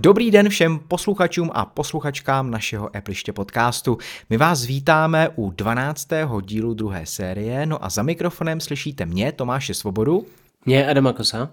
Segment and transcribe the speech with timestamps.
[0.00, 3.98] Dobrý den všem posluchačům a posluchačkám našeho Appliště podcastu.
[4.30, 6.08] My vás vítáme u 12.
[6.42, 10.26] dílu druhé série, no a za mikrofonem slyšíte mě, Tomáše Svobodu.
[10.66, 11.50] Mě Adama Kosa.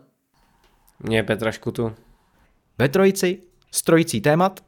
[1.00, 1.94] Mě Petra Škutu.
[2.78, 4.64] Ve trojici s trojicí témat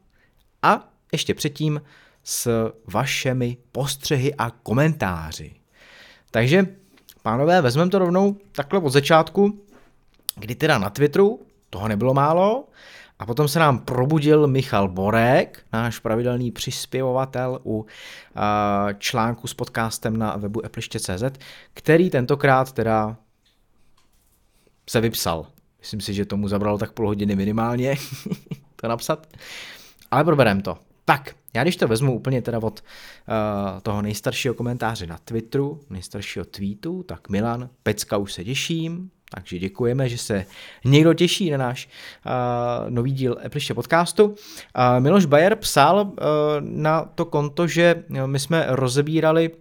[0.62, 1.82] a ještě předtím
[2.24, 5.56] s vašemi postřehy a komentáři.
[6.32, 6.66] Takže,
[7.22, 9.66] pánové, vezmeme to rovnou takhle od začátku,
[10.36, 11.40] kdy teda na Twitteru
[11.70, 12.68] toho nebylo málo,
[13.20, 17.86] a potom se nám probudil Michal Borek, náš pravidelný přispěvovatel u
[18.98, 21.24] článku s podcastem na webu appliště.cz,
[21.74, 23.18] který tentokrát teda
[24.90, 25.48] se vypsal.
[25.80, 27.96] Myslím si, že tomu zabralo tak půl hodiny minimálně
[28.76, 29.28] to napsat.
[30.12, 30.78] Ale probereme to.
[31.06, 36.46] Tak, já když to vezmu úplně teda od uh, toho nejstaršího komentáře na Twitteru, nejstaršího
[36.46, 40.46] tweetu, tak Milan, Pecka už se těším, takže děkujeme, že se
[40.86, 41.90] někdo těší na náš
[42.26, 44.26] uh, nový díl Appliště podcastu.
[44.26, 44.36] Uh,
[45.00, 46.14] Miloš Bayer psal uh,
[46.60, 49.52] na to konto, že my jsme rozebírali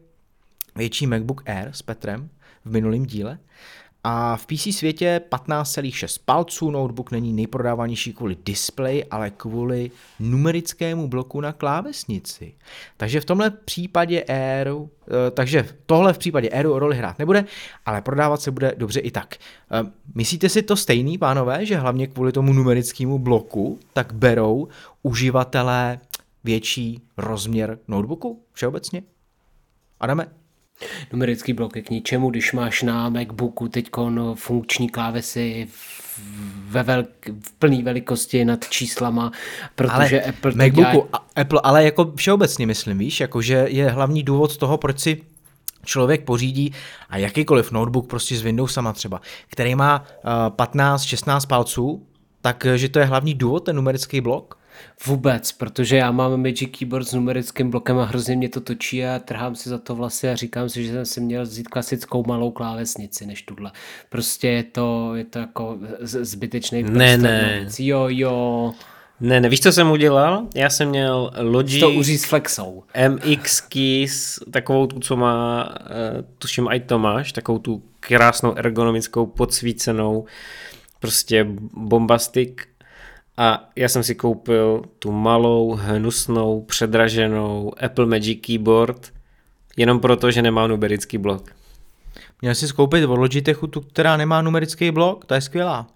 [0.77, 2.29] větší MacBook Air s Petrem
[2.65, 3.39] v minulém díle
[4.09, 9.91] a v PC světě 15,6 palců notebook není nejprodávanější kvůli displeji, ale kvůli
[10.21, 12.55] numerickému bloku na klávesnici.
[12.97, 17.45] Takže v tomhle případě Airu, eh, takže tohle v případě Airu roli hrát nebude,
[17.87, 19.35] ale prodávat se bude dobře i tak.
[19.35, 24.69] Eh, myslíte si to stejný, pánové, že hlavně kvůli tomu numerickému bloku tak berou
[25.03, 25.99] uživatelé
[26.45, 29.03] větší rozměr notebooku všeobecně?
[30.01, 30.46] Adame?
[31.13, 33.89] Numerický blok je k ničemu, když máš na MacBooku teď
[34.35, 35.69] funkční klávesy
[36.69, 37.09] ve velk,
[37.41, 39.33] v plné velikosti nad číslama,
[39.75, 41.25] protože ale Apple MacBooku, dělá...
[41.37, 45.23] Apple, ale jako všeobecně myslím, víš, jako že je hlavní důvod toho, proč si
[45.85, 46.73] člověk pořídí
[47.11, 50.31] a jakýkoliv notebook prostě s Windowsama třeba, který má uh,
[50.67, 52.07] 15-16 palců,
[52.41, 54.59] takže to je hlavní důvod, ten numerický blok?
[55.07, 59.19] Vůbec, protože já mám Magic Keyboard s numerickým blokem a hrozně mě to točí a
[59.19, 62.51] trhám si za to vlasy a říkám si, že jsem si měl vzít klasickou malou
[62.51, 63.73] klávesnici než tuhle.
[64.09, 67.67] Prostě je to, je to jako zbytečný Ne, ne.
[67.79, 68.75] Jo, jo.
[69.21, 70.47] Ne, nevíš, co jsem udělal?
[70.55, 71.81] Já jsem měl Logic...
[71.81, 72.83] To uří s Flexou.
[73.09, 80.25] MX Keys, takovou tu, co má, uh, tuším, i Tomáš, takovou tu krásnou ergonomickou, podsvícenou,
[81.01, 82.69] prostě bombastik
[83.37, 89.13] a já jsem si koupil tu malou, hnusnou, předraženou Apple Magic Keyboard,
[89.77, 91.51] jenom proto, že nemá numerický blok.
[92.43, 95.25] Měl jsi koupit od Logitechu tu, která nemá numerický blok?
[95.25, 95.87] To je skvělá.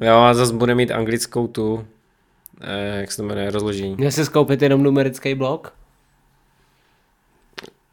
[0.00, 1.86] Jo, a zase bude mít anglickou tu,
[2.60, 3.94] eh, jak se to jmenuje, rozložení.
[3.96, 5.74] Měl jsi koupit jenom numerický blok?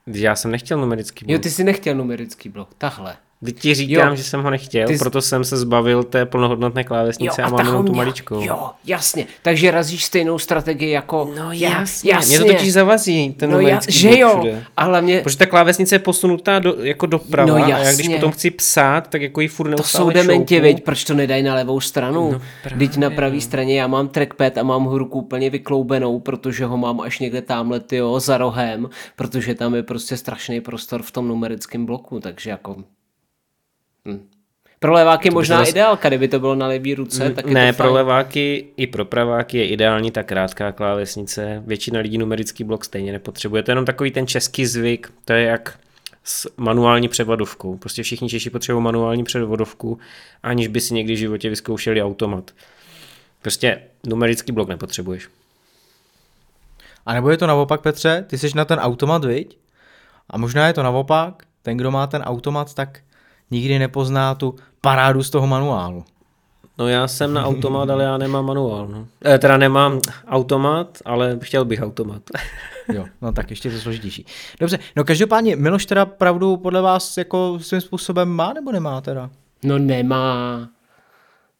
[0.07, 1.31] Já jsem nechtěl numerický blok.
[1.33, 3.17] Jo, ty jsi nechtěl numerický blok, tahle.
[3.45, 4.15] Teď ti říkám, jo.
[4.15, 4.97] že jsem ho nechtěl, Ty...
[4.97, 8.41] proto jsem se zbavil té plnohodnotné klávesnice jo, a, a mám jenom tu maličkou.
[8.41, 9.27] Jo, jasně.
[9.41, 11.33] Takže razíš stejnou strategii jako...
[11.37, 12.11] No jasně.
[12.11, 12.37] jasně.
[12.37, 14.63] Mě to totiž zavazí, ten no, ja, že jo, všude.
[14.77, 15.21] a hlavně...
[15.21, 17.73] Protože ta klávesnice je posunutá do, jako doprava no, jasně.
[17.75, 21.03] a já když potom chci psát, tak jako ji furt To jsou dementi, veď, proč
[21.03, 22.31] to nedají na levou stranu?
[22.31, 22.41] No,
[22.79, 26.77] Teď na pravé straně já mám trackpad a mám ho ruku úplně vykloubenou, protože ho
[26.77, 31.27] mám až někde tamhle tyjo, za rohem, protože tam je prostě strašný prostor v tom
[31.27, 32.75] numerickém bloku, takže jako
[34.07, 34.29] Hm.
[34.79, 35.69] Pro leváky to možná zase...
[35.69, 37.29] ideálka, kdyby to bylo na levý ruce.
[37.29, 41.63] Tak ne, to pro leváky i pro praváky je ideální ta krátká klávesnice.
[41.65, 43.63] Většina lidí numerický blok stejně nepotřebuje.
[43.63, 45.79] To je jenom takový ten český zvyk, to je jak
[46.23, 47.77] s manuální převodovkou.
[47.77, 49.99] Prostě všichni Češi potřebují manuální převodovku,
[50.43, 52.51] aniž by si někdy v životě vyzkoušeli automat.
[53.41, 55.29] Prostě numerický blok nepotřebuješ.
[57.05, 58.25] A nebo je to naopak, Petře?
[58.27, 59.57] Ty jsi na ten automat, viď?
[60.29, 62.99] A možná je to naopak, ten, kdo má ten automat, tak
[63.51, 66.03] nikdy nepozná tu parádu z toho manuálu.
[66.77, 68.87] No já jsem na automat, ale já nemám manuál.
[68.87, 69.07] No.
[69.25, 72.21] E, teda nemám automat, ale chtěl bych automat.
[72.93, 74.25] jo, no tak ještě to složitější.
[74.59, 79.29] Dobře, no každopádně Miloš teda pravdu podle vás jako svým způsobem má nebo nemá teda?
[79.63, 80.69] No nemá.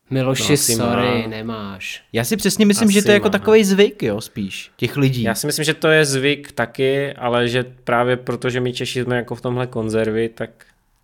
[0.10, 1.28] Miloši, no, sorry, má.
[1.28, 2.04] nemáš.
[2.13, 5.24] Já si přesně myslím, asi že to je jako takový zvyk, jo, spíš, těch lidí.
[5.24, 9.16] Já si myslím, že to je zvyk taky, ale že právě protože my Češi jsme
[9.16, 10.50] jako v tomhle konzervy, tak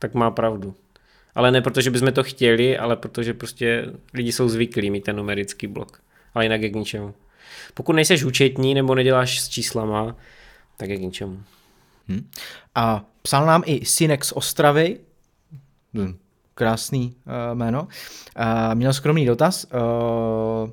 [0.03, 0.75] tak má pravdu.
[1.35, 5.67] Ale ne protože bychom to chtěli, ale protože prostě lidi jsou zvyklí mít ten numerický
[5.67, 6.01] blok.
[6.33, 7.13] Ale jinak je k ničemu.
[7.73, 10.15] Pokud nejseš účetní nebo neděláš s číslama,
[10.77, 11.39] tak je k ničemu.
[12.07, 12.29] Hmm.
[12.75, 14.99] A psal nám i Synek z Ostravy,
[15.93, 16.17] hm,
[16.55, 19.65] krásný uh, jméno, uh, měl skromný dotaz.
[19.65, 20.69] Uh,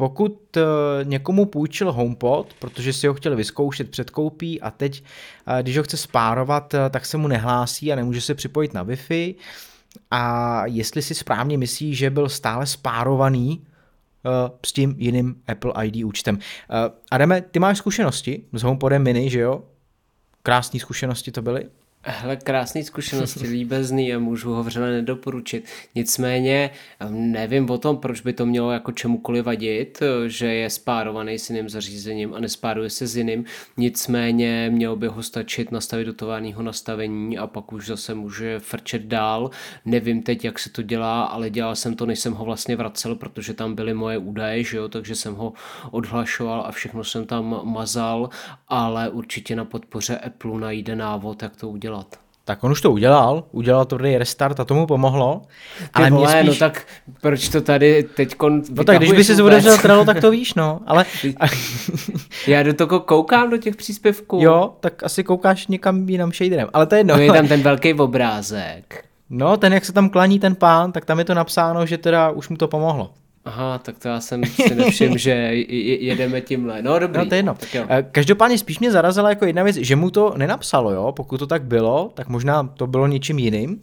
[0.00, 0.62] pokud uh,
[1.04, 5.02] někomu půjčil HomePod, protože si ho chtěl vyzkoušet před koupí a teď,
[5.48, 8.84] uh, když ho chce spárovat, uh, tak se mu nehlásí a nemůže se připojit na
[8.84, 9.34] Wi-Fi.
[10.10, 13.64] A jestli si správně myslí, že byl stále spárovaný
[14.66, 16.38] s tím jiným Apple ID účtem.
[17.10, 19.62] Adame, ty máš zkušenosti s HomePodem mini, že jo?
[20.42, 21.64] Krásné zkušenosti to byly?
[22.04, 25.64] Hele, krásný zkušenosti, líbezný a můžu ho vřele nedoporučit.
[25.94, 26.70] Nicméně
[27.10, 31.68] nevím o tom, proč by to mělo jako čemukoliv vadit, že je spárovaný s jiným
[31.68, 33.44] zařízením a nespáruje se s jiným.
[33.76, 39.50] Nicméně mělo by ho stačit nastavit do nastavení a pak už zase může frčet dál.
[39.84, 43.14] Nevím teď, jak se to dělá, ale dělal jsem to, než jsem ho vlastně vracel,
[43.14, 45.52] protože tam byly moje údaje, že jo, takže jsem ho
[45.90, 48.30] odhlašoval a všechno jsem tam mazal,
[48.68, 52.06] ale určitě na podpoře Apple najde návod, jak to udělat udělat.
[52.44, 55.42] Tak on už to udělal, udělal tvrdý restart a tomu pomohlo.
[55.78, 56.46] Ty ale vole, spíš...
[56.46, 56.86] no tak
[57.20, 58.36] proč to tady teď
[58.76, 60.80] No tak když by si zvodevřel Trello, tak to víš, no.
[60.86, 61.04] Ale...
[62.46, 64.38] Já do toho koukám, do těch příspěvků.
[64.42, 67.16] Jo, tak asi koukáš někam jinam shaderem, ale to je jedno.
[67.16, 69.04] No je tam ten velký obrázek.
[69.30, 72.30] No, ten, jak se tam klaní ten pán, tak tam je to napsáno, že teda
[72.30, 73.10] už mu to pomohlo.
[73.44, 75.30] Aha, tak to já jsem si nevšiml, že
[76.00, 76.82] jedeme tímhle.
[76.82, 77.18] No dobrý.
[77.18, 77.54] No to je jedno.
[77.74, 81.12] Eh, každopádně spíš mě zarazila jako jedna věc, že mu to nenapsalo, jo.
[81.16, 83.82] Pokud to tak bylo, tak možná to bylo něčím jiným.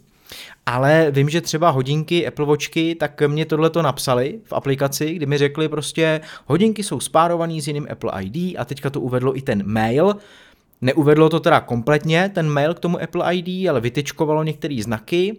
[0.66, 5.26] Ale vím, že třeba hodinky Apple Watchky, tak mě tohle to napsali v aplikaci, kdy
[5.26, 9.42] mi řekli prostě, hodinky jsou spárovaný s jiným Apple ID a teďka to uvedlo i
[9.42, 10.16] ten mail,
[10.80, 15.36] Neuvedlo to teda kompletně, ten mail k tomu Apple ID, ale vytečkovalo některé znaky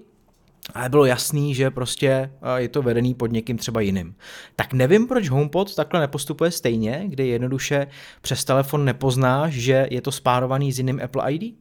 [0.73, 4.15] ale bylo jasný, že prostě je to vedený pod někým třeba jiným.
[4.55, 7.87] Tak nevím, proč HomePod takhle nepostupuje stejně, kde jednoduše
[8.21, 11.55] přes telefon nepoznáš, že je to spárovaný s jiným Apple ID?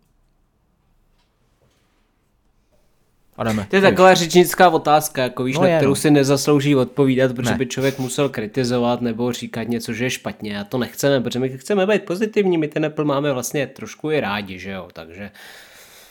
[3.37, 5.97] Adame, to je taková řečnická otázka, jako víš, no na kterou no.
[5.97, 7.59] si nezaslouží odpovídat, protože ne.
[7.59, 10.61] by člověk musel kritizovat nebo říkat něco, že je špatně.
[10.61, 14.21] A to nechceme, protože my chceme být pozitivní, my ten Apple máme vlastně trošku i
[14.21, 15.31] rádi, že jo, takže...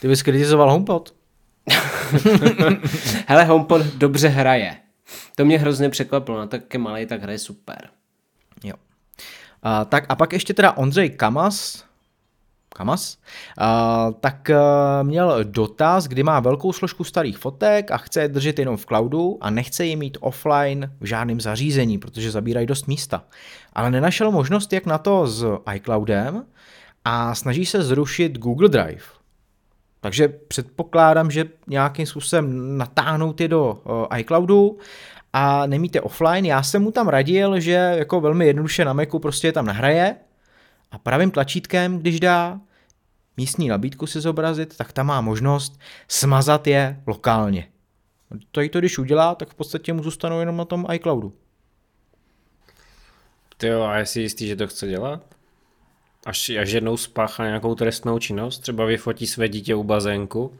[0.02, 1.17] Ty bys kritizoval HomePod?
[3.28, 4.78] Hele, HomePod dobře hraje.
[5.36, 7.90] To mě hrozně překvapilo, na tak malý, tak hraje super.
[8.64, 8.74] Jo.
[9.64, 11.86] A, tak a pak ještě teda Ondřej Kamas,
[12.70, 13.18] Kamas,
[13.58, 18.60] a, tak a, měl dotaz, kdy má velkou složku starých fotek a chce je držet
[18.60, 23.24] jenom v cloudu a nechce je mít offline v žádném zařízení, protože zabírají dost místa.
[23.74, 26.46] Ale nenašel možnost, jak na to s iCloudem
[27.06, 29.17] a snaží se zrušit Google Drive.
[30.02, 34.78] Takže předpokládám, že nějakým způsobem natáhnout je do uh, iCloudu
[35.34, 36.46] a nemíte offline.
[36.46, 40.16] Já jsem mu tam radil, že jako velmi jednoduše na Macu prostě je tam nahraje
[40.92, 42.60] a pravým tlačítkem, když dá
[43.38, 47.68] místní nabídku si zobrazit, tak tam má možnost smazat je lokálně.
[48.52, 51.34] To i to, když udělá, tak v podstatě mu zůstanou jenom na tom iCloudu.
[53.58, 55.37] Ty jo, a jsi jistý, že to chce dělat?
[56.26, 60.54] Až, až jednou spáchá nějakou trestnou činnost, třeba vyfotí své dítě u bazénku,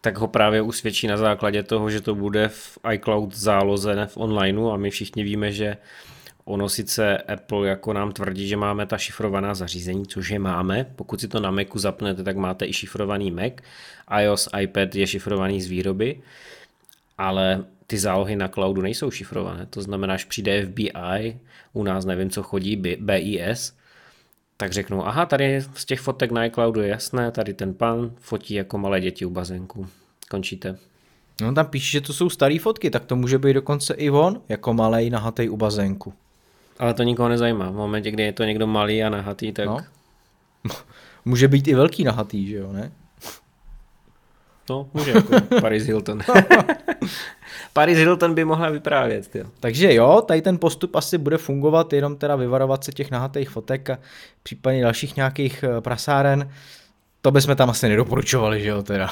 [0.00, 4.70] tak ho právě usvědčí na základě toho, že to bude v iCloud záloze, v onlineu.
[4.70, 5.76] A my všichni víme, že
[6.44, 11.20] ono sice Apple jako nám tvrdí, že máme ta šifrovaná zařízení, což je máme, pokud
[11.20, 13.52] si to na Macu zapnete, tak máte i šifrovaný Mac,
[14.20, 16.20] iOS, iPad je šifrovaný z výroby,
[17.18, 21.36] ale ty zálohy na cloudu nejsou šifrované, to znamená, že přijde FBI,
[21.72, 23.76] u nás nevím, co chodí, BIS,
[24.60, 28.54] tak řeknou, aha, tady z těch fotek na iCloudu je jasné, tady ten pan fotí
[28.54, 29.86] jako malé děti u bazénku.
[30.30, 30.78] Končíte.
[31.40, 34.40] No tam píše, že to jsou staré fotky, tak to může být dokonce i on,
[34.48, 36.14] jako malej nahatý u bazénku.
[36.78, 37.70] Ale to nikoho nezajímá.
[37.70, 39.66] V momentě, kdy je to někdo malý a nahatý, tak...
[39.66, 39.78] No.
[41.24, 42.92] Může být i velký nahatý, že jo, ne?
[44.70, 46.20] No, může jako Paris Hilton.
[47.78, 49.28] Paris Hilton by mohla vyprávět.
[49.28, 49.46] Tyjo.
[49.60, 53.90] Takže jo, tady ten postup asi bude fungovat, jenom teda vyvarovat se těch nahatých fotek
[53.90, 53.98] a
[54.42, 56.50] případně dalších nějakých eh, prasáren.
[57.22, 59.08] To bychom tam asi nedoporučovali, že jo, teda.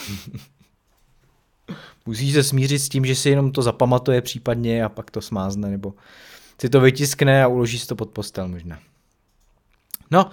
[2.07, 5.71] Musíš se smířit s tím, že si jenom to zapamatuje případně a pak to smázne,
[5.71, 5.95] nebo
[6.61, 8.79] si to vytiskne a uloží si to pod postel možná.
[10.11, 10.31] No,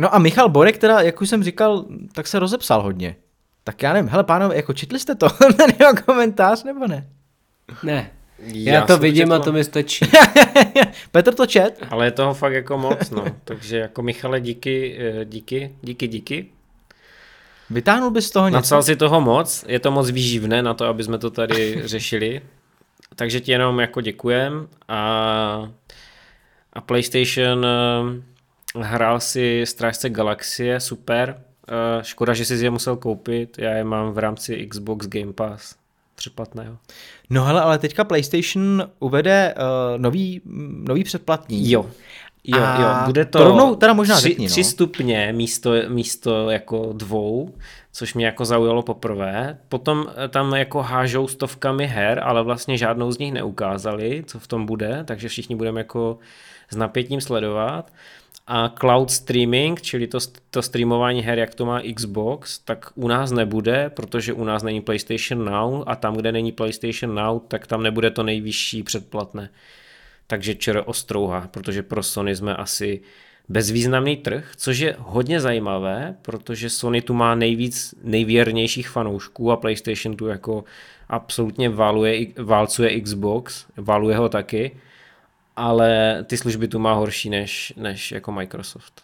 [0.00, 3.16] no a Michal Borek teda, jak už jsem říkal, tak se rozepsal hodně.
[3.64, 7.17] Tak já nevím, hele pánové, jako četli jste to, ten jeho komentář, nebo ne?
[7.82, 8.10] Ne.
[8.38, 10.04] Já, já to vidím a to mi stačí.
[11.12, 11.86] Petr to čet.
[11.90, 13.24] Ale je toho fakt jako moc, no.
[13.44, 16.46] Takže jako Michale, díky, eh, díky, díky, díky.
[17.70, 18.56] Vytáhnul bys z toho něco?
[18.56, 22.40] Napsal si toho moc, je to moc výživné na to, aby jsme to tady řešili.
[23.16, 25.70] Takže ti jenom jako děkujem a,
[26.72, 31.40] a PlayStation eh, hrál si Strážce Galaxie, super.
[31.68, 35.76] Eh, škoda, že jsi je musel koupit, já je mám v rámci Xbox Game Pass
[36.64, 36.76] jo.
[37.30, 40.40] No hele, ale teďka PlayStation uvede uh, nový,
[40.88, 41.70] nový předplatný.
[41.70, 41.86] Jo.
[42.44, 44.50] Jo, A jo, bude to, to rovnou teda možná tři, řekni, no.
[44.50, 47.54] tři stupně místo, místo jako dvou,
[47.92, 49.58] což mě jako zaujalo poprvé.
[49.68, 54.46] Potom eh, tam jako hážou stovkami her, ale vlastně žádnou z nich neukázali, co v
[54.46, 56.18] tom bude, takže všichni budeme jako
[56.70, 57.92] s napětím sledovat.
[58.46, 60.18] A cloud streaming, čili to,
[60.50, 64.80] to streamování her, jak to má Xbox, tak u nás nebude, protože u nás není
[64.80, 69.50] PlayStation Now a tam, kde není PlayStation Now, tak tam nebude to nejvyšší předplatné.
[70.26, 73.00] Takže čer ostrouha, protože pro Sony jsme asi
[73.48, 80.16] bezvýznamný trh, což je hodně zajímavé, protože Sony tu má nejvíc nejvěrnějších fanoušků a PlayStation
[80.16, 80.64] tu jako
[81.08, 84.76] absolutně váluje, válcuje Xbox, váluje ho taky,
[85.58, 89.02] ale ty služby tu má horší než, než jako Microsoft.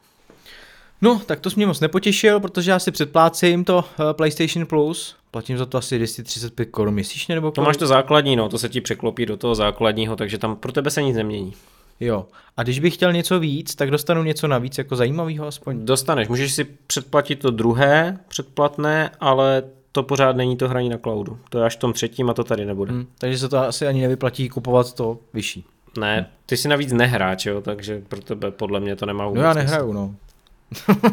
[1.02, 5.16] No, tak to jsi mě moc nepotěšil, protože já si předplácím to uh, PlayStation Plus,
[5.30, 8.68] platím za to asi 235 korun měsíčně nebo To máš to základní, no, to se
[8.68, 11.54] ti překlopí do toho základního, takže tam pro tebe se nic nemění.
[12.00, 12.26] Jo.
[12.56, 15.86] A když bych chtěl něco víc, tak dostanu něco navíc, jako zajímavého aspoň.
[15.86, 21.38] Dostaneš, můžeš si předplatit to druhé předplatné, ale to pořád není to hraní na cloudu.
[21.50, 22.92] To je až v tom třetím a to tady nebude.
[22.92, 23.06] Hmm.
[23.18, 25.64] takže se to asi ani nevyplatí kupovat to vyšší.
[25.98, 29.48] Ne, ty si navíc nehráč, jo, takže pro tebe podle mě to nemá vůbec No
[29.48, 30.14] já nehraju, no.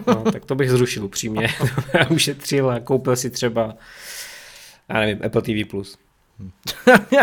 [0.08, 0.32] no.
[0.32, 1.48] tak to bych zrušil upřímně.
[1.94, 3.76] já ušetřil a koupil si třeba,
[4.90, 5.70] já nevím, Apple TV+.
[5.70, 5.98] Plus.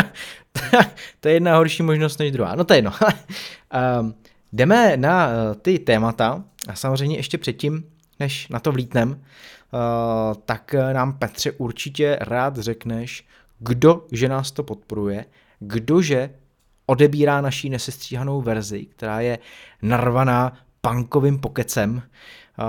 [1.20, 2.54] to je jedna horší možnost než druhá.
[2.54, 2.92] No to je jedno.
[4.00, 4.14] um,
[4.52, 7.84] jdeme na uh, ty témata a samozřejmě ještě předtím,
[8.20, 9.18] než na to vlítnem, uh,
[10.44, 13.24] tak nám Petře určitě rád řekneš,
[13.58, 15.24] kdo že nás to podporuje,
[15.58, 16.30] kdože
[16.88, 19.38] odebírá naší nesestříhanou verzi, která je
[19.82, 22.02] narvaná punkovým pokecem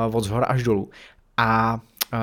[0.08, 0.90] uh, od zhora až dolů.
[1.38, 1.74] A
[2.14, 2.20] uh,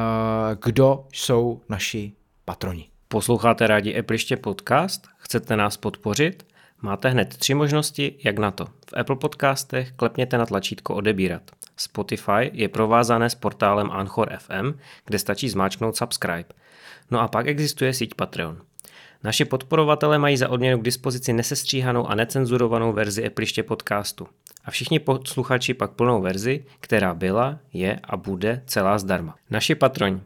[0.64, 2.12] kdo jsou naši
[2.44, 2.88] patroni.
[3.08, 5.06] Posloucháte rádi Appliště podcast?
[5.18, 6.46] Chcete nás podpořit?
[6.82, 8.64] Máte hned tři možnosti, jak na to.
[8.64, 11.42] V Apple podcastech klepněte na tlačítko odebírat.
[11.76, 16.48] Spotify je provázané s portálem Anchor FM, kde stačí zmáčknout subscribe.
[17.10, 18.62] No a pak existuje síť Patreon.
[19.24, 24.28] Naši podporovatelé mají za odměnu k dispozici nesestříhanou a necenzurovanou verzi Appliště podcastu.
[24.64, 29.34] A všichni posluchači pak plnou verzi, která byla, je a bude celá zdarma.
[29.50, 30.20] Naši patroni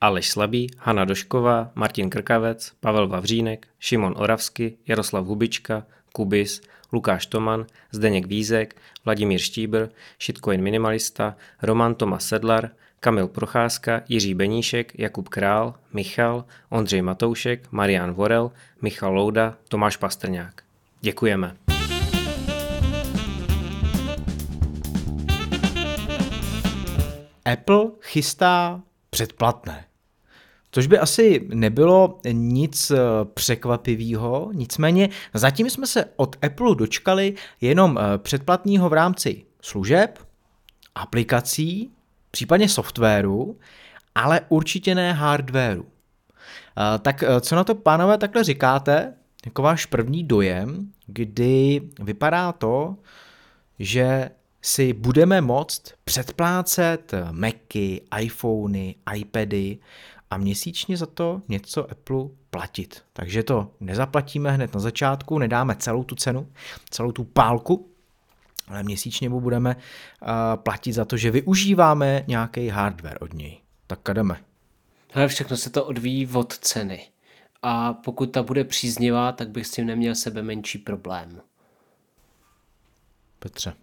[0.00, 6.60] Aleš Slabý, Hanna Došková, Martin Krkavec, Pavel Vavřínek, Šimon Oravsky, Jaroslav Hubička, Kubis,
[6.92, 9.86] Lukáš Toman, Zdeněk Vízek, Vladimír Štíbr,
[10.20, 12.70] Shitcoin Minimalista, Roman Tomas Sedlar,
[13.04, 18.50] Kamil Procházka, Jiří Beníšek, Jakub Král, Michal, Ondřej Matoušek, Marian Vorel,
[18.82, 20.62] Michal Louda, Tomáš Pastrňák.
[21.00, 21.56] Děkujeme.
[27.44, 29.84] Apple chystá předplatné.
[30.70, 32.96] Což by asi nebylo nic eh,
[33.34, 40.18] překvapivého, nicméně zatím jsme se od Apple dočkali jenom eh, předplatného v rámci služeb,
[40.94, 41.93] aplikací,
[42.34, 43.58] případně softwaru,
[44.14, 45.86] ale určitě ne hardwaru.
[45.86, 49.14] Eh, tak co na to, pánové, takhle říkáte?
[49.46, 52.96] Jako váš první dojem, kdy vypadá to,
[53.78, 54.30] že
[54.62, 59.78] si budeme moct předplácet Macy, iPhony, iPady
[60.30, 63.02] a měsíčně za to něco Apple platit.
[63.12, 66.48] Takže to nezaplatíme hned na začátku, nedáme celou tu cenu,
[66.90, 67.93] celou tu pálku,
[68.68, 73.60] ale měsíčně mu budeme uh, platit za to, že využíváme nějaký hardware od něj.
[73.86, 74.36] Tak jdeme.
[75.14, 77.08] Ale všechno se to odvíjí od ceny.
[77.62, 81.40] A pokud ta bude příznivá, tak bych s tím neměl sebe menší problém.
[83.38, 83.74] Petře.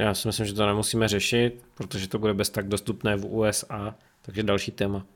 [0.00, 3.94] Já si myslím, že to nemusíme řešit, protože to bude bez tak dostupné v USA,
[4.22, 5.06] takže další téma.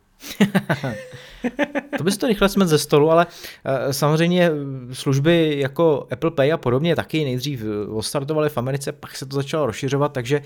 [1.99, 4.51] To bys to rychle smet ze stolu, ale uh, samozřejmě
[4.93, 9.67] služby jako Apple Pay a podobně taky nejdřív ostartovaly v Americe, pak se to začalo
[9.67, 10.43] rozšiřovat, takže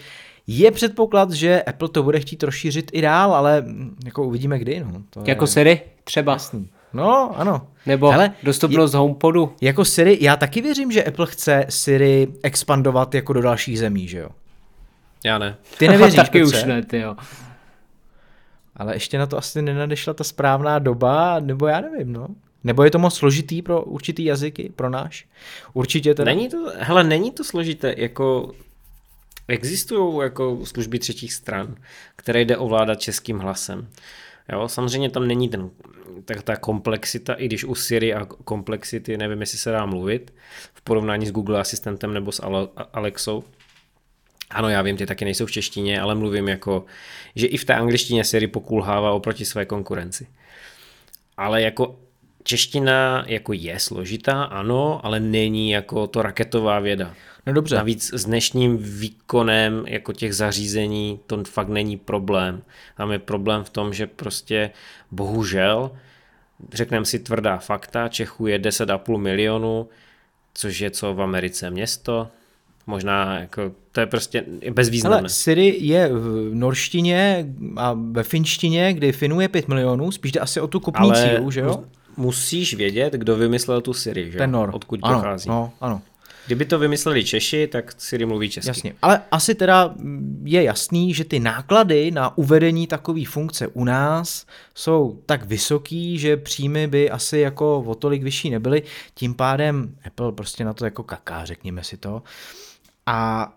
[0.47, 4.81] je předpoklad, že Apple to bude chtít rozšířit i dál, ale hm, jako uvidíme kdy.
[4.81, 5.03] No.
[5.11, 5.49] To jako je...
[5.49, 6.33] Siri třeba.
[6.33, 6.69] Jasný.
[6.93, 7.67] No, ano.
[7.87, 9.53] Nebo Hele, dostupnost je, HomePodu.
[9.61, 14.19] Jako Siri, já taky věřím, že Apple chce Siri expandovat jako do dalších zemí, že
[14.19, 14.29] jo?
[15.25, 15.57] Já ne.
[15.79, 17.17] Ty nevěříš, taky už ne, ty jo.
[18.79, 22.29] Ale ještě na to asi nenadešla ta správná doba, nebo já nevím, no.
[22.65, 25.27] Nebo je to moc složitý pro určitý jazyky, pro náš?
[25.73, 26.33] Určitě teda.
[26.33, 28.53] Není to, hele, není to složité, jako
[29.49, 31.75] existují jako služby třetích stran,
[32.17, 33.89] které jde ovládat českým hlasem.
[34.53, 35.71] Jo, samozřejmě tam není ten,
[36.25, 40.35] tak ta komplexita, i když u Siri a komplexity nevím, jestli se dá mluvit
[40.75, 42.43] v porovnání s Google Asistentem nebo s
[42.93, 43.45] Alexou.
[44.51, 46.85] Ano, já vím, ty taky nejsou v češtině, ale mluvím jako,
[47.35, 50.27] že i v té angličtině Siri pokulhává oproti své konkurenci.
[51.37, 51.99] Ale jako
[52.43, 57.15] čeština jako je složitá, ano, ale není jako to raketová věda.
[57.47, 57.77] No dobře.
[57.77, 62.63] Navíc s dnešním výkonem jako těch zařízení to fakt není problém.
[62.97, 64.71] Tam je problém v tom, že prostě
[65.11, 65.91] bohužel,
[66.73, 69.89] řekneme si tvrdá fakta, Čechů je 10,5 milionu,
[70.55, 72.29] což je co v Americe město,
[72.89, 75.19] možná jako, to je prostě bezvýznamné.
[75.19, 80.41] Ale Siri je v norštině a ve finštině, kdy Finů je 5 milionů, spíš jde
[80.41, 81.85] asi o tu kupní Ale sílu, že jo?
[82.17, 84.39] musíš vědět, kdo vymyslel tu Siri, že?
[84.39, 84.71] Ten Nor.
[84.75, 85.49] Odkud ano, pochází.
[85.49, 86.03] No, ano.
[86.47, 88.71] Kdyby to vymysleli Češi, tak Siri mluví česky.
[88.71, 89.95] Jasně, ale asi teda
[90.45, 96.37] je jasný, že ty náklady na uvedení takové funkce u nás jsou tak vysoký, že
[96.37, 98.83] příjmy by asi jako o tolik vyšší nebyly,
[99.15, 102.23] tím pádem Apple prostě na to jako kaká, řekněme si to.
[103.11, 103.49] A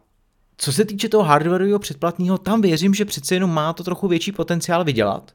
[0.57, 4.31] co se týče toho hardwareového předplatného, tam věřím, že přece jenom má to trochu větší
[4.31, 5.31] potenciál vydělat.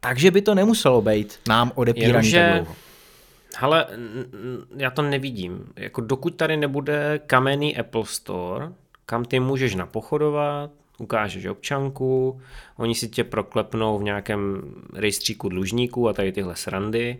[0.00, 2.76] Takže by to nemuselo být nám odepíraný tak dlouho.
[3.60, 3.86] Ale
[4.76, 5.72] já to nevidím.
[5.76, 8.68] Jako dokud tady nebude kamenný Apple Store,
[9.06, 12.40] kam ty můžeš napochodovat, ukážeš občanku,
[12.76, 14.62] oni si tě proklepnou v nějakém
[14.94, 17.18] rejstříku dlužníků a tady tyhle srandy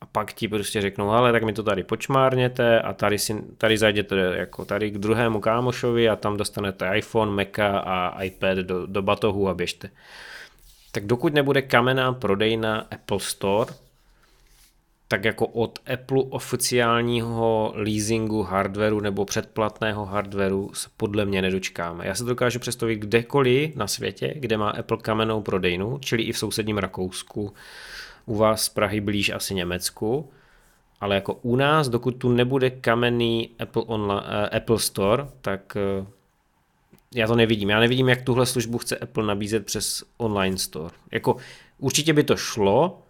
[0.00, 3.78] a pak ti prostě řeknou, ale tak mi to tady počmárněte a tady, si, tady
[3.78, 9.02] zajděte jako tady k druhému kámošovi a tam dostanete iPhone, Maca a iPad do, do
[9.02, 9.90] batohu a běžte.
[10.92, 13.72] Tak dokud nebude kamenná prodejna Apple Store,
[15.08, 22.06] tak jako od Apple oficiálního leasingu hardwareu nebo předplatného hardwareu se podle mě nedočkáme.
[22.06, 26.38] Já se dokážu představit kdekoliv na světě, kde má Apple kamennou prodejnu, čili i v
[26.38, 27.52] sousedním Rakousku,
[28.26, 30.30] u vás z Prahy blíž asi Německu,
[31.00, 36.06] ale jako u nás, dokud tu nebude kamenný Apple, online, uh, Apple Store, tak uh,
[37.14, 37.70] já to nevidím.
[37.70, 40.94] Já nevidím, jak tuhle službu chce Apple nabízet přes online store.
[41.12, 41.36] Jako
[41.78, 43.02] určitě by to šlo,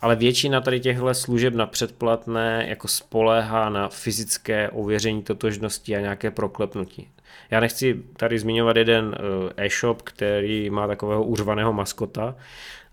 [0.00, 6.30] ale většina tady těchto služeb na předplatné jako spoléhá na fyzické ověření totožnosti a nějaké
[6.30, 7.08] proklepnutí.
[7.50, 9.16] Já nechci tady zmiňovat jeden
[9.56, 12.34] eh, e-shop, který má takového uřvaného maskota,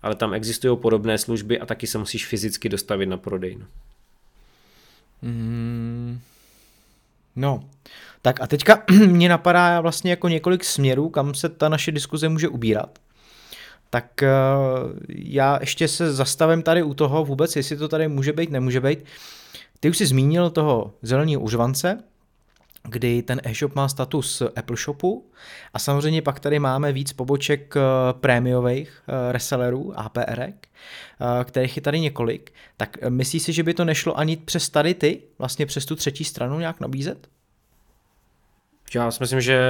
[0.06, 3.66] ale tam existují podobné služby a taky se musíš fyzicky dostavit na prodejnu.
[5.22, 6.20] Mm,
[7.36, 7.64] no,
[8.22, 12.48] tak a teďka mě napadá vlastně jako několik směrů, kam se ta naše diskuze může
[12.48, 12.98] ubírat.
[13.90, 14.30] Tak eh,
[15.08, 18.98] já ještě se zastavím tady u toho vůbec, jestli to tady může být, nemůže být.
[19.80, 21.98] Ty už jsi zmínil toho zeleného užvance,
[22.88, 25.30] kdy ten e-shop má status Apple Shopu
[25.74, 27.80] a samozřejmě pak tady máme víc poboček eh,
[28.12, 30.42] prémiových eh, resellerů, APR,
[31.44, 32.52] kterých je tady několik.
[32.76, 36.24] Tak myslíš si, že by to nešlo ani přes tady ty, vlastně přes tu třetí
[36.24, 37.28] stranu nějak nabízet?
[38.94, 39.60] Já si myslím, že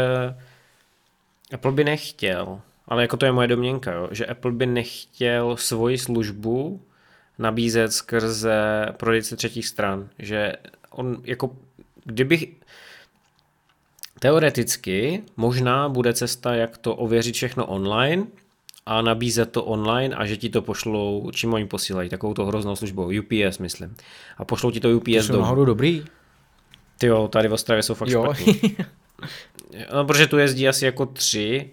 [1.53, 5.99] Apple by nechtěl, ale jako to je moje domněnka, jo, že Apple by nechtěl svoji
[5.99, 6.81] službu
[7.39, 10.53] nabízet skrze prodejce třetích stran, že
[10.91, 11.57] on jako
[12.05, 12.47] kdybych
[14.27, 18.27] teoreticky možná bude cesta, jak to ověřit všechno online
[18.87, 22.77] a nabízet to online a že ti to pošlou, čím oni posílají, takovou to hroznou
[22.77, 23.95] službou, UPS myslím.
[24.39, 26.05] A pošlou ti to UPS to jsou dobrý.
[26.99, 28.25] Ty jo, tady v Ostravě jsou fakt jo.
[28.25, 28.61] špatný.
[29.95, 31.71] no, protože tu jezdí asi jako tři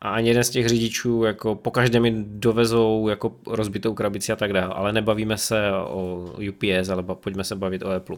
[0.00, 4.36] a ani jeden z těch řidičů jako po každém mi dovezou jako rozbitou krabici a
[4.36, 8.16] tak dále, ale nebavíme se o UPS, ale pojďme se bavit o Apple.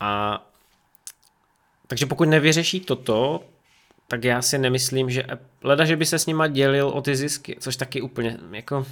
[0.00, 0.46] A
[1.90, 3.40] takže pokud nevyřeší toto,
[4.08, 5.24] tak já si nemyslím, že
[5.62, 8.86] leda, že by se s nima dělil o ty zisky, což taky úplně jako,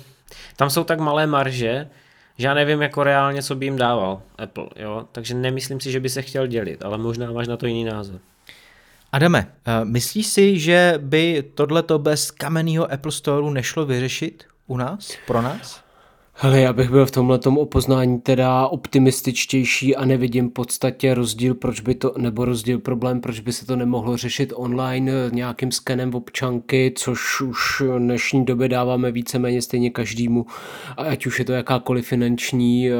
[0.56, 1.88] tam jsou tak malé marže,
[2.38, 6.00] že já nevím jako reálně, co by jim dával Apple, jo, takže nemyslím si, že
[6.00, 8.20] by se chtěl dělit, ale možná máš na to jiný názor.
[9.12, 15.12] Adame, eh, myslíš si, že by tohleto bez kamenného Apple Storeu nešlo vyřešit u nás,
[15.26, 15.87] pro nás?
[16.40, 21.80] Hele, já bych byl v tomhle opoznání teda optimističtější a nevidím v podstatě rozdíl, proč
[21.80, 26.92] by to, nebo rozdíl problém, proč by se to nemohlo řešit online nějakým skenem občanky,
[26.96, 30.46] což už v dnešní době dáváme víceméně stejně každému,
[30.96, 32.96] ať už je to jakákoliv finanční uh,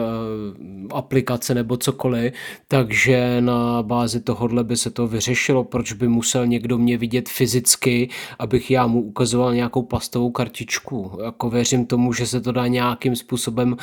[0.90, 2.32] aplikace nebo cokoliv,
[2.68, 8.08] takže na bázi tohohle by se to vyřešilo, proč by musel někdo mě vidět fyzicky,
[8.38, 11.18] abych já mu ukazoval nějakou plastovou kartičku.
[11.24, 13.76] Jako věřím tomu, že se to dá nějakým způsobem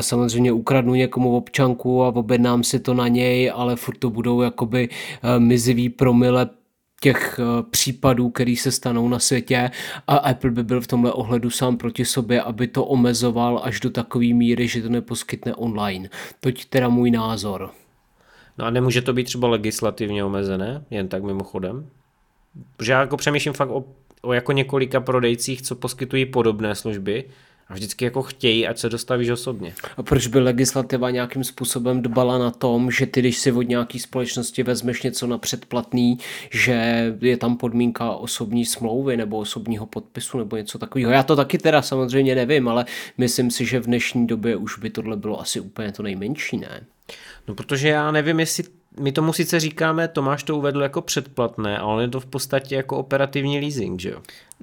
[0.00, 4.88] samozřejmě ukradnu někomu občanku a objednám si to na něj, ale furt to budou jakoby
[4.88, 6.48] eh, mizivý promile
[7.00, 9.70] těch eh, případů, který se stanou na světě
[10.06, 13.90] a Apple by byl v tomhle ohledu sám proti sobě, aby to omezoval až do
[13.90, 16.08] takové míry, že to neposkytne online.
[16.40, 17.70] Toť teda můj názor.
[18.58, 21.86] No a nemůže to být třeba legislativně omezené, jen tak mimochodem?
[22.76, 23.84] Protože já jako přemýšlím fakt o,
[24.22, 27.24] o jako několika prodejcích, co poskytují podobné služby
[27.70, 29.74] A vždycky jako chtějí, ať se dostavíš osobně.
[29.96, 33.98] A proč by legislativa nějakým způsobem dbala na tom, že ty, když si od nějaký
[33.98, 36.18] společnosti vezmeš něco na předplatný,
[36.50, 41.12] že je tam podmínka osobní smlouvy nebo osobního podpisu nebo něco takového.
[41.12, 42.84] Já to taky teda samozřejmě nevím, ale
[43.18, 46.86] myslím si, že v dnešní době už by tohle bylo asi úplně to nejmenší, ne?
[47.48, 48.64] No protože já nevím, jestli
[49.00, 52.96] my tomu sice říkáme, Tomáš to uvedl jako předplatné, ale je to v podstatě jako
[52.96, 54.20] operativní leasing, že jo?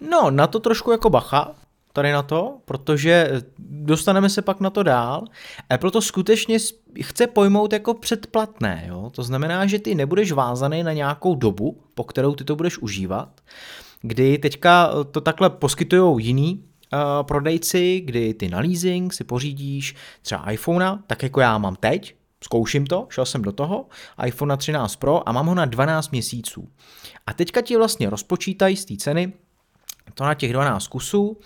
[0.10, 1.56] No, na to trošku jako bacha,
[1.98, 5.26] tady na to, protože dostaneme se pak na to dál.
[5.70, 6.58] Apple to skutečně
[7.02, 9.10] chce pojmout jako předplatné, jo?
[9.16, 13.42] to znamená, že ty nebudeš vázaný na nějakou dobu, po kterou ty to budeš užívat,
[14.02, 20.52] kdy teďka to takhle poskytují jiný uh, prodejci, kdy ty na leasing si pořídíš třeba
[20.52, 23.86] iPhonea, tak jako já mám teď, zkouším to, šel jsem do toho,
[24.26, 26.70] iPhone 13 Pro a mám ho na 12 měsíců.
[27.28, 29.34] A teďka ti vlastně rozpočítají z té ceny
[30.18, 31.38] to na těch 12 kusů,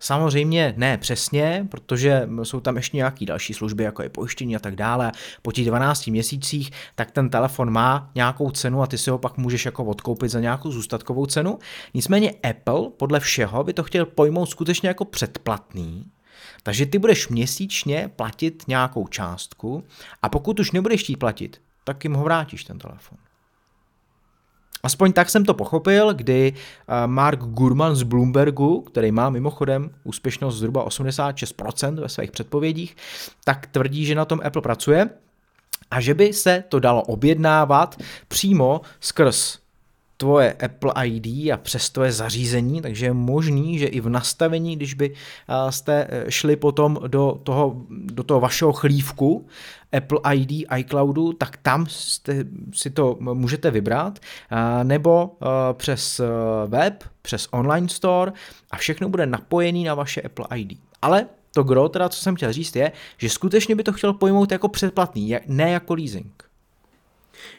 [0.00, 4.76] Samozřejmě ne přesně, protože jsou tam ještě nějaké další služby, jako je pojištění a tak
[4.76, 5.12] dále.
[5.42, 9.36] Po těch 12 měsících, tak ten telefon má nějakou cenu a ty si ho pak
[9.36, 11.58] můžeš jako odkoupit za nějakou zůstatkovou cenu.
[11.94, 16.04] Nicméně Apple podle všeho by to chtěl pojmout skutečně jako předplatný,
[16.62, 19.84] takže ty budeš měsíčně platit nějakou částku
[20.22, 23.18] a pokud už nebudeš chtít platit, tak jim ho vrátíš ten telefon.
[24.82, 30.56] Aspoň tak jsem to pochopil, kdy eh, Mark Gurman z Bloombergu, který má mimochodem úspěšnost
[30.56, 32.96] zhruba 86% ve svých předpovědích,
[33.44, 35.10] tak tvrdí, že na tom Apple pracuje
[35.90, 37.96] a že by se to dalo objednávat
[38.28, 39.58] přímo skrz
[40.18, 44.94] tvoje Apple ID a přes tvoje zařízení, takže je možný, že i v nastavení, když
[44.94, 45.14] by
[45.70, 49.46] jste e, šli potom do toho, do toho vašeho chlívku
[49.96, 54.18] Apple ID iCloudu, tak tam jste, si to můžete vybrat,
[54.82, 55.36] nebo
[55.72, 56.26] přes e,
[56.66, 58.32] web, přes online store
[58.70, 60.78] a všechno bude napojený na vaše Apple ID.
[61.02, 64.52] Ale to gro, teda co jsem chtěl říct, je, že skutečně by to chtěl pojmout
[64.52, 66.47] jako předplatný, ne jako leasing.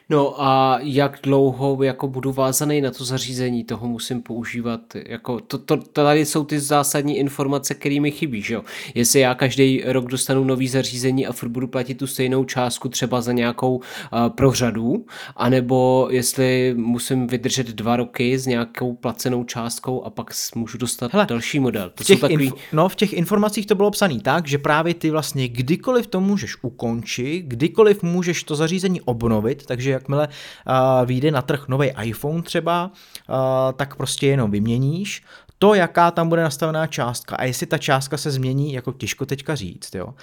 [0.09, 5.57] No a jak dlouho jako budu vázaný na to zařízení, toho musím používat, jako to,
[5.57, 8.63] to, tady jsou ty zásadní informace, které mi chybí, že jo.
[8.95, 13.21] Jestli já každý rok dostanu nový zařízení a furt budu platit tu stejnou částku třeba
[13.21, 13.81] za nějakou uh,
[14.29, 21.13] prořadu, anebo jestli musím vydržet dva roky s nějakou placenou částkou a pak můžu dostat
[21.13, 21.91] Hele, další model.
[21.95, 22.49] To v těch, takový...
[22.49, 26.21] inf- no, v těch informacích to bylo psané tak, že právě ty vlastně kdykoliv to
[26.21, 32.41] můžeš ukončit, kdykoliv můžeš to zařízení obnovit, takže jakmile uh, vyjde na trh nový iPhone
[32.41, 32.91] třeba,
[33.29, 33.35] uh,
[33.75, 35.23] tak prostě jenom vyměníš.
[35.59, 39.55] To, jaká tam bude nastavená částka a jestli ta částka se změní, jako těžko teďka
[39.55, 40.13] říct, jo.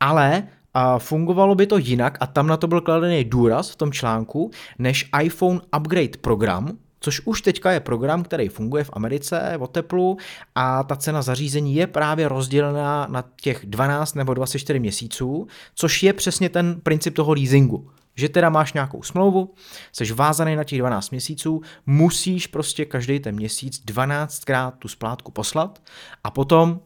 [0.00, 0.42] Ale
[0.74, 4.50] a fungovalo by to jinak a tam na to byl kladený důraz v tom článku,
[4.78, 10.16] než iPhone Upgrade program, což už teďka je program, který funguje v Americe o teplu
[10.54, 16.12] a ta cena zařízení je právě rozdělená na těch 12 nebo 24 měsíců, což je
[16.12, 19.54] přesně ten princip toho leasingu že teda máš nějakou smlouvu,
[19.92, 25.82] jsi vázaný na těch 12 měsíců, musíš prostě každý ten měsíc 12krát tu splátku poslat
[26.24, 26.80] a potom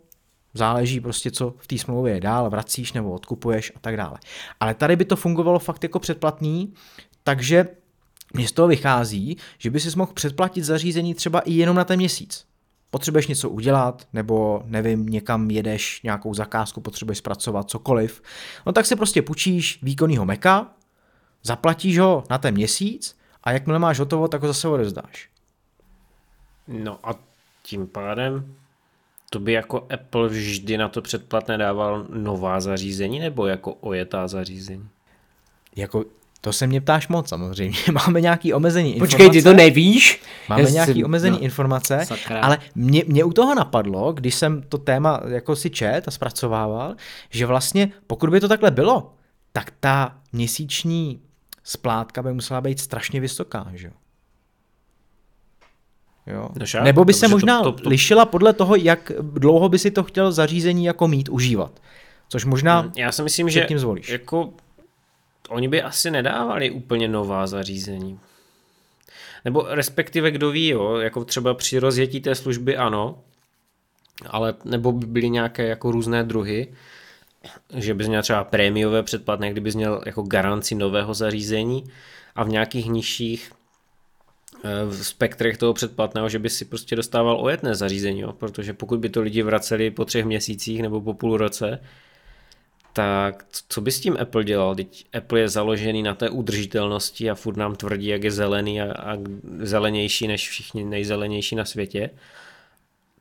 [0.55, 4.19] záleží prostě, co v té smlouvě je dál, vracíš nebo odkupuješ a tak dále.
[4.61, 6.75] Ale tady by to fungovalo fakt jako předplatný,
[7.25, 7.69] takže
[8.35, 11.97] mě z toho vychází, že by si mohl předplatit zařízení třeba i jenom na ten
[11.97, 12.45] měsíc.
[12.91, 18.23] Potřebuješ něco udělat, nebo nevím, někam jedeš, nějakou zakázku potřebuješ zpracovat, cokoliv,
[18.67, 20.71] no tak si prostě půjčíš výkonnýho meka,
[21.43, 25.29] Zaplatíš ho na ten měsíc a jakmile máš hotovo, tak ho zase odezdáš.
[26.69, 27.15] No a
[27.63, 28.55] tím pádem
[29.31, 34.89] to by jako Apple vždy na to předplatné dával nová zařízení nebo jako ojetá zařízení?
[35.77, 36.05] Jako
[36.41, 37.79] to se mě ptáš moc samozřejmě.
[37.93, 39.17] Máme nějaký omezený informace.
[39.17, 40.23] Počkej, ty to nevíš?
[40.49, 42.41] Máme Já nějaký omezený no, informace, sakra.
[42.41, 46.95] ale mě, mě u toho napadlo, když jsem to téma jako si čet a zpracovával,
[47.31, 49.13] že vlastně pokud by to takhle bylo,
[49.53, 51.21] tak ta měsíční
[51.69, 53.91] splátka by musela být strašně vysoká, že
[56.27, 56.49] jo?
[56.59, 57.89] No šak, Nebo by se možná to, to, to...
[57.89, 61.83] lišila podle toho, jak dlouho by si to chtěl zařízení jako mít, užívat.
[62.29, 64.09] Což možná hmm, Já si myslím, že tím zvolíš.
[64.09, 64.53] jako
[65.49, 68.21] oni by asi nedávali úplně nová zařízení.
[69.45, 73.19] Nebo respektive kdo ví, jo, jako třeba při rozjetí té služby ano,
[74.27, 76.69] ale nebo by byly nějaké jako různé druhy,
[77.77, 81.85] že bys měl třeba prémiové předplatné, kdybys měl jako garanci nového zařízení
[82.35, 83.53] a v nějakých nižších
[84.65, 88.33] eh, v spektrech toho předplatného, že by si prostě dostával ojetné zařízení, jo?
[88.33, 91.81] protože pokud by to lidi vraceli po třech měsících nebo po půl roce,
[92.93, 94.75] tak co by s tím Apple dělal?
[94.75, 98.93] Teď Apple je založený na té udržitelnosti a furt nám tvrdí, jak je zelený a,
[98.93, 99.17] a
[99.59, 102.11] zelenější než všichni nejzelenější na světě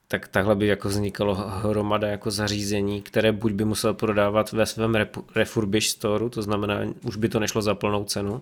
[0.08, 4.98] tak takhle by jako vznikalo hromada jako zařízení, které buď by musel prodávat ve svém
[5.36, 8.42] refurbish store, to znamená, už by to nešlo za plnou cenu,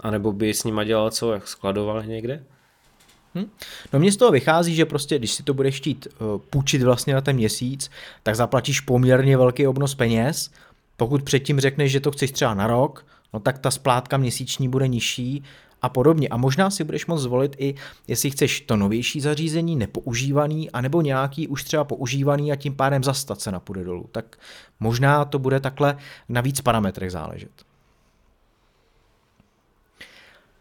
[0.00, 2.44] anebo by s nima dělal co, jak skladoval někde.
[3.34, 3.50] Hm?
[3.92, 7.14] No mně z toho vychází, že prostě, když si to budeš chtít uh, půjčit vlastně
[7.14, 7.90] na ten měsíc,
[8.22, 10.50] tak zaplatíš poměrně velký obnos peněz.
[10.96, 14.88] Pokud předtím řekneš, že to chceš třeba na rok, no tak ta splátka měsíční bude
[14.88, 15.44] nižší
[15.82, 16.28] a podobně.
[16.28, 17.74] A možná si budeš moct zvolit i,
[18.08, 23.40] jestli chceš to novější zařízení, nepoužívaný, anebo nějaký už třeba používaný a tím pádem zastat
[23.40, 24.08] se napůjde dolů.
[24.12, 24.36] Tak
[24.80, 25.96] možná to bude takhle
[26.28, 27.50] na víc parametrech záležet.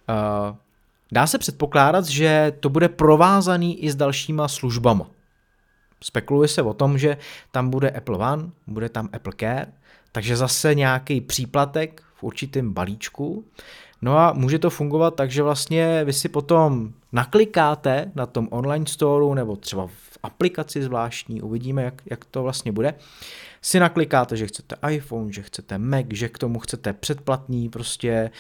[0.10, 0.56] Uh,
[1.12, 5.08] dá se předpokládat, že to bude provázaný i s dalšíma službama.
[6.04, 7.18] Spekuluje se o tom, že
[7.52, 9.74] tam bude Apple One, bude tam Apple Care,
[10.12, 13.46] takže zase nějaký příplatek v určitém balíčku.
[14.02, 18.86] No a může to fungovat tak, že vlastně vy si potom naklikáte na tom online
[18.86, 22.94] storeu nebo třeba v aplikaci zvláštní, uvidíme, jak, jak to vlastně bude,
[23.62, 28.32] si naklikáte, že chcete iPhone, že chcete Mac, že k tomu chcete předplatný prostě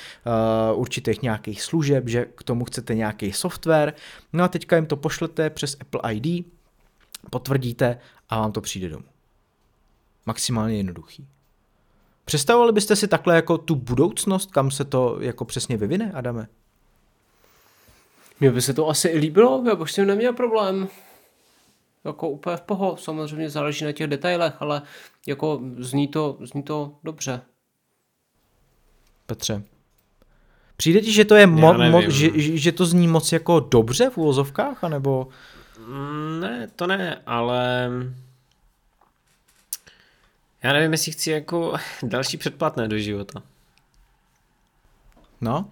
[0.71, 3.93] uh, určitých nějakých služeb, že k tomu chcete nějaký software,
[4.33, 6.45] no a teďka jim to pošlete přes Apple ID,
[7.29, 7.97] potvrdíte
[8.29, 9.05] a vám to přijde domů.
[10.25, 11.27] Maximálně jednoduchý.
[12.25, 16.47] Představovali byste si takhle jako tu budoucnost, kam se to jako přesně vyvine, Adame?
[18.39, 20.87] Mně by se to asi i líbilo, já bych s tím neměl problém.
[22.05, 24.81] Jako úplně v poho, samozřejmě záleží na těch detailech, ale
[25.27, 27.41] jako zní to, zní to dobře.
[29.25, 29.63] Petře,
[30.77, 34.17] přijde ti, že to je mo- mo- že, že to zní moc jako dobře v
[34.17, 35.27] úvozovkách, anebo?
[35.87, 37.89] Mm, ne, to ne, ale
[40.63, 43.43] já nevím, jestli chci jako další předplatné do života.
[45.41, 45.69] No.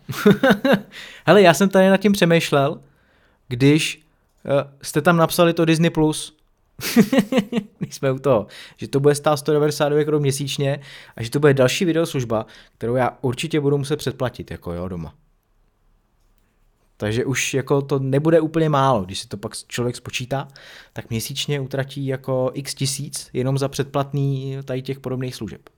[1.26, 2.82] Hele, já jsem tady nad tím přemýšlel,
[3.48, 4.02] když
[4.46, 6.38] uh, jste tam napsali to Disney+, Plus,
[7.80, 8.48] když jsme u toho,
[8.78, 10.80] že to bude stát 199 korun měsíčně
[11.16, 12.46] a že to bude další videoslužba,
[12.78, 15.14] kterou já určitě budu muset předplatit, jako jo, doma.
[17.00, 20.48] Takže už jako to nebude úplně málo, když si to pak člověk spočítá,
[20.94, 25.70] tak měsíčně utratí jako x tisíc jenom za předplatný tady těch podobných služeb.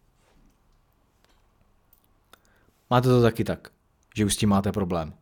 [2.90, 3.70] Máte to taky tak,
[4.16, 5.14] že už s tím máte problém.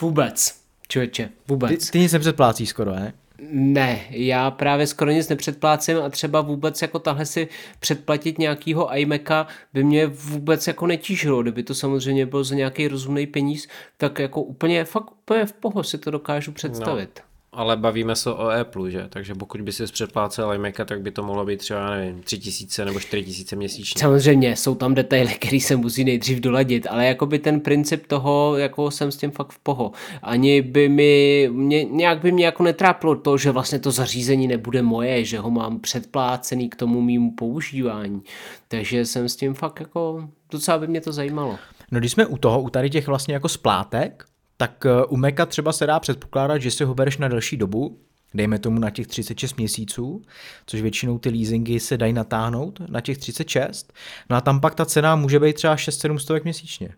[0.00, 1.86] Vůbec, člověče, vůbec.
[1.86, 3.14] Ty, ty nic nepředplácíš skoro, ne?
[3.50, 7.48] Ne, já právě skoro nic nepředplácím a třeba vůbec jako tahle si
[7.80, 13.26] předplatit nějakýho iMaca by mě vůbec jako netížilo, kdyby to samozřejmě bylo za nějaký rozumný
[13.26, 17.10] peníz, tak jako úplně, fakt úplně v poho si to dokážu představit.
[17.18, 19.06] No ale bavíme se o Apple, že?
[19.08, 23.00] Takže pokud by si předplácel iMaca, tak by to mohlo být třeba, nevím, 3000 nebo
[23.00, 24.00] 4000 měsíčně.
[24.00, 28.56] Samozřejmě, jsou tam detaily, které se musí nejdřív doladit, ale jako by ten princip toho,
[28.56, 29.92] jako jsem s tím fakt v poho.
[30.22, 34.82] Ani by mi, mě, nějak by mě jako netrápilo to, že vlastně to zařízení nebude
[34.82, 38.22] moje, že ho mám předplácený k tomu mýmu používání.
[38.68, 41.58] Takže jsem s tím fakt jako, docela by mě to zajímalo.
[41.90, 44.24] No když jsme u toho, u tady těch vlastně jako splátek,
[44.62, 47.98] tak eh, u Meka třeba se dá předpokládat, že si ho bereš na delší dobu,
[48.34, 50.22] dejme tomu na těch 36 měsíců,
[50.66, 53.92] což většinou ty leasingy se dají natáhnout na těch 36,
[54.30, 56.88] no a tam pak ta cena může být třeba 6-700 měsíčně.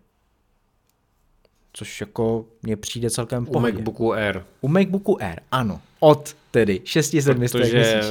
[1.73, 3.71] Což jako mně přijde celkem pohodě.
[3.71, 4.41] U MacBooku Air.
[4.61, 5.81] U MacBooku Air, ano.
[5.99, 8.01] Od tedy 6-700 měsíčně.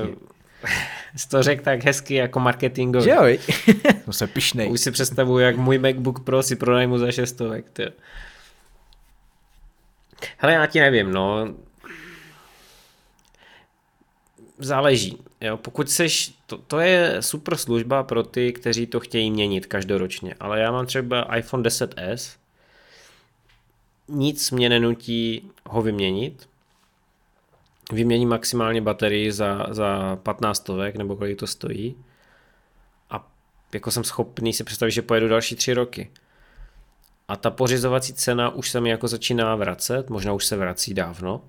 [1.17, 3.05] Jsi to řekl tak hezky jako marketingový.
[3.05, 3.23] Že jo,
[4.05, 4.71] to se pišnej.
[4.71, 7.81] Už si představuju, jak můj MacBook Pro si pronajmu za 600.
[10.39, 11.55] Hele, já ti nevím, no.
[14.59, 15.19] Záleží.
[15.41, 20.35] Jo, pokud seš, to, to je super služba pro ty, kteří to chtějí měnit každoročně,
[20.41, 22.37] ale já mám třeba iPhone 10s,
[24.09, 26.49] nic mě nenutí ho vyměnit,
[27.93, 31.97] vyměním maximálně baterii za, za 15 stovek, nebo kolik to stojí
[33.11, 33.31] a
[33.75, 36.11] jako jsem schopný si představit, že pojedu další tři roky.
[37.29, 41.41] A ta pořizovací cena už se mi jako začíná vracet, možná už se vrací dávno.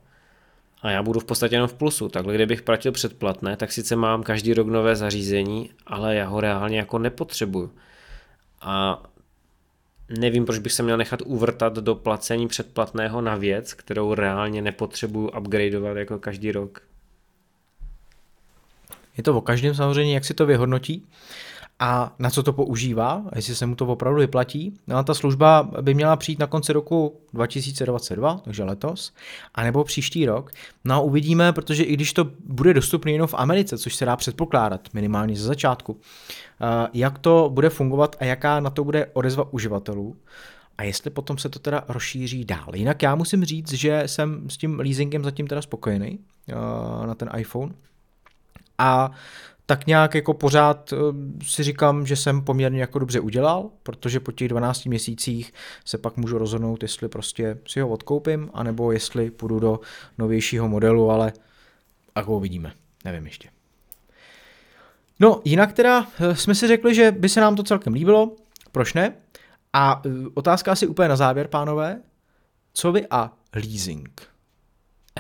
[0.81, 2.09] A já budu v podstatě jenom v plusu.
[2.09, 6.77] Takhle kdybych platil předplatné, tak sice mám každý rok nové zařízení, ale já ho reálně
[6.77, 7.73] jako nepotřebuju.
[8.61, 9.03] A
[10.19, 15.29] nevím, proč bych se měl nechat uvrtat do placení předplatného na věc, kterou reálně nepotřebuju
[15.29, 16.81] upgradeovat jako každý rok.
[19.17, 21.07] Je to o každém samozřejmě, jak si to vyhodnotí
[21.79, 24.73] a na co to používá, jestli se mu to opravdu vyplatí.
[24.87, 29.13] No a ta služba by měla přijít na konci roku 2022, takže letos,
[29.55, 30.51] anebo příští rok.
[30.83, 34.15] No a uvidíme, protože i když to bude dostupné jenom v Americe, což se dá
[34.15, 35.99] předpokládat minimálně ze začátku,
[36.93, 40.15] jak to bude fungovat a jaká na to bude odezva uživatelů.
[40.77, 42.67] a jestli potom se to teda rozšíří dál.
[42.73, 47.29] Jinak já musím říct, že jsem s tím leasingem zatím teda spokojený uh, na ten
[47.37, 47.73] iPhone.
[48.77, 49.11] A
[49.65, 50.99] tak nějak jako pořád uh,
[51.43, 55.53] si říkám, že jsem poměrně jako dobře udělal, protože po těch 12 měsících
[55.85, 59.79] se pak můžu rozhodnout, jestli prostě si ho odkoupím, anebo jestli půjdu do
[60.17, 61.33] novějšího modelu, ale
[62.15, 62.73] jako uvidíme,
[63.05, 63.49] nevím ještě.
[65.19, 68.35] No, jinak teda eh, jsme si řekli, že by se nám to celkem líbilo,
[68.71, 69.13] proč ne?
[69.73, 72.01] A eh, otázka asi úplně na závěr, pánové.
[72.73, 74.21] Co vy a leasing?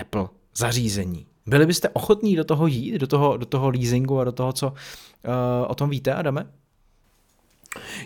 [0.01, 0.27] Apple,
[0.57, 1.27] zařízení.
[1.47, 4.67] Byli byste ochotní do toho jít, do toho, do toho leasingu a do toho, co
[4.67, 4.73] uh,
[5.67, 6.47] o tom víte, Adame?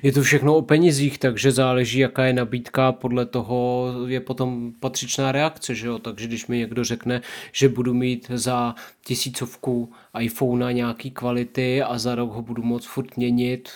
[0.03, 5.31] Je to všechno o penězích, takže záleží, jaká je nabídka, podle toho je potom patřičná
[5.31, 5.99] reakce, že jo?
[5.99, 7.21] Takže když mi někdo řekne,
[7.51, 8.75] že budu mít za
[9.05, 13.69] tisícovku iPhone na nějaký kvality a za rok ho budu moct furt měnit,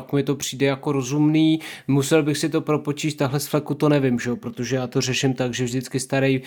[0.00, 1.60] tak mi to přijde jako rozumný.
[1.88, 4.34] Musel bych si to propočíst, tahle z fleku to nevím, že?
[4.34, 6.42] protože já to řeším tak, že vždycky starý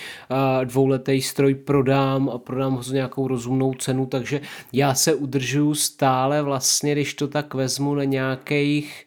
[0.63, 4.41] dvouletý stroj prodám a prodám ho za nějakou rozumnou cenu, takže
[4.73, 9.05] já se udržuju stále vlastně, když to tak vezmu na nějakých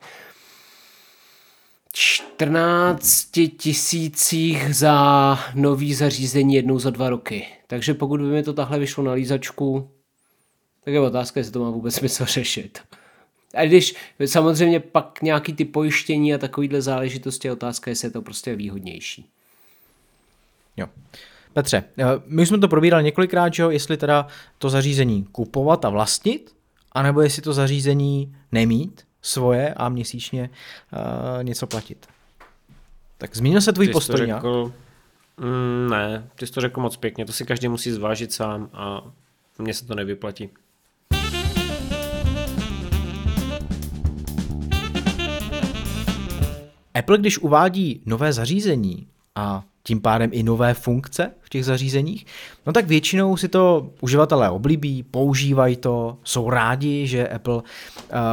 [1.92, 7.46] 14 tisících za nový zařízení jednou za dva roky.
[7.66, 9.90] Takže pokud by mi to takhle vyšlo na lízačku,
[10.84, 12.78] tak je otázka, jestli to má vůbec smysl řešit.
[13.54, 13.94] A když
[14.26, 19.26] samozřejmě pak nějaký ty pojištění a takovýhle záležitosti je otázka, jestli je to prostě výhodnější.
[20.76, 20.86] Jo.
[21.52, 24.26] Petře, eh, my jsme to probírali několikrát, že jo, jestli teda
[24.58, 26.54] to zařízení kupovat a vlastnit,
[26.92, 30.50] anebo jestli to zařízení nemít svoje a měsíčně
[30.92, 32.06] uh, něco platit.
[33.18, 34.72] Tak zmínil se tvůj postoj řekl,
[35.36, 39.02] mm, Ne, ty jsi to řekl moc pěkně, to si každý musí zvážit sám a
[39.58, 40.50] mně se to nevyplatí.
[46.94, 52.26] Apple, když uvádí nové zařízení a tím pádem i nové funkce v těch zařízeních,
[52.66, 57.62] no tak většinou si to uživatelé oblíbí, používají to, jsou rádi, že Apple uh,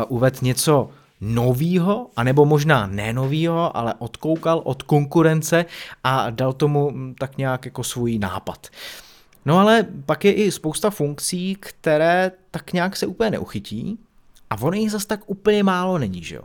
[0.08, 0.89] uved něco
[1.22, 5.65] novýho, anebo možná ne novýho, ale odkoukal od konkurence
[6.04, 8.67] a dal tomu hm, tak nějak jako svůj nápad.
[9.45, 14.00] No ale pak je i spousta funkcí, které tak nějak se úplně neuchytí
[14.50, 16.43] a ono jich zase tak úplně málo není, že jo.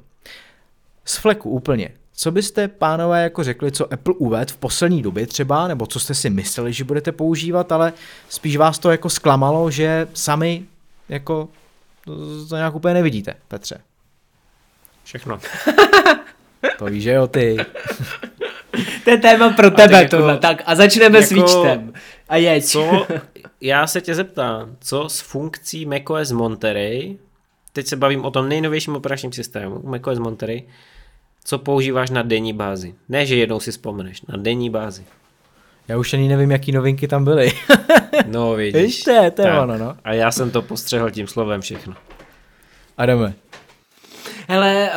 [1.05, 1.91] Z fleku úplně.
[2.17, 6.15] Co byste, pánové, jako řekli, co Apple uved v poslední době třeba, nebo co jste
[6.15, 7.93] si mysleli, že budete používat, ale
[8.29, 10.65] spíš vás to jako zklamalo, že sami
[11.09, 11.49] jako
[12.05, 13.81] to, to nějak úplně nevidíte, Petře?
[15.05, 15.41] Všechno.
[16.79, 17.57] to víš, že jo, ty.
[19.05, 20.39] to je téma pro tebe, jako, tohle.
[20.39, 21.93] Tak a začneme jako, s výčtem.
[22.29, 22.65] A jeď.
[22.65, 23.07] Co,
[23.61, 27.19] já se tě zeptám, co s funkcí macOS Monterey,
[27.73, 30.63] teď se bavím o tom nejnovějším operačním systému, macOS Monterey,
[31.45, 32.95] co používáš na denní bázi.
[33.09, 35.05] Ne, že jednou si vzpomeneš, na denní bázi.
[35.89, 37.53] Já už ani nevím, jaký novinky tam byly.
[38.27, 38.83] no vidíš.
[38.83, 39.97] Víš, to je, to je ono, no.
[40.05, 41.95] A já jsem to postřehl tím slovem všechno.
[43.07, 43.35] jdeme.
[44.49, 44.91] Hele,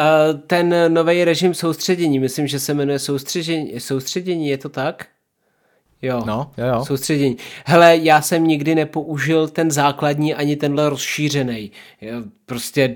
[0.47, 5.07] ten nový režim soustředění, myslím, že se jmenuje soustředění, soustředění je to tak?
[6.01, 6.85] Jo, no, jo, jo.
[6.85, 7.37] soustředění.
[7.65, 11.71] Hele, já jsem nikdy nepoužil ten základní ani tenhle rozšířený.
[12.45, 12.95] Prostě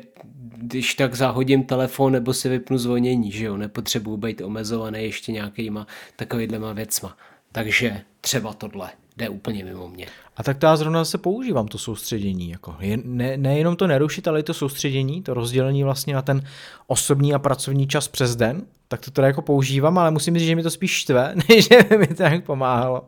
[0.61, 5.87] když tak zahodím telefon nebo si vypnu zvonění, že jo, nepotřebuji být omezovaný ještě nějakýma
[6.15, 7.17] takovýhlema věcma.
[7.51, 10.07] Takže třeba tohle jde úplně mimo mě.
[10.37, 12.49] A tak já zrovna se používám, to soustředění.
[12.49, 12.75] Jako.
[13.03, 16.41] Ne, nejenom to nerušit, ale i to soustředění, to rozdělení vlastně na ten
[16.87, 20.55] osobní a pracovní čas přes den, tak to teda jako používám, ale musím říct, že
[20.55, 23.03] mi to spíš štve, než že mi to nějak pomáhalo.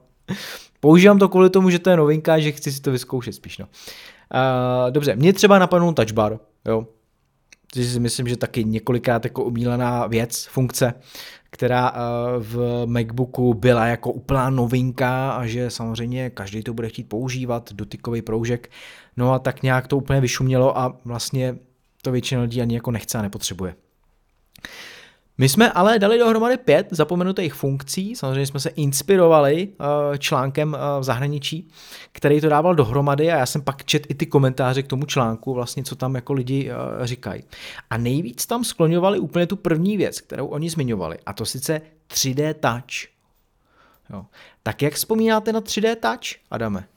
[0.79, 3.57] Používám to kvůli tomu, že to je novinka, že chci si to vyzkoušet spíš.
[3.57, 3.65] No.
[3.65, 6.87] Uh, dobře, mě třeba napadnul touch bar, jo
[7.73, 10.93] což si myslím, že taky několikrát jako umílená věc, funkce,
[11.49, 11.99] která eh,
[12.39, 18.21] v MacBooku byla jako úplná novinka a že samozřejmě každý to bude chtít používat, dotykový
[18.21, 18.71] proužek,
[19.17, 21.57] no a tak nějak to úplně vyšumělo a vlastně
[22.01, 23.75] to většina lidí ani jako nechce a nepotřebuje.
[25.37, 29.69] My jsme ale dali dohromady pět zapomenutých funkcí, samozřejmě jsme se inspirovali
[30.13, 31.67] eh, článkem eh, v zahraničí,
[32.11, 35.53] který to dával dohromady a já jsem pak čet i ty komentáře k tomu článku,
[35.53, 37.43] vlastně co tam jako lidi eh, říkají.
[37.89, 42.53] A nejvíc tam skloňovali úplně tu první věc, kterou oni zmiňovali, a to sice 3D
[42.53, 43.13] touch.
[44.09, 44.25] Jo.
[44.63, 46.87] Tak jak vzpomínáte na 3D touch, Adame?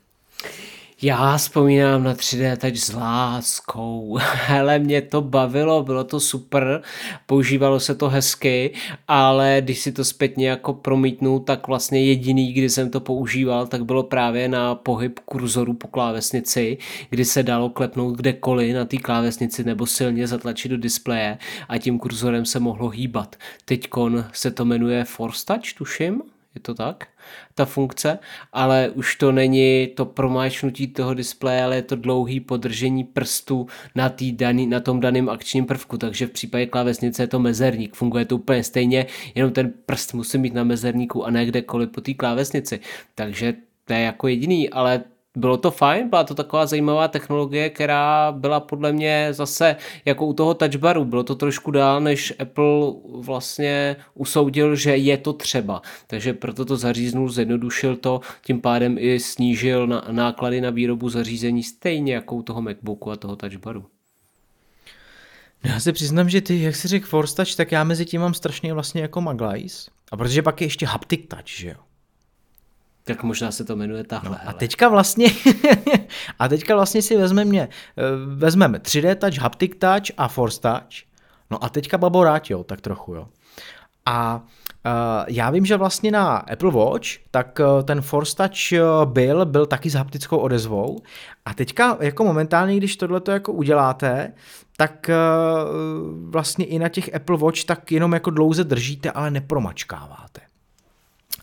[1.03, 4.19] Já vzpomínám na 3D Touch s láskou.
[4.21, 6.83] Hele, mě to bavilo, bylo to super,
[7.27, 8.75] používalo se to hezky,
[9.09, 13.85] ale když si to zpětně jako promítnu, tak vlastně jediný, kdy jsem to používal, tak
[13.85, 16.79] bylo právě na pohyb kurzoru po klávesnici,
[17.11, 21.39] kdy se dalo klepnout kdekoliv na té klávesnici nebo silně zatlačit do displeje
[21.69, 23.37] a tím kurzorem se mohlo hýbat.
[23.65, 26.23] Teďkon se to jmenuje Force Touch, tuším,
[26.55, 27.09] je to tak?
[27.55, 28.19] Ta funkce,
[28.53, 34.09] ale už to není to promáčnutí toho displeje, ale je to dlouhý podržení prstu na,
[34.09, 38.25] tý daný, na tom daném akčním prvku, takže v případě klávesnice je to mezerník, funguje
[38.25, 42.15] to úplně stejně, jenom ten prst musí mít na mezerníku a ne kdekoliv po té
[42.15, 42.81] klávesnici,
[43.15, 43.55] takže
[43.85, 45.05] to je jako jediný, ale
[45.37, 50.33] bylo to fajn, byla to taková zajímavá technologie, která byla podle mě zase jako u
[50.33, 51.05] toho touchbaru.
[51.05, 55.83] Bylo to trošku dál, než Apple vlastně usoudil, že je to třeba.
[56.07, 61.63] Takže proto to zaříznul, zjednodušil to, tím pádem i snížil na, náklady na výrobu zařízení
[61.63, 63.85] stejně jako u toho MacBooku a toho touchbaru.
[65.65, 68.21] No já se přiznám, že ty, jak jsi řekl Force Touch, tak já mezi tím
[68.21, 69.89] mám strašně vlastně jako Maglajs.
[70.13, 71.77] A protože pak je ještě Haptic Touch, že jo?
[73.07, 74.39] Tak možná se to jmenuje tahle.
[74.45, 75.27] No, a teďka vlastně,
[76.39, 78.03] a teďka vlastně si vezmeme mě, eh,
[78.35, 81.07] vezmeme 3D Touch, Haptic Touch a Force Touch.
[81.51, 83.29] No a teďka babo jo, tak trochu, jo.
[84.07, 84.91] A uh,
[85.29, 89.91] já vím, že vlastně na Apple Watch, tak uh, ten Force Touch byl, byl taky
[89.91, 90.99] s haptickou odezvou.
[91.45, 94.33] A teďka jako momentálně, když tohle to jako uděláte,
[94.77, 100.41] tak uh, vlastně i na těch Apple Watch tak jenom jako dlouze držíte, ale nepromačkáváte.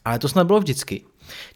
[0.05, 1.03] Ale to snad bylo vždycky.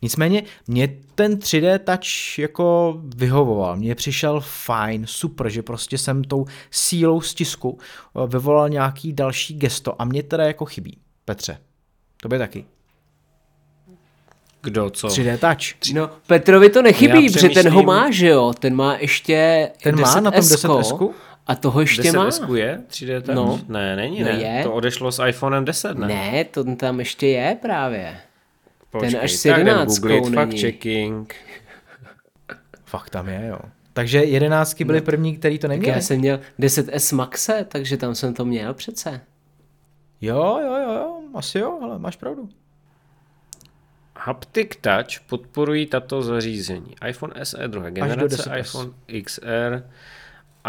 [0.02, 6.46] Nicméně mě ten 3D touch jako vyhovoval, mně přišel fajn, super, že prostě jsem tou
[6.72, 10.98] sílou stisku eh, vyvolal nějaký další gesto a mě teda jako chybí.
[11.26, 11.58] Petře,
[12.22, 12.66] to by taky.
[14.62, 15.08] Kdo, co?
[15.08, 15.94] 3D touch.
[15.94, 18.54] No, Petrovi to nechybí, protože ten ho má, že jo?
[18.60, 21.14] Ten má ještě Ten má na tom 10S?
[21.48, 22.26] A toho ještě 10 má.
[22.26, 23.36] 10 je 3D touch?
[23.36, 23.60] No.
[23.68, 24.32] Ne, není, no ne.
[24.32, 24.64] Je.
[24.64, 26.08] To odešlo s iPhonem 10, ne?
[26.08, 28.18] Ne, to tam ještě je právě.
[29.00, 30.32] Počkej, ten až s tak jedenáctkou není.
[30.36, 31.36] fact checking.
[32.86, 33.60] Fakt tam je, jo.
[33.94, 35.94] Takže jedenáctky byly první, který to Tak neměli.
[35.96, 39.22] já jsem měl 10S Maxe, takže tam jsem to měl přece.
[40.22, 42.50] Jo, jo, jo, jo, asi jo, ale máš pravdu.
[44.18, 46.96] Haptic Touch podporují tato zařízení.
[47.10, 48.60] iPhone SE druhé generace, 10S.
[48.60, 48.92] iPhone
[49.24, 49.84] XR,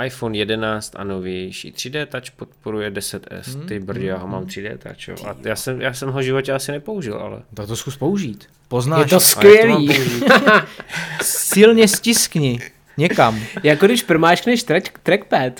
[0.05, 1.73] iPhone 11 a novější.
[1.73, 3.55] 3D Touch podporuje 10S.
[3.57, 5.09] Hmm, Ty brdě, já ho mám 3D Touch.
[5.09, 5.17] Jo.
[5.29, 7.43] A já jsem, já jsem ho v životě asi nepoužil, ale...
[7.55, 8.47] Tak to zkus použít.
[8.69, 9.01] Poznáš.
[9.01, 9.87] Je to skvělý.
[9.87, 10.25] použít?
[11.23, 12.61] Silně stiskni.
[12.97, 13.41] Někam.
[13.63, 15.53] jako když promáčkneš track, trackpad.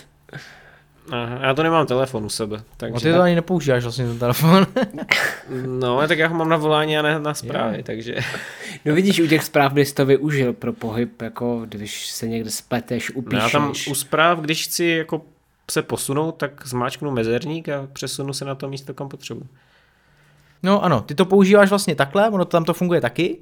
[1.11, 2.63] Aha, já to nemám telefon u sebe.
[2.77, 2.95] Takže...
[2.95, 4.67] A ty to ani nepoužíváš vlastně ten telefon.
[5.65, 8.15] No, tak já ho mám na volání a ne na zprávy, takže...
[8.85, 13.09] No vidíš, u těch zpráv bys to využil pro pohyb, jako když se někde spleteš,
[13.09, 13.43] No, upíšeš.
[13.43, 15.21] já tam u zpráv, když chci jako
[15.71, 19.47] se posunout, tak zmáčknu mezerník a přesunu se na to místo, kam potřebuji.
[20.63, 23.37] No ano, ty to používáš vlastně takhle, ono tam to funguje taky,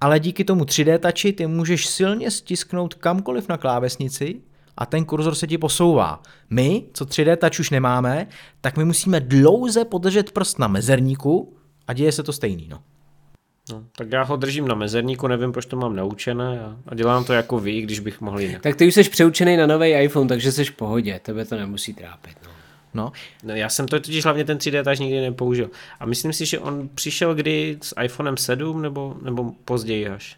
[0.00, 4.36] ale díky tomu 3D tači ty můžeš silně stisknout kamkoliv na klávesnici
[4.76, 6.22] a ten kurzor se ti posouvá.
[6.50, 8.26] My, co 3D touch už nemáme,
[8.60, 11.56] tak my musíme dlouze podržet prst na mezerníku
[11.86, 12.68] a děje se to stejný.
[12.70, 12.82] No.
[13.72, 17.24] No, tak já ho držím na mezerníku, nevím, proč to mám naučené a, a dělám
[17.24, 18.62] to jako vy, když bych mohl jinak.
[18.62, 21.94] Tak ty už jsi přeučený na nový iPhone, takže jsi v pohodě, tebe to nemusí
[21.94, 22.36] trápit.
[22.44, 22.50] No.
[22.94, 23.12] No,
[23.44, 25.70] No, já jsem to totiž hlavně ten 3D touch nikdy nepoužil.
[26.00, 30.36] A myslím si, že on přišel kdy s iPhonem 7 nebo, nebo později až.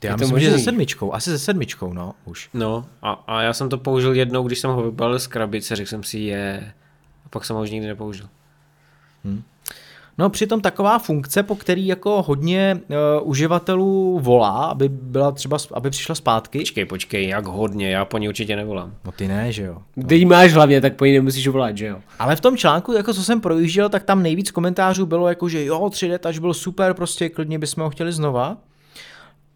[0.00, 2.48] Ty já Je to myslím, že se sedmičkou, asi se sedmičkou, no, už.
[2.54, 5.88] No a, a já jsem to použil jednou, když jsem ho vybalil z krabice, řekl
[5.88, 6.72] jsem si je.
[7.26, 8.26] A pak jsem ho už nikdy nepoužil.
[10.18, 12.96] No přitom taková funkce, po který jako hodně uh,
[13.28, 16.58] uživatelů volá, aby byla třeba, aby přišla zpátky.
[16.58, 18.94] Počkej, počkej, jak hodně, já po ní určitě nevolám.
[19.04, 19.82] No ty ne, že jo.
[20.06, 21.98] Ty ji máš hlavně, tak po ní nemusíš volat, že jo?
[22.18, 25.64] Ale v tom článku, jako co jsem projížděl, tak tam nejvíc komentářů bylo jako, že
[25.64, 28.56] jo, 3D Touch byl super, prostě klidně bychom ho chtěli znova.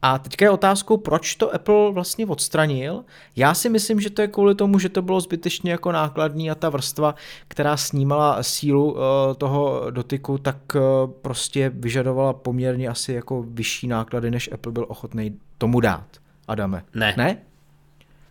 [0.07, 3.05] A teďka je otázkou, proč to Apple vlastně odstranil.
[3.36, 6.55] Já si myslím, že to je kvůli tomu, že to bylo zbytečně jako nákladný a
[6.55, 7.14] ta vrstva,
[7.48, 9.00] která snímala sílu uh,
[9.38, 15.38] toho dotyku, tak uh, prostě vyžadovala poměrně asi jako vyšší náklady, než Apple byl ochotný
[15.59, 16.07] tomu dát.
[16.48, 16.84] Adame.
[16.94, 17.14] Ne.
[17.16, 17.38] Ne?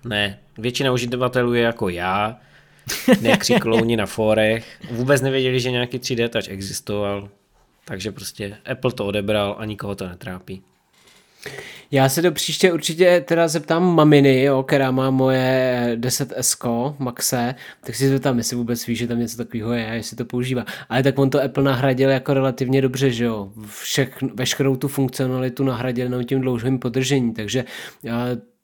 [0.06, 2.38] Ne, většina uživatelů je jako já,
[3.22, 7.30] nekřiklouni na fórech, vůbec nevěděli, že nějaký 3D touch existoval,
[7.86, 10.64] takže prostě Apple to odebral a nikoho to netrápí.
[11.92, 17.96] Já se do příště určitě teda zeptám maminy, jo, která má moje 10S Maxe, tak
[17.96, 20.66] si zeptám, jestli vůbec ví, že tam něco takového je jestli to používá.
[20.90, 23.52] Ale tak on to Apple nahradil jako relativně dobře, že jo.
[23.82, 27.66] Všech, veškerou tu funkcionalitu nahradil jenom tím dlouhým podržení, takže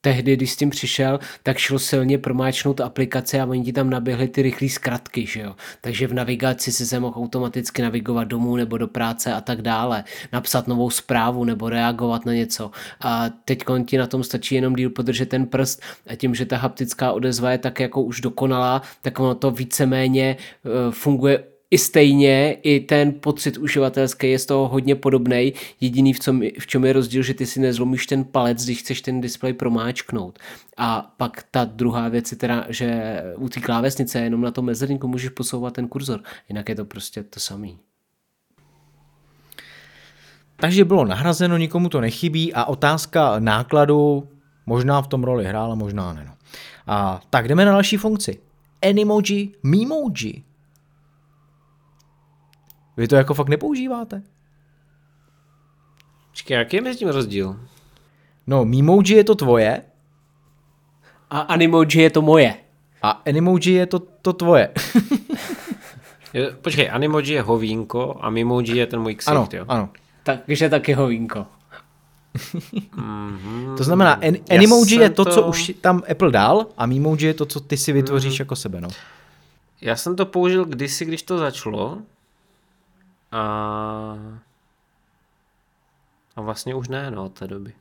[0.01, 4.27] tehdy, když s tím přišel, tak šlo silně promáčnout aplikace a oni ti tam naběhly
[4.27, 5.55] ty rychlé zkratky, že jo.
[5.81, 10.03] Takže v navigaci si se mohl automaticky navigovat domů nebo do práce a tak dále,
[10.33, 12.71] napsat novou zprávu nebo reagovat na něco.
[13.01, 16.57] A teď ti na tom stačí jenom díl podržet ten prst a tím, že ta
[16.57, 22.53] haptická odezva je tak jako už dokonalá, tak ono to víceméně uh, funguje i stejně,
[22.53, 25.53] i ten pocit uživatelský je z toho hodně podobný.
[25.81, 29.01] Jediný, v, com, v čem je rozdíl, že ty si nezlomíš ten palec, když chceš
[29.01, 30.39] ten displej promáčknout.
[30.77, 35.07] A pak ta druhá věc je teda, že u té klávesnice jenom na tom mezerníku
[35.07, 36.19] můžeš posouvat ten kurzor.
[36.49, 37.79] Jinak je to prostě to samý.
[40.55, 44.27] Takže bylo nahrazeno, nikomu to nechybí a otázka nákladu
[44.65, 46.25] možná v tom roli hrála, možná ne.
[46.27, 46.33] No.
[46.87, 48.39] A tak jdeme na další funkci.
[48.81, 50.48] Animoji, Memoji.
[52.99, 54.21] Vy to jako fakt nepoužíváte?
[56.29, 57.59] Počkej, jaký je mezi tím rozdíl?
[58.47, 59.81] No, Memoji je to tvoje.
[61.29, 62.55] A Animoji je to moje.
[63.01, 64.71] A Animoji je to, to tvoje.
[66.33, 69.65] je, počkej, Animoji je hovínko a Memoji je ten můj ksicht, ano, jo?
[69.67, 69.89] Ano,
[70.23, 71.45] Takže taky hovínko.
[72.35, 73.77] mm-hmm.
[73.77, 77.33] To znamená, an, Animoji je to, to, co už tam Apple dal a Memoji je
[77.33, 78.41] to, co ty si vytvoříš mm.
[78.41, 78.89] jako sebe, no.
[79.81, 81.97] Já jsem to použil kdysi, když to začalo,
[83.31, 84.39] a...
[86.35, 87.75] A vlastně už ne, no, od té doby.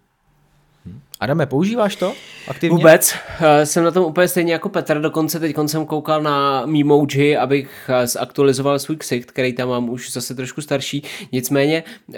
[1.21, 2.15] Adame, používáš to
[2.49, 2.77] aktivně?
[2.77, 3.15] Vůbec.
[3.41, 7.91] Eh, jsem na tom úplně stejně jako Petr, dokonce teď jsem koukal na Memoji, abych
[8.03, 11.03] eh, zaktualizoval svůj ksicht, který tam mám už zase trošku starší.
[11.33, 12.15] Nicméně uh,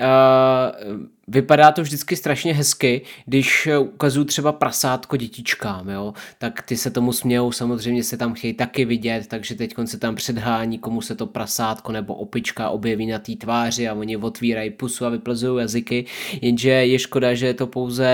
[1.29, 7.13] vypadá to vždycky strašně hezky, když ukazuju třeba prasátko dětičkám, jo, tak ty se tomu
[7.13, 11.27] smějou, samozřejmě se tam chtějí taky vidět, takže teď se tam předhání, komu se to
[11.27, 16.05] prasátko nebo opička objeví na té tváři a oni otvírají pusu a vyplazují jazyky,
[16.43, 18.09] jenže je škoda, že je to pouze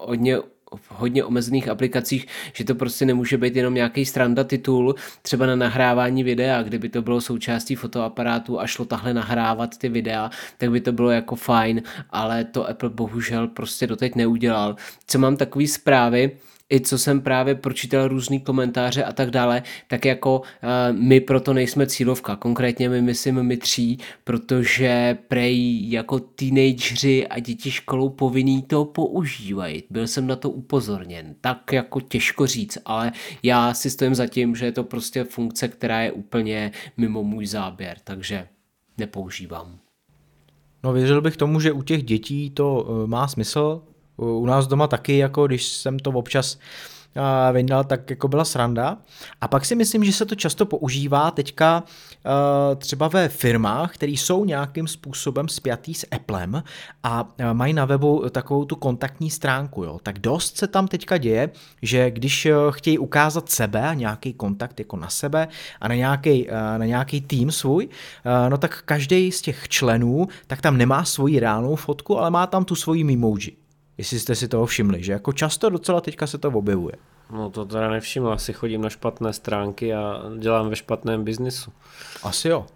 [0.00, 0.38] hodně
[0.76, 5.56] v hodně omezených aplikacích, že to prostě nemůže být jenom nějaký stranda titul, třeba na
[5.56, 10.80] nahrávání videa, kdyby to bylo součástí fotoaparátu a šlo tahle nahrávat ty videa, tak by
[10.80, 14.76] to bylo jako fajn, ale to Apple bohužel prostě doteď neudělal.
[15.06, 16.30] Co mám takové zprávy,
[16.72, 21.52] i co jsem právě pročítal různý komentáře a tak dále, tak jako uh, my proto
[21.52, 28.62] nejsme cílovka, konkrétně my myslím my tří, protože prej jako teenageři a děti školou povinný
[28.62, 29.82] to používají.
[29.90, 33.12] Byl jsem na to upozorněn, tak jako těžko říct, ale
[33.42, 37.46] já si stojím za tím, že je to prostě funkce, která je úplně mimo můj
[37.46, 38.48] záběr, takže
[38.98, 39.78] nepoužívám.
[40.84, 43.82] No věřil bych tomu, že u těch dětí to uh, má smysl,
[44.20, 46.58] u nás doma taky, jako když jsem to občas
[47.52, 48.98] vyndal, tak jako byla sranda.
[49.40, 51.82] A pak si myslím, že se to často používá teďka
[52.76, 56.62] třeba ve firmách, které jsou nějakým způsobem spjatý s Applem
[57.02, 59.84] a mají na webu takovou tu kontaktní stránku.
[59.84, 59.98] Jo.
[60.02, 61.50] Tak dost se tam teďka děje,
[61.82, 65.48] že když chtějí ukázat sebe a nějaký kontakt jako na sebe
[65.80, 67.88] a na nějaký, na nějaký tým svůj,
[68.48, 72.64] no tak každý z těch členů tak tam nemá svoji reálnou fotku, ale má tam
[72.64, 73.59] tu svoji emoji
[74.00, 76.94] jestli jste si toho všimli, že jako často docela teďka se to objevuje.
[77.32, 81.72] No to teda nevšiml, asi chodím na špatné stránky a dělám ve špatném biznisu.
[82.22, 82.66] Asi jo.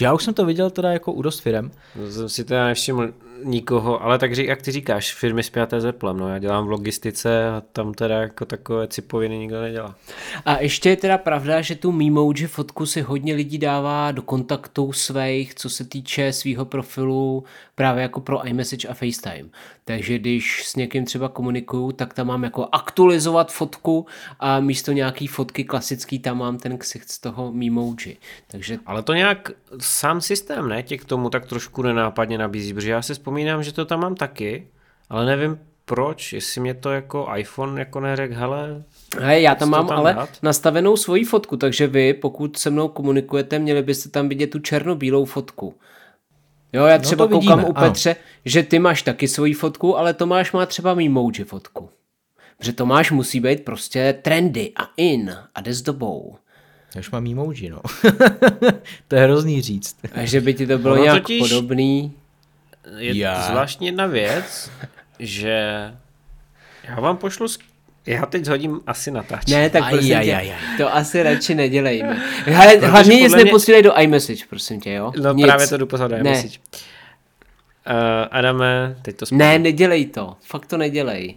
[0.00, 1.70] Já už jsem to viděl teda jako u dost firem.
[2.10, 3.12] Jsem si teda nevšiml
[3.44, 7.48] nikoho, ale tak jak ty říkáš, firmy spjaté s Applem, no já dělám v logistice
[7.48, 9.94] a tam teda jako takové cipoviny nikdo nedělá.
[10.44, 14.92] A ještě je teda pravda, že tu Memoji fotku si hodně lidí dává do kontaktů
[14.92, 17.44] svých, co se týče svého profilu
[17.74, 19.48] právě jako pro iMessage a FaceTime.
[19.84, 24.06] Takže když s někým třeba komunikuju, tak tam mám jako aktualizovat fotku
[24.40, 28.16] a místo nějaký fotky klasický tam mám ten ksicht z toho Memoji.
[28.46, 28.78] Takže...
[28.86, 33.02] Ale to nějak sám systém, ne, tě k tomu tak trošku nenápadně nabízí, protože já
[33.02, 34.68] si vzpomínám, že to tam mám taky,
[35.10, 38.84] ale nevím proč, jestli mě to jako iPhone jako neřekl, hele,
[39.20, 40.28] Hej, já tam mám tam ale dát?
[40.42, 45.24] nastavenou svoji fotku, takže vy, pokud se mnou komunikujete, měli byste tam vidět tu černobílou
[45.24, 45.74] fotku.
[46.72, 48.20] Jo, já no třeba no koukám vidíme, u Petře, ano.
[48.44, 51.90] že ty máš taky svoji fotku, ale Tomáš má třeba Memoji fotku.
[52.58, 56.36] Protože Tomáš musí být prostě trendy a in a jde s dobou.
[56.94, 57.80] Já už mám emoji, no.
[59.08, 59.96] to je hrozný říct.
[60.14, 62.12] A že by ti to bylo ono nějak totiž podobný.
[62.96, 63.42] Je já.
[63.42, 64.70] zvláštní jedna věc,
[65.18, 65.58] že
[66.88, 67.48] já vám pošlu
[68.06, 69.46] já teď hodím asi natáč.
[69.46, 70.76] Ne, tak prosím aj, tě, aj, aj.
[70.76, 72.22] to asi radši nedělejme.
[72.44, 73.88] Hele, hlavně nic neposílej mě...
[73.88, 75.12] do iMessage, prosím tě, jo?
[75.22, 75.46] No nic.
[75.46, 76.58] právě to jdu poslat do iMessage.
[78.30, 80.36] Adame, teď to Ne, nedělej to.
[80.40, 81.36] Fakt to nedělej.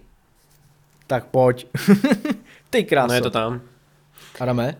[1.08, 1.68] Tak pojď.
[2.70, 3.08] Ty kráso.
[3.08, 3.62] No je to tam.
[4.40, 4.76] Adame?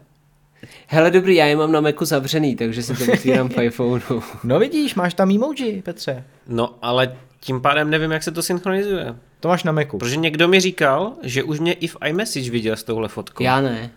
[0.88, 4.22] Hele, dobrý, já je mám na Macu zavřený, takže si to otvírám v iPhoneu.
[4.44, 6.24] No vidíš, máš tam emoji, Petře.
[6.48, 9.16] No, ale tím pádem nevím, jak se to synchronizuje.
[9.46, 9.98] To máš na Macu.
[9.98, 13.44] Protože někdo mi říkal, že už mě i v iMessage viděl s touhle fotkou.
[13.44, 13.92] Já ne.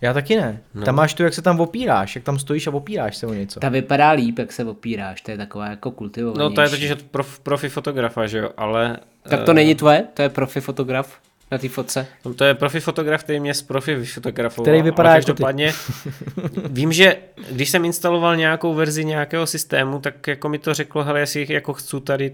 [0.00, 0.60] Já taky ne.
[0.74, 0.84] No.
[0.84, 3.60] Tam máš tu, jak se tam opíráš, jak tam stojíš a opíráš se o něco.
[3.60, 6.50] Ta vypadá líp, jak se opíráš, to je taková jako kultivovanější.
[6.50, 8.96] No to je totiž prof, profi fotografa, že jo, ale...
[9.22, 10.04] Tak to uh, není tvoje?
[10.14, 11.18] To je profi fotograf
[11.50, 12.06] na té fotce?
[12.24, 14.64] No to je profi fotograf, který mě z profi vyfotografoval.
[14.64, 15.72] Který vypadá jako dopadně,
[16.70, 17.16] Vím, že
[17.50, 21.72] když jsem instaloval nějakou verzi nějakého systému, tak jako mi to řeklo, hele, jestli jako
[21.72, 22.32] chci tady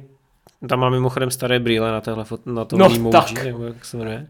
[0.69, 4.27] tam mám mimochodem staré brýle na, téhle, na tom no, emoji, nebo jak se jmenuje.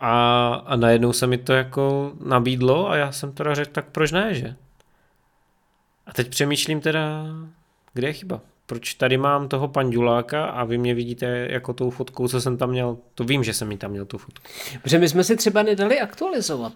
[0.00, 4.12] A, a najednou se mi to jako nabídlo a já jsem teda řekl, tak proč
[4.12, 4.54] ne, že?
[6.06, 7.24] A teď přemýšlím teda,
[7.94, 8.40] kde je chyba.
[8.66, 12.70] Proč tady mám toho panduláka a vy mě vidíte jako tou fotkou, co jsem tam
[12.70, 14.44] měl, to vím, že jsem mi tam měl tu fotku.
[14.82, 16.72] Protože my jsme si třeba nedali aktualizovat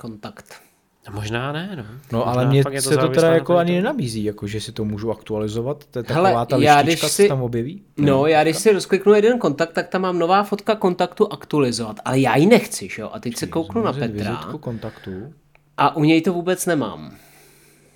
[0.00, 0.62] kontakt.
[1.08, 1.84] No možná ne, no.
[2.12, 5.84] No ale mě se to teda jako ani nenabízí, jako že si to můžu aktualizovat,
[5.90, 7.82] to je taková Hele, ta já, když si, tam objeví.
[7.96, 12.18] No, já když si rozkliknu jeden kontakt, tak tam mám nová fotka kontaktu aktualizovat, ale
[12.18, 13.10] já ji nechci, jo?
[13.12, 14.36] A teď se kouknu na Petra.
[14.60, 15.32] kontaktu.
[15.76, 17.16] A u něj to vůbec nemám.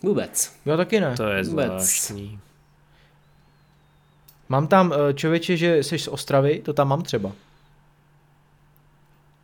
[0.02, 0.52] Vůbec.
[0.66, 1.14] Já taky ne.
[1.16, 1.66] To je vůbec.
[1.66, 2.38] zvláštní.
[4.48, 7.32] Mám tam eh, člověče, že jsi z Ostravy, to tam mám třeba.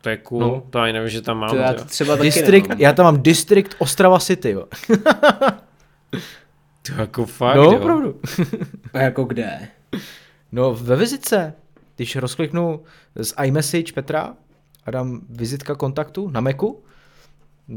[0.01, 0.63] To je cool, no.
[0.69, 1.49] to ani nevím, že tam mám.
[1.49, 2.81] To já třeba taky District, nemám.
[2.81, 4.65] já tam mám District Ostrava City, jo.
[6.81, 7.77] to jako fakt, No, jo.
[7.79, 8.19] opravdu.
[8.93, 9.67] A jako kde?
[10.51, 11.53] No, ve vizitce.
[11.95, 12.83] Když rozkliknu
[13.15, 14.33] z iMessage Petra
[14.85, 16.83] a dám vizitka kontaktu na Macu,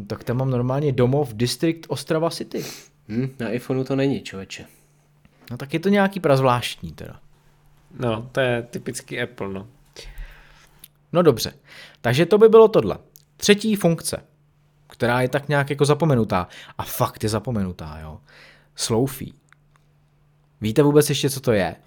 [0.06, 2.64] tak tam mám normálně domov District Ostrava City.
[3.08, 4.64] Hm, na iPhoneu to není, člověče.
[5.50, 7.20] No tak je to nějaký prazvláštní teda.
[7.98, 9.66] No, to je typický Apple, no.
[11.12, 11.52] No dobře,
[12.04, 12.98] takže to by bylo tohle.
[13.36, 14.22] Třetí funkce,
[14.90, 16.48] která je tak nějak jako zapomenutá.
[16.78, 18.20] A fakt je zapomenutá, jo.
[18.76, 19.34] Sloufí.
[20.60, 21.76] Víte vůbec ještě, co to je?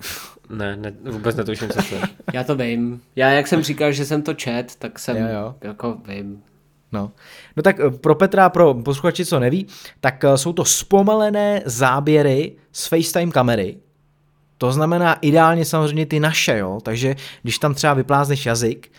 [0.49, 2.01] Ne, ne vůbec netuším, co to je.
[2.33, 3.01] Já to vím.
[3.15, 5.55] Já, jak jsem říkal, že jsem to čet, tak jsem Jo, jo.
[5.61, 6.43] jako vím.
[6.91, 7.11] No.
[7.55, 9.67] no tak eh, pro Petra, pro posluchači, co neví,
[9.99, 13.77] tak eh, jsou to zpomalené záběry z FaceTime kamery.
[14.57, 16.79] To znamená ideálně samozřejmě ty naše, jo.
[16.83, 18.91] Takže když tam třeba vyplázneš jazyk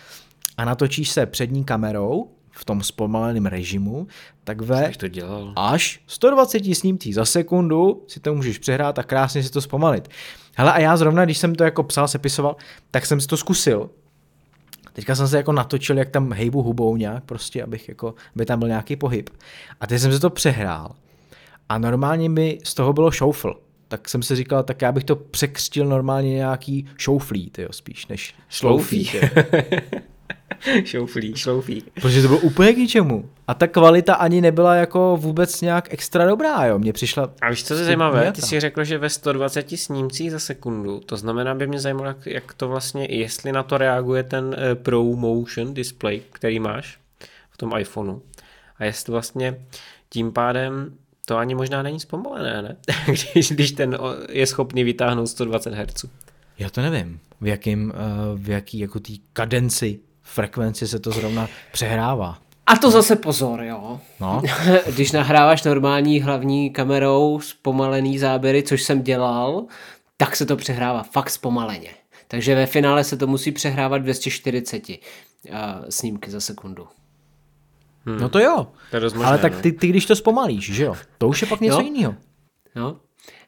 [0.59, 4.07] a natočíš se přední kamerou, v tom zpomaleném režimu,
[4.43, 5.53] tak ve to dělal.
[5.55, 10.09] až 120 snímcích za sekundu si to můžeš přehrát a krásně si to zpomalit.
[10.55, 12.55] Hele a já zrovna, když jsem to jako psal, sepisoval,
[12.91, 13.89] tak jsem si to zkusil.
[14.93, 18.59] Teďka jsem se jako natočil, jak tam hejbu hubou nějak, prostě, abych jako, aby tam
[18.59, 19.29] byl nějaký pohyb.
[19.81, 20.95] A teď jsem si to přehrál.
[21.69, 23.59] A normálně mi z toho bylo šoufl.
[23.87, 28.35] Tak jsem si říkal, tak já bych to překřtil normálně nějaký šouflí, tyjo, spíš, než
[28.49, 29.11] šloufí.
[30.83, 31.83] šouflí, šloufí.
[32.01, 33.29] Protože to bylo úplně k ničemu.
[33.47, 36.79] A ta kvalita ani nebyla jako vůbec nějak extra dobrá, jo.
[36.79, 37.29] Mně přišla...
[37.41, 38.31] A víš, co je zajímavé?
[38.31, 40.99] Ty jsi řekl, že ve 120 snímcích za sekundu.
[40.99, 44.75] To znamená, by mě zajímalo, jak, jak to vlastně, jestli na to reaguje ten eh,
[44.75, 46.99] Pro Motion display, který máš
[47.49, 48.19] v tom iPhoneu.
[48.77, 49.59] A jestli vlastně
[50.09, 50.93] tím pádem
[51.25, 52.75] to ani možná není zpomalené, ne?
[53.33, 53.97] když, když ten
[54.29, 56.05] je schopný vytáhnout 120 Hz.
[56.59, 57.97] Já to nevím, v, jakým, eh,
[58.35, 59.99] v jaký jako tý kadenci
[60.33, 62.37] frekvenci se to zrovna přehrává.
[62.65, 63.99] A to zase pozor, jo.
[64.19, 64.41] No.
[64.95, 69.65] Když nahráváš normální hlavní kamerou zpomalený záběry, což jsem dělal,
[70.17, 71.89] tak se to přehrává fakt zpomaleně.
[72.27, 74.95] Takže ve finále se to musí přehrávat 240 uh,
[75.89, 76.87] snímky za sekundu.
[78.05, 78.19] Hmm.
[78.19, 78.67] No to jo.
[78.91, 80.95] To je Ale tak ty, ty, když to zpomalíš, že jo?
[81.17, 82.15] To už je pak něco jiného.
[82.75, 82.99] No.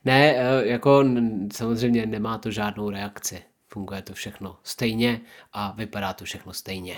[0.05, 1.05] Ne, jako
[1.53, 3.41] samozřejmě nemá to žádnou reakci
[3.73, 5.21] funguje to všechno stejně
[5.53, 6.95] a vypadá to všechno stejně.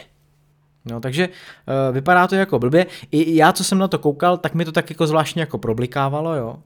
[0.85, 2.85] No, takže uh, vypadá to jako blbě.
[3.11, 6.35] I já, co jsem na to koukal, tak mi to tak jako zvláštně jako problikávalo,
[6.35, 6.57] jo.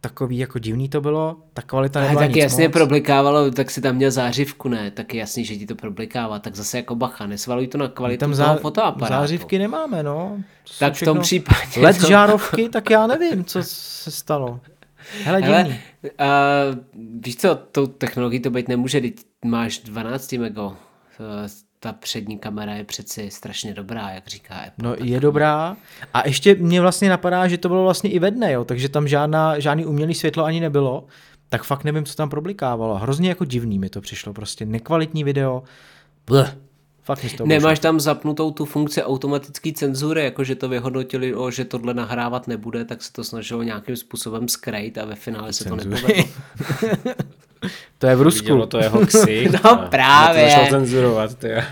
[0.00, 2.72] Takový jako divný to bylo, ta kvalita nebyla tak nic jasně moc.
[2.72, 4.90] problikávalo, tak si tam měl zářivku, ne?
[4.90, 8.20] Tak je jasný, že ti to problikává, tak zase jako bacha, nesvaluj to na kvalitu
[8.20, 8.44] tam zá...
[8.44, 9.20] toho fotoaparátu.
[9.20, 10.36] Zářivky nemáme, no.
[10.68, 11.80] To tak v tom případě...
[11.80, 12.06] LED to...
[12.06, 14.60] žárovky, tak já nevím, co se stalo.
[15.24, 15.80] Hele, Hele divný.
[16.02, 16.10] uh,
[17.24, 19.00] víš co, tou technologií to být nemůže,
[19.44, 20.76] máš 12 mego,
[21.80, 24.88] ta přední kamera je přeci strašně dobrá, jak říká Apple.
[24.88, 25.76] No je dobrá
[26.14, 29.08] a ještě mě vlastně napadá, že to bylo vlastně i ve dne, jo, takže tam
[29.08, 31.04] žádná, žádný umělý světlo ani nebylo,
[31.48, 32.94] tak fakt nevím, co tam problikávalo.
[32.94, 35.62] Hrozně jako divný mi to přišlo, prostě nekvalitní video.
[36.26, 36.56] Bleh.
[37.02, 41.50] Fakt mi to Nemáš tam zapnutou tu funkci automatické cenzury, jako že to vyhodnotili, o,
[41.50, 45.64] že tohle nahrávat nebude, tak se to snažilo nějakým způsobem skrejt a ve finále se
[45.64, 46.24] to nepovedlo.
[47.98, 48.44] To je v Rusku.
[48.44, 49.50] Vidělo to jeho ksich.
[49.64, 50.44] No, právě.
[50.44, 51.62] To začal cenzurovat, tyjo.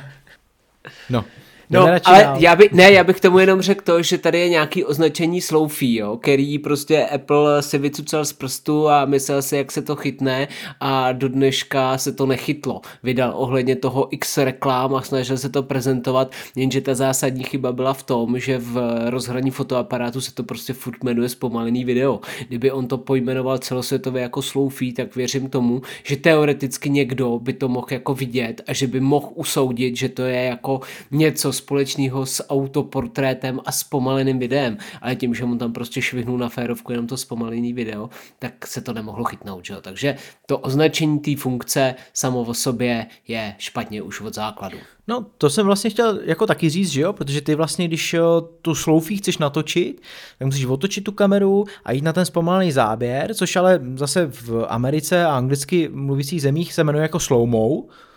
[1.10, 1.24] No.
[1.72, 2.36] No, ale dál.
[2.38, 5.94] já by, ne, já bych tomu jenom řekl to, že tady je nějaký označení sloufí,
[5.94, 10.48] jo, který prostě Apple si vycucal z prstu a myslel si, jak se to chytne
[10.80, 12.80] a do dneška se to nechytlo.
[13.02, 17.94] Vydal ohledně toho x reklám a snažil se to prezentovat, jenže ta zásadní chyba byla
[17.94, 22.20] v tom, že v rozhraní fotoaparátu se to prostě furt jmenuje zpomalený video.
[22.48, 27.68] Kdyby on to pojmenoval celosvětově jako sloufí, tak věřím tomu, že teoreticky někdo by to
[27.68, 32.42] mohl jako vidět a že by mohl usoudit, že to je jako něco společného s
[32.48, 37.16] autoportrétem a zpomaleným videem, ale tím, že mu tam prostě švihnul na férovku jenom to
[37.16, 39.80] zpomalený video, tak se to nemohlo chytnout, že jo?
[39.80, 44.78] Takže to označení té funkce samo o sobě je špatně už od základu.
[45.08, 48.16] No, to jsem vlastně chtěl jako taky říct, že jo, protože ty vlastně, když
[48.62, 50.02] tu sloufí chceš natočit,
[50.38, 54.66] tak musíš otočit tu kameru a jít na ten zpomalený záběr, což ale zase v
[54.68, 57.48] Americe a anglicky mluvících zemích se jmenuje jako slow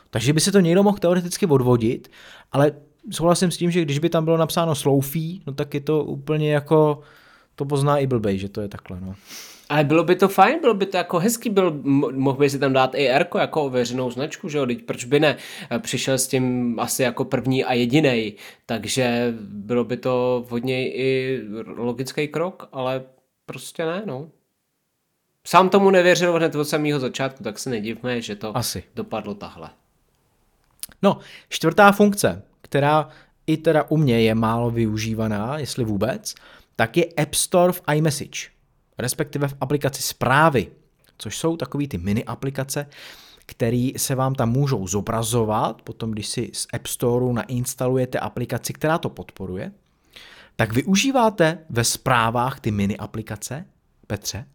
[0.09, 2.11] takže by se to někdo mohl teoreticky odvodit,
[2.51, 2.71] ale
[3.11, 6.53] souhlasím s tím, že když by tam bylo napsáno sloufí, no tak je to úplně
[6.53, 7.01] jako,
[7.55, 9.15] to pozná i blbej, že to je takhle, no.
[9.69, 12.59] Ale bylo by to fajn, bylo by to jako hezký, byl, mo- mohl by si
[12.59, 15.37] tam dát i R jako ověřenou značku, že jo, teď proč by ne,
[15.79, 18.33] přišel s tím asi jako první a jediný,
[18.65, 21.41] takže bylo by to od něj i
[21.77, 23.03] logický krok, ale
[23.45, 24.29] prostě ne, no.
[25.47, 28.83] Sám tomu nevěřil hned od samého začátku, tak se nedivme, že to Asi.
[28.95, 29.69] dopadlo tahle.
[31.01, 33.09] No, čtvrtá funkce, která
[33.47, 36.35] i teda u mě je málo využívaná, jestli vůbec,
[36.75, 38.49] tak je App Store v iMessage,
[38.97, 40.67] respektive v aplikaci zprávy,
[41.17, 42.87] což jsou takový ty mini aplikace,
[43.45, 48.97] které se vám tam můžou zobrazovat, potom když si z App Storeu nainstalujete aplikaci, která
[48.97, 49.71] to podporuje,
[50.55, 53.65] tak využíváte ve zprávách ty mini aplikace,
[54.07, 54.45] Petře?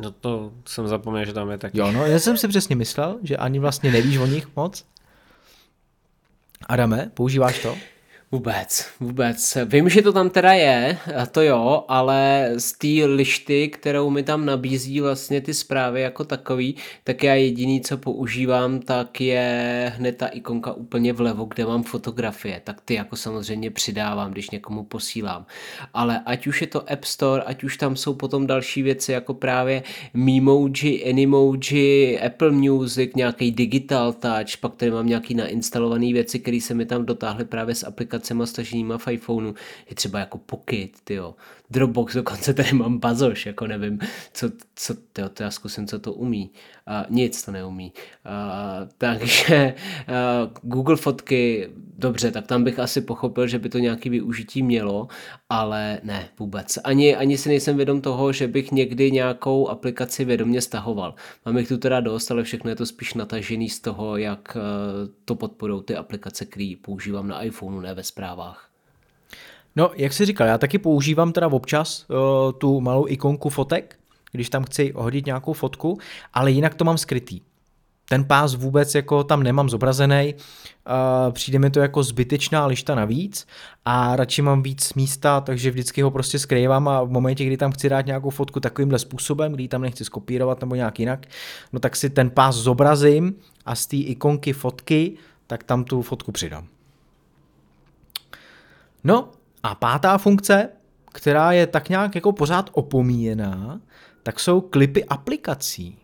[0.00, 1.78] No to jsem zapomněl, že tam je taky.
[1.78, 4.84] Jo, no, já jsem si přesně myslel, že ani vlastně nevíš o nich moc.
[6.68, 7.76] Adame, používáš to?
[8.32, 9.58] Vůbec, vůbec.
[9.64, 10.98] Vím, že to tam teda je,
[11.30, 16.76] to jo, ale z té lišty, kterou mi tam nabízí vlastně ty zprávy jako takový,
[17.04, 22.60] tak já jediný, co používám, tak je hned ta ikonka úplně vlevo, kde mám fotografie,
[22.64, 25.46] tak ty jako samozřejmě přidávám, když někomu posílám.
[25.94, 29.34] Ale ať už je to App Store, ať už tam jsou potom další věci, jako
[29.34, 29.82] právě
[30.14, 36.74] Memoji, Animoji, Apple Music, nějaký Digital Touch, pak tady mám nějaký nainstalované věci, které se
[36.74, 37.84] mi tam dotáhly právě s
[38.16, 39.54] aplikacemi staženýma v iPhoneu,
[39.88, 41.34] je třeba jako Pocket, tyjo.
[41.70, 43.98] Dropbox, dokonce tady mám bazoš, jako nevím,
[44.32, 46.50] co, co tyjo, to já zkusím, co to umí.
[46.88, 47.92] Uh, nic to neumí.
[48.26, 49.74] Uh, takže
[50.08, 55.08] uh, Google fotky, dobře, tak tam bych asi pochopil, že by to nějaký využití mělo,
[55.50, 56.78] ale ne, vůbec.
[56.84, 61.14] Ani, ani si nejsem vědom toho, že bych někdy nějakou aplikaci vědomě stahoval.
[61.46, 64.62] Mám jich tu teda dost, ale všechno je to spíš natažený z toho, jak uh,
[65.24, 68.68] to podporou ty aplikace, které používám na iPhoneu, ne ve zprávách.
[69.76, 72.16] No, jak jsi říkal, já taky používám teda občas uh,
[72.52, 73.98] tu malou ikonku fotek,
[74.32, 75.98] když tam chci hodit nějakou fotku,
[76.34, 77.40] ale jinak to mám skrytý.
[78.08, 83.46] Ten pás vůbec jako tam nemám zobrazený, uh, přijde mi to jako zbytečná lišta navíc
[83.84, 87.72] a radši mám víc místa, takže vždycky ho prostě skrývám a v momentě, kdy tam
[87.72, 91.26] chci dát nějakou fotku takovýmhle způsobem, kdy tam nechci skopírovat nebo nějak jinak,
[91.72, 93.34] no tak si ten pás zobrazím
[93.64, 95.12] a z té ikonky fotky,
[95.46, 96.66] tak tam tu fotku přidám.
[99.06, 99.32] No
[99.62, 100.68] a pátá funkce,
[101.12, 103.80] která je tak nějak jako pořád opomíjená,
[104.22, 105.98] tak jsou klipy aplikací.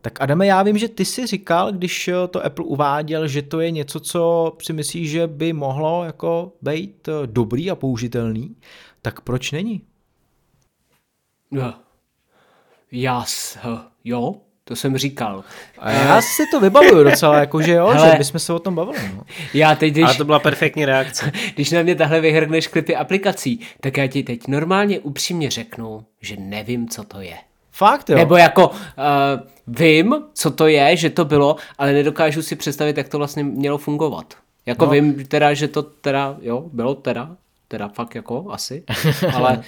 [0.00, 3.70] Tak Adame, já vím, že ty si říkal, když to Apple uváděl, že to je
[3.70, 8.56] něco, co si myslíš, že by mohlo jako být dobrý a použitelný,
[9.02, 9.82] tak proč není?
[11.50, 11.72] Jo.
[12.92, 13.24] Já,
[14.04, 15.44] jo, to jsem říkal.
[15.78, 18.74] A já si to vybavuju docela, jako že jo, Hele, že bychom se o tom
[18.74, 18.98] bavili.
[19.16, 19.22] No.
[19.54, 21.32] Já teď, když, Ale to byla perfektní reakce.
[21.54, 26.36] když na mě tahle vyhrneš klipy aplikací, tak já ti teď normálně upřímně řeknu, že
[26.38, 27.36] nevím, co to je.
[27.72, 28.16] Fakt jo?
[28.16, 28.74] Nebo jako uh,
[29.66, 33.78] vím, co to je, že to bylo, ale nedokážu si představit, jak to vlastně mělo
[33.78, 34.34] fungovat.
[34.66, 34.90] Jako no.
[34.90, 37.36] vím teda, že to teda, jo, bylo teda,
[37.68, 38.84] teda fakt jako asi,
[39.34, 39.62] ale,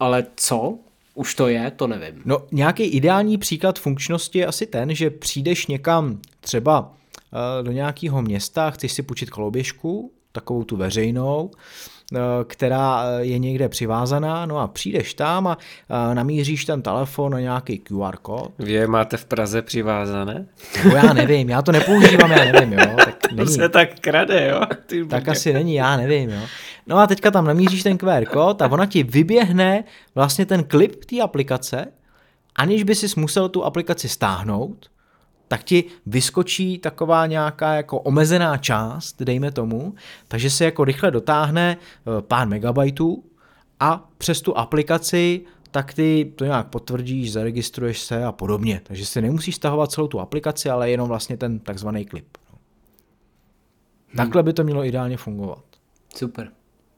[0.00, 0.78] ale co?
[1.14, 2.22] Už to je, to nevím.
[2.24, 8.22] No nějaký ideální příklad funkčnosti je asi ten, že přijdeš někam třeba uh, do nějakého
[8.22, 11.50] města, chceš si půjčit koloběžku, takovou tu veřejnou,
[12.46, 15.58] která je někde přivázaná, no a přijdeš tam a
[16.14, 18.52] namíříš ten telefon na nějaký QR kód.
[18.58, 20.46] Vy je máte v Praze přivázané?
[20.84, 22.96] No já nevím, já to nepoužívám, já nevím, jo.
[22.96, 23.46] Tak není.
[23.46, 24.60] To se tak krade, jo.
[24.86, 26.40] Ty tak asi není, já nevím, jo.
[26.86, 31.04] No a teďka tam namíříš ten QR kód a ona ti vyběhne vlastně ten klip
[31.04, 31.86] té aplikace
[32.56, 34.90] aniž by si musel tu aplikaci stáhnout,
[35.48, 39.94] tak ti vyskočí taková nějaká jako omezená část, dejme tomu,
[40.28, 43.24] takže se jako rychle dotáhne eh, pár megabajtů
[43.80, 48.80] a přes tu aplikaci tak ty to nějak potvrdíš, zaregistruješ se a podobně.
[48.84, 52.26] Takže si nemusíš stahovat celou tu aplikaci, ale jenom vlastně ten takzvaný klip.
[54.08, 54.16] Hmm.
[54.16, 55.64] Takhle by to mělo ideálně fungovat.
[56.16, 56.50] Super.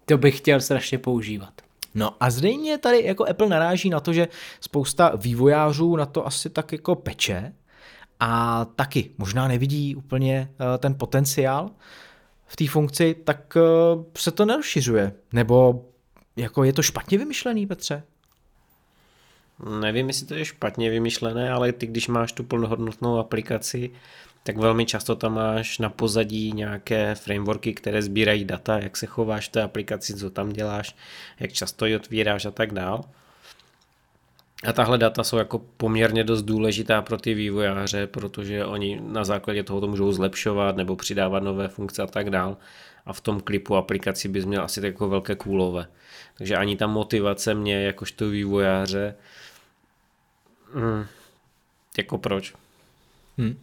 [0.09, 1.53] To bych chtěl strašně používat.
[1.95, 4.29] No a zřejmě tady jako Apple naráží na to, že
[4.61, 7.53] spousta vývojářů na to asi tak jako peče
[8.21, 11.71] a taky možná nevidí úplně eh, ten potenciál
[12.47, 13.61] v té funkci, tak eh,
[14.19, 15.13] se to nerozšiřuje.
[15.33, 15.85] Nebo
[16.37, 18.03] jako je to špatně vymyšlený, Petře?
[19.81, 23.91] Nevím, jestli to je špatně vymyšlené, ale ty, když máš tu plnohodnotnou aplikaci,
[24.43, 29.49] tak velmi často tam máš na pozadí nějaké frameworky, které sbírají data, jak se chováš
[29.49, 30.97] v té aplikaci, co tam děláš,
[31.41, 33.05] jak často ji otvíráš a tak dál.
[34.65, 39.63] A tahle data jsou jako poměrně dost důležitá pro ty vývojáře, protože oni na základě
[39.63, 42.57] toho to můžou zlepšovat nebo přidávat nové funkce a tak dál.
[43.07, 45.87] A v tom klipu aplikaci bys měl asi tak jako velké kůlové.
[46.39, 49.15] Takže ani ta motivace mě jakožto vývojáře
[50.77, 51.05] Hmm.
[51.99, 52.55] Jako proč?
[53.39, 53.57] Hmm.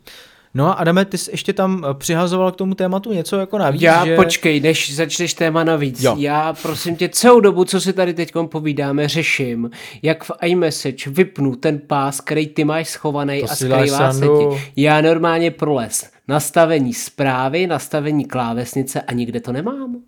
[0.54, 3.82] No a Adame, ty jsi ještě tam eh, přihazoval k tomu tématu něco jako navíc,
[3.82, 4.16] Já že...
[4.16, 6.04] počkej, než začneš téma navíc.
[6.04, 6.16] Jo.
[6.18, 9.70] Já prosím tě celou dobu, co si tady teď povídáme, řeším,
[10.02, 14.72] jak v iMessage vypnu ten pás, který ty máš schovaný a skrývá se ti.
[14.76, 20.02] Já normálně proles nastavení zprávy, nastavení klávesnice a nikde to nemám.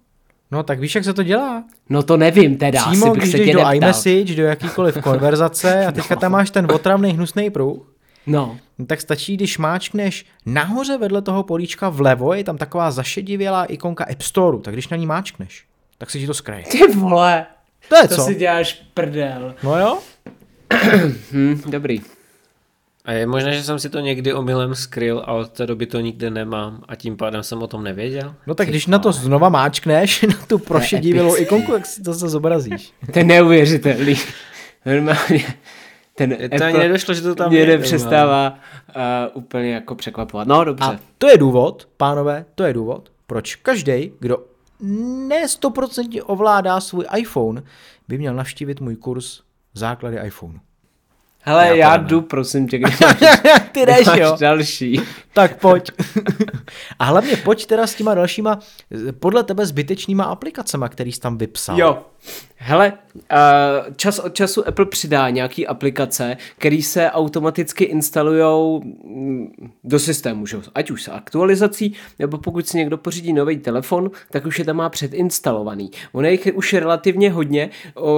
[0.52, 1.64] No tak víš, jak se to dělá?
[1.90, 3.76] No to nevím teda, Přímo, bych když se jdeš do neptal.
[3.76, 7.78] iMessage, do jakýkoliv konverzace a teďka tam máš ten otravný hnusný pruh,
[8.28, 8.58] No.
[8.80, 8.86] no.
[8.86, 14.22] Tak stačí, když máčkneš nahoře vedle toho políčka vlevo, je tam taková zašedivělá ikonka App
[14.22, 15.66] Store, tak když na ní máčkneš,
[15.98, 16.64] tak se ti to skraje.
[16.64, 17.46] Ty vole,
[17.90, 18.22] to je to co?
[18.22, 19.56] si děláš prdel.
[19.64, 20.00] No jo?
[21.32, 22.02] hm, dobrý.
[23.06, 26.00] A je možné, že jsem si to někdy omylem skryl a od té doby to
[26.00, 28.36] nikde nemám a tím pádem jsem o tom nevěděl.
[28.48, 32.30] No tak když na to znova máčkneš, na tu prošedivělou ikonku, tak si to se
[32.30, 32.94] zobrazíš.
[33.14, 34.16] To je neuvěřitelný.
[34.86, 35.46] Normálně.
[36.16, 38.60] Ten to Apple ani nedošlo, že to tam mě nepřestává
[38.96, 39.04] uh,
[39.34, 40.48] úplně jako překvapovat.
[40.48, 40.86] No dobře.
[40.86, 44.38] A to je důvod, pánové, to je důvod, proč každý, kdo
[45.28, 47.64] ne 100% ovládá svůj iPhone,
[48.08, 49.42] by měl navštívit můj kurz
[49.78, 50.60] Základy iPhoneu.
[51.48, 53.16] Hele, já, já jdu, prosím tě, když máš,
[53.72, 54.38] Ty jdeš, jo.
[54.40, 55.02] další.
[55.34, 55.92] Tak pojď.
[57.00, 58.60] A hlavně pojď teda s těma dalšíma,
[59.20, 61.80] podle tebe zbytečnýma aplikacemi, který jsi tam vypsal.
[61.80, 62.00] Jo.
[62.58, 62.94] Hele,
[63.96, 69.48] čas od času Apple přidá nějaký aplikace, které se automaticky instalujou mm,
[69.84, 70.58] do systému, že?
[70.76, 74.76] ať už s aktualizací, nebo pokud si někdo pořídí nový telefon, tak už je tam
[74.76, 75.92] má předinstalovaný.
[76.12, 77.70] Ono je už relativně hodně,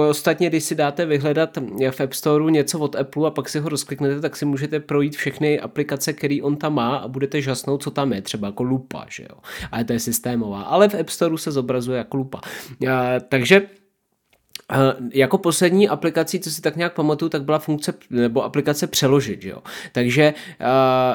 [0.08, 1.58] ostatně když si dáte vyhledat
[1.90, 5.16] v App Store něco od Apple a pak si ho rozkliknete, tak si můžete projít
[5.16, 9.06] všechny aplikace, které on tam má a budete žasnout, co tam je, třeba jako lupa,
[9.08, 9.38] že jo.
[9.72, 10.62] Ale to je systémová.
[10.62, 12.40] Ale v App Store se zobrazuje jako lupa.
[13.28, 13.62] Takže
[15.12, 19.58] jako poslední aplikací, co si tak nějak pamatuju, tak byla funkce nebo aplikace přeložit, jo.
[19.92, 20.66] Takže uh,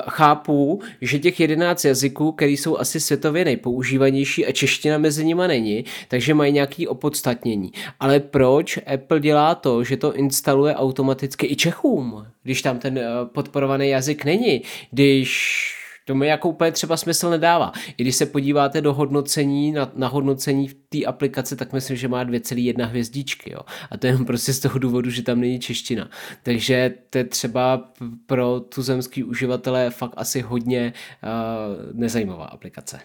[0.10, 5.86] chápu, že těch 11 jazyků, které jsou asi světově nejpoužívanější a čeština mezi nimi není,
[6.08, 7.72] takže mají nějaký opodstatnění.
[8.00, 13.04] Ale proč Apple dělá to, že to instaluje automaticky i Čechům, když tam ten uh,
[13.28, 17.72] podporovaný jazyk není, když to mi jako úplně třeba smysl nedává.
[17.98, 22.08] I když se podíváte do hodnocení, na, na hodnocení v té aplikace, tak myslím, že
[22.08, 23.52] má 2,1 hvězdičky.
[23.52, 23.60] Jo.
[23.92, 26.10] A to je prostě z toho důvodu, že tam není čeština.
[26.44, 27.92] Takže to je třeba
[28.26, 30.94] pro tuzemský uživatele fakt asi hodně
[31.24, 33.00] uh, nezajímavá aplikace.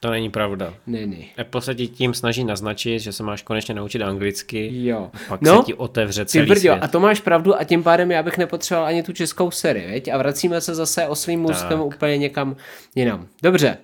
[0.00, 0.74] To není pravda.
[0.86, 1.16] Ne, ne.
[1.40, 4.86] Apple se ti tím snaží naznačit, že se máš konečně naučit anglicky.
[4.86, 5.10] Jo.
[5.28, 6.78] Pak no, se ti otevře celý ty svět.
[6.80, 10.08] A to máš pravdu a tím pádem já bych nepotřeboval ani tu českou sérii, veď?
[10.08, 12.56] A vracíme se zase oslým můstkem úplně někam
[12.94, 13.26] jinam.
[13.42, 13.78] Dobře.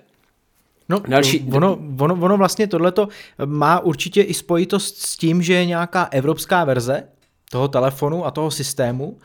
[0.89, 1.49] No, Další...
[1.53, 3.07] ono, ono, ono vlastně tohleto
[3.45, 7.03] má určitě i spojitost s tím, že je nějaká evropská verze
[7.51, 9.17] toho telefonu a toho systému,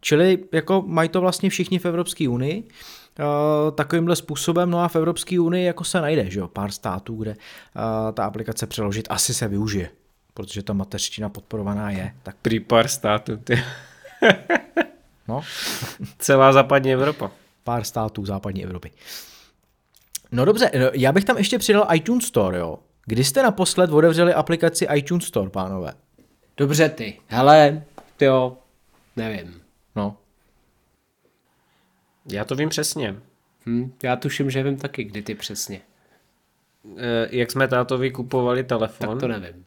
[0.00, 2.68] čili jako mají to vlastně všichni v Evropské unii uh,
[3.74, 4.70] takovýmhle způsobem.
[4.70, 7.36] No a v Evropské unii jako se najde, že jo, pár států, kde uh,
[8.12, 9.90] ta aplikace přeložit asi se využije,
[10.34, 12.14] protože ta mateřština podporovaná je.
[12.22, 12.36] Tak...
[12.42, 13.62] Prý pár států, ty.
[15.28, 15.40] no.
[16.18, 17.30] Celá západní Evropa.
[17.64, 18.90] Pár států západní Evropy.
[20.32, 22.78] No dobře, no, já bych tam ještě přidal iTunes Store, jo.
[23.04, 25.92] Kdy jste naposled otevřeli aplikaci iTunes Store, pánové?
[26.56, 27.18] Dobře ty.
[27.26, 27.82] Hele,
[28.20, 28.56] jo,
[29.16, 29.65] nevím.
[32.28, 33.16] Já to vím přesně.
[33.66, 35.80] Hm, já tuším, že vím taky, kdy ty přesně.
[36.96, 39.08] E, jak jsme tátovi kupovali telefon.
[39.08, 39.64] Tak to nevím.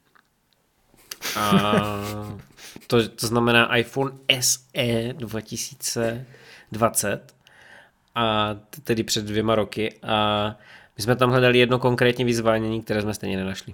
[1.36, 1.72] A
[2.88, 7.36] To, to znamená iPhone SE 2020
[8.16, 10.47] a tedy před dvěma roky a
[10.97, 13.74] my jsme tam hledali jedno konkrétní vyzvánění, které jsme stejně nenašli.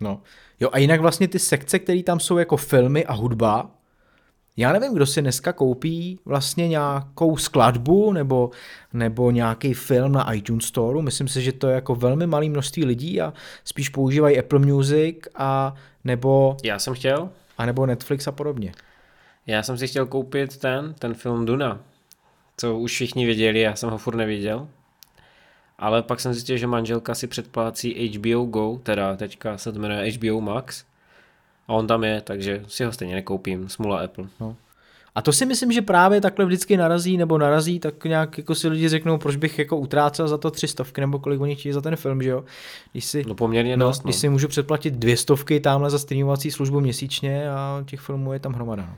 [0.00, 0.22] No.
[0.60, 3.70] Jo a jinak vlastně ty sekce, které tam jsou jako filmy a hudba,
[4.56, 8.50] já nevím, kdo si dneska koupí vlastně nějakou skladbu nebo,
[8.92, 11.02] nebo nějaký film na iTunes Store.
[11.02, 13.32] Myslím si, že to je jako velmi malé množství lidí a
[13.64, 15.74] spíš používají Apple Music a
[16.04, 16.56] nebo...
[16.64, 17.28] Já jsem chtěl.
[17.58, 18.72] A nebo Netflix a podobně.
[19.46, 21.80] Já jsem si chtěl koupit ten, ten film Duna,
[22.56, 24.68] co už všichni věděli, já jsem ho furt neviděl.
[25.78, 30.12] Ale pak jsem zjistil, že manželka si předplácí HBO Go, teda teďka se to jmenuje
[30.12, 30.84] HBO Max.
[31.68, 33.68] A on tam je, takže si ho stejně nekoupím.
[33.68, 34.24] Smula Apple.
[34.40, 34.56] No.
[35.14, 38.68] A to si myslím, že právě takhle vždycky narazí nebo narazí, tak nějak jako si
[38.68, 41.80] lidi řeknou, proč bych jako utrácel za to tři stovky nebo kolik oni chtějí za
[41.80, 42.44] ten film, že jo?
[42.92, 44.02] Když si, no poměrně no, dost, no.
[44.04, 48.38] Když si můžu předplatit dvě stovky tamhle za streamovací službu měsíčně a těch filmů je
[48.38, 48.82] tam hromada.
[48.82, 48.96] No.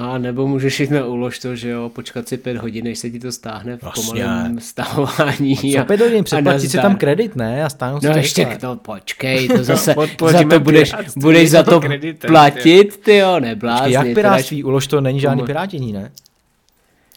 [0.00, 3.10] A nebo můžeš jít na ulož to, že jo, počkat si pět hodin, než se
[3.10, 4.22] ti to stáhne v vlastně.
[4.24, 5.76] pomalém stahování.
[5.78, 7.64] A co pět hodin, předplatit si tam kredit, ne?
[7.64, 9.94] A stáhnout no ještě to, počkej, to zase
[10.30, 13.92] za to budeš, budeš za to kreditem, platit, ty jo, neblázni.
[13.92, 16.12] Jak piráctví, ulož to není žádný pirátění, ne?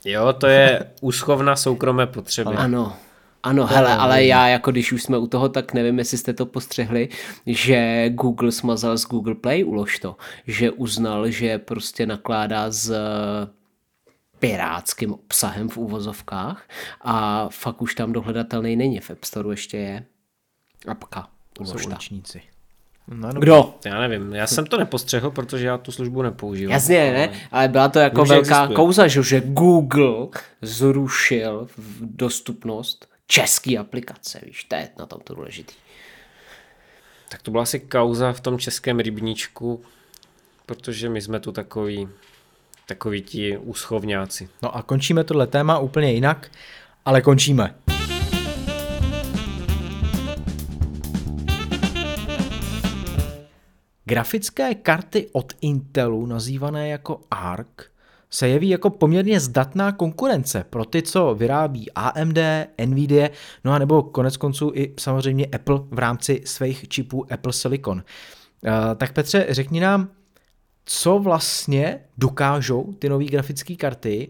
[0.06, 2.56] Jo, to je úschovna soukromé potřeby.
[2.56, 2.94] Ano,
[3.44, 6.46] ano, hele, ale já jako když už jsme u toho, tak nevím, jestli jste to
[6.46, 7.10] postřehli,
[7.46, 10.16] že Google smazal z Google Play, ulož to,
[10.48, 12.94] že uznal, že prostě nakládá s
[14.40, 16.64] pirátským obsahem v úvozovkách
[17.02, 20.06] a fakt už tam dohledatelný není, v App Store ještě je
[20.88, 21.28] apka.
[21.64, 21.78] Jsou
[23.08, 23.76] No, no, Kdo?
[23.86, 26.72] Já nevím, já jsem to nepostřehl, protože já tu službu nepoužívám.
[26.72, 27.12] Jasně, ale...
[27.14, 28.76] ne, ale byla to jako velká existuje.
[28.76, 30.28] kouza, že Google
[30.62, 31.68] zrušil
[32.02, 35.74] dostupnost český aplikace, víš, to je na tom to důležitý.
[37.30, 39.84] Tak to byla asi kauza v tom českém rybníčku,
[40.66, 42.10] protože my jsme tu takový,
[42.86, 44.50] takový ti úschovňáci.
[44.62, 46.52] No a končíme tohle téma úplně jinak,
[47.06, 47.76] ale končíme.
[54.06, 57.68] Grafické karty od Intelu, nazývané jako ARC,
[58.32, 62.38] se jeví jako poměrně zdatná konkurence pro ty, co vyrábí AMD,
[62.86, 63.30] Nvidia,
[63.64, 67.98] no a nebo konec konců i samozřejmě Apple v rámci svých čipů Apple Silicon.
[67.98, 70.10] Uh, tak Petře, řekni nám,
[70.86, 74.30] co vlastně dokážou ty nové grafické karty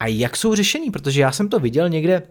[0.00, 2.22] a jak jsou řešení, protože já jsem to viděl někde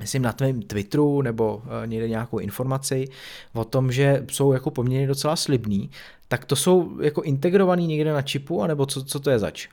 [0.00, 3.08] myslím na tvém Twitteru nebo uh, někde nějakou informaci
[3.52, 5.90] o tom, že jsou jako poměrně docela slibný,
[6.28, 9.68] tak to jsou jako integrovaný někde na čipu, anebo co, co to je zač?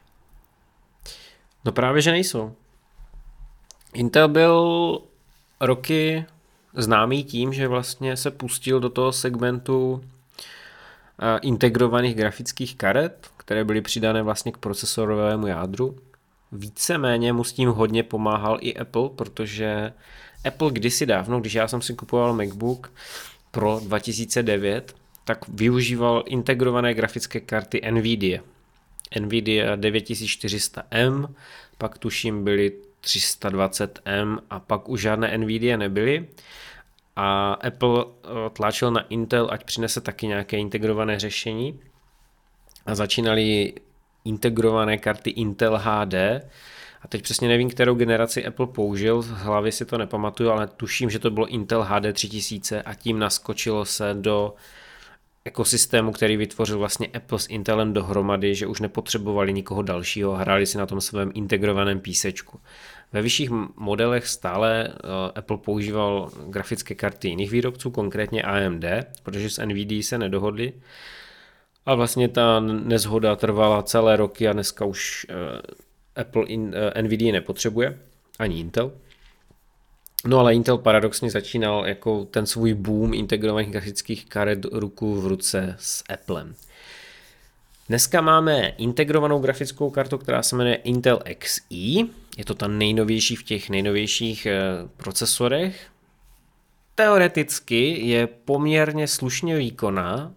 [1.66, 2.56] No právě, že nejsou.
[3.94, 5.00] Intel byl
[5.60, 6.26] roky
[6.74, 10.04] známý tím, že vlastně se pustil do toho segmentu
[11.20, 15.96] eh, integrovaných grafických karet, které byly přidané vlastně k procesorovému jádru.
[16.52, 19.94] Víceméně mu s tím hodně pomáhal i Apple, protože
[20.48, 22.94] Apple kdysi dávno, když já jsem si kupoval MacBook
[23.52, 24.96] Pro 2009,
[25.26, 28.42] tak využíval integrované grafické karty NVIDIA.
[29.20, 31.28] Nvidia 9400M,
[31.78, 32.72] pak tuším byly
[33.04, 36.28] 320M a pak už žádné Nvidia nebyly.
[37.16, 41.80] A Apple eh, tlačil na Intel, ať přinese taky nějaké integrované řešení.
[42.86, 43.74] A začínali
[44.26, 46.14] integrované karty Intel HD.
[47.02, 51.10] A teď přesně nevím, kterou generaci Apple použil, z hlavy si to nepamatuju, ale tuším,
[51.10, 54.54] že to bylo Intel HD 3000 a tím naskočilo se do
[55.46, 60.78] ekosystému, který vytvořil vlastně Apple s Intelem dohromady, že už nepotřebovali nikoho dalšího, hráli si
[60.78, 62.60] na tom svém integrovaném písečku.
[63.14, 68.86] Ve vyšších modelech stále uh, Apple používal grafické karty jiných výrobců, konkrétně AMD,
[69.24, 70.74] protože s NVIDIA se nedohodli.
[71.86, 75.36] A vlastně ta nezhoda trvala celé roky a dneska už uh,
[76.16, 78.00] Apple uh, NVIDIA nepotřebuje,
[78.40, 78.92] ani Intel.
[80.26, 85.76] No ale Intel paradoxně začínal jako ten svůj boom integrovaných grafických karet ruku v ruce
[85.80, 86.56] s Applem.
[87.90, 92.08] Dneska máme integrovanou grafickou kartu, která se jmenuje Intel Xe.
[92.38, 94.60] Je to ta nejnovější v těch nejnovějších eh,
[94.98, 95.88] procesorech.
[96.96, 100.34] Teoreticky je poměrně slušně výkonná.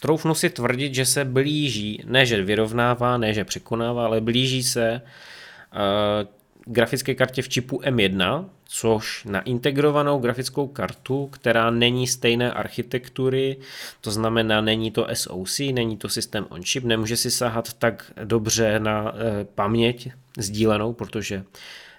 [0.00, 5.00] Troufnu si tvrdit, že se blíží, ne že vyrovnává, ne že překonává, ale blíží se
[5.00, 6.35] uh,
[6.66, 13.56] grafické kartě v čipu M1, což na integrovanou grafickou kartu, která není stejné architektury,
[14.00, 18.80] to znamená, není to SoC, není to systém on chip, nemůže si sahat tak dobře
[18.80, 21.44] na e, paměť sdílenou, protože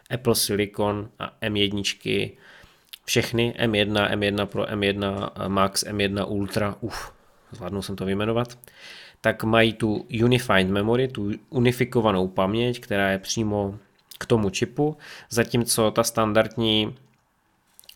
[0.09, 2.31] Apple Silicon a M1,
[3.05, 7.13] všechny M1, M1 Pro, M1 Max, M1 Ultra, uf,
[7.51, 8.59] zvládnu jsem to vyjmenovat,
[9.21, 13.79] tak mají tu Unified Memory, tu unifikovanou paměť, která je přímo
[14.17, 14.97] k tomu čipu,
[15.29, 16.95] zatímco ta standardní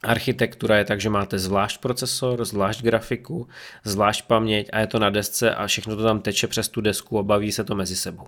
[0.03, 3.47] architektura je tak, že máte zvlášť procesor, zvlášť grafiku,
[3.85, 7.19] zvlášť paměť a je to na desce a všechno to tam teče přes tu desku
[7.19, 8.27] a baví se to mezi sebou.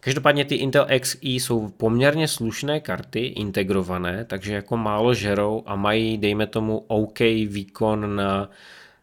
[0.00, 6.18] Každopádně ty Intel Xe jsou poměrně slušné karty, integrované, takže jako málo žerou a mají,
[6.18, 8.50] dejme tomu, OK výkon na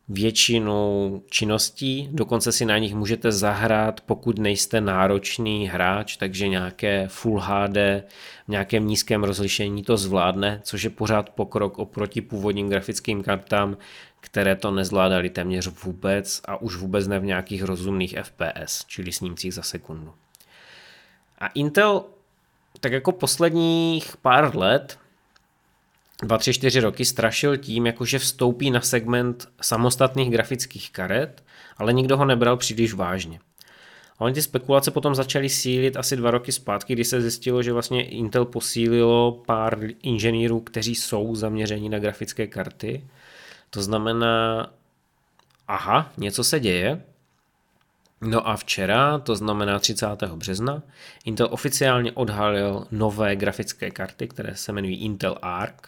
[0.10, 7.40] většinu činností, dokonce si na nich můžete zahrát, pokud nejste náročný hráč, takže nějaké Full
[7.40, 7.78] HD
[8.46, 13.78] v nějakém nízkém rozlišení to zvládne, což je pořád pokrok oproti původním grafickým kartám,
[14.20, 19.54] které to nezvládaly téměř vůbec a už vůbec ne v nějakých rozumných FPS, čili snímcích
[19.54, 20.14] za sekundu.
[21.40, 22.04] A Intel
[22.80, 25.00] tak jako posledních pár let,
[26.28, 31.44] 2, 3, 4 roky strašil tím, jakože vstoupí na segment samostatných grafických karet,
[31.78, 33.40] ale nikdo ho nebral příliš vážně.
[34.18, 37.74] A oni ty spekulace potom začaly sílit asi dva roky zpátky, kdy se zjistilo, že
[37.74, 43.04] vlastně Intel posílilo pár inženýrů, kteří jsou zaměření na grafické karty.
[43.70, 44.68] To znamená,
[45.68, 47.02] aha, něco se děje,
[48.22, 50.08] No a včera, to znamená 30.
[50.36, 50.84] března,
[51.26, 55.88] Intel oficiálně odhalil nové grafické karty, které se jmenují Intel Arc.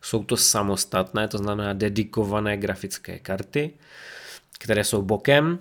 [0.00, 3.70] Jsou to samostatné, to znamená dedikované grafické karty,
[4.58, 5.58] které jsou bokem,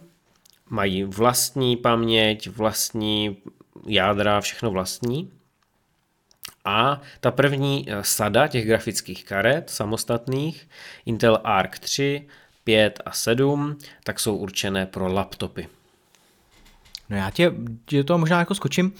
[0.69, 3.37] mají vlastní paměť, vlastní
[3.87, 5.31] jádra, všechno vlastní.
[6.65, 10.69] A ta první eh, sada těch grafických karet samostatných,
[11.05, 12.27] Intel Arc 3,
[12.63, 15.67] 5 a 7, tak jsou určené pro laptopy.
[17.09, 17.53] No já tě,
[17.85, 18.93] tě to možná jako skočím.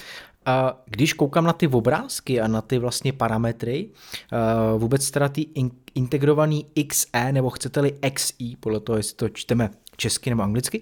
[0.47, 3.89] A když koukám na ty obrázky a na ty vlastně parametry,
[4.77, 5.45] vůbec teda ty
[5.95, 10.81] integrovaný XE, nebo chcete-li XI, podle toho, jestli to čteme česky nebo anglicky,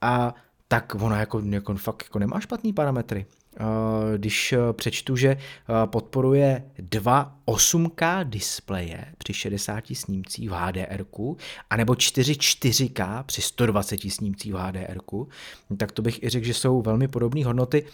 [0.00, 0.34] a
[0.68, 3.26] tak ono jako, jako fakt jako nemá špatný parametry.
[3.60, 5.38] Eh, když eh, přečtu, že eh,
[5.86, 11.04] podporuje dva 8K displeje při 60 snímcích v HDR,
[11.70, 14.98] anebo 4 4K při 120 snímcích v HDR,
[15.76, 17.86] tak to bych i řekl, že jsou velmi podobné hodnoty,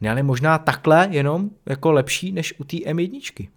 [0.00, 3.48] ne, ale možná takhle jenom jako lepší než u té M1.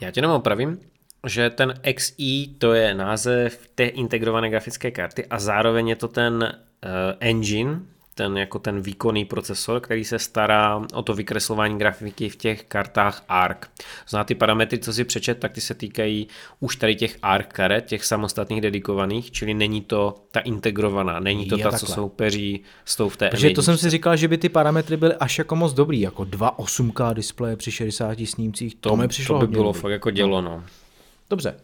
[0.00, 0.80] Já tě jenom opravím,
[1.26, 6.34] že ten XI to je název té integrované grafické karty a zároveň je to ten
[6.42, 6.90] uh,
[7.20, 7.80] engine,
[8.14, 13.24] ten jako ten výkonný procesor, který se stará o to vykreslování grafiky v těch kartách
[13.28, 13.58] ARC.
[14.08, 16.28] Zná ty parametry, co si přečet, tak ty se týkají
[16.60, 21.56] už tady těch ARC karet, těch samostatných dedikovaných, čili není to ta integrovaná, není to
[21.56, 21.88] Je ta, takhle.
[21.88, 24.96] co soupeří s tou v té Protože to jsem si říkal, že by ty parametry
[24.96, 29.08] byly až jako moc dobrý, jako 2 8K displeje při 60 snímcích, to, to mi
[29.08, 30.64] přišlo To by bylo fakt jako dělo, no.
[31.30, 31.54] Dobře,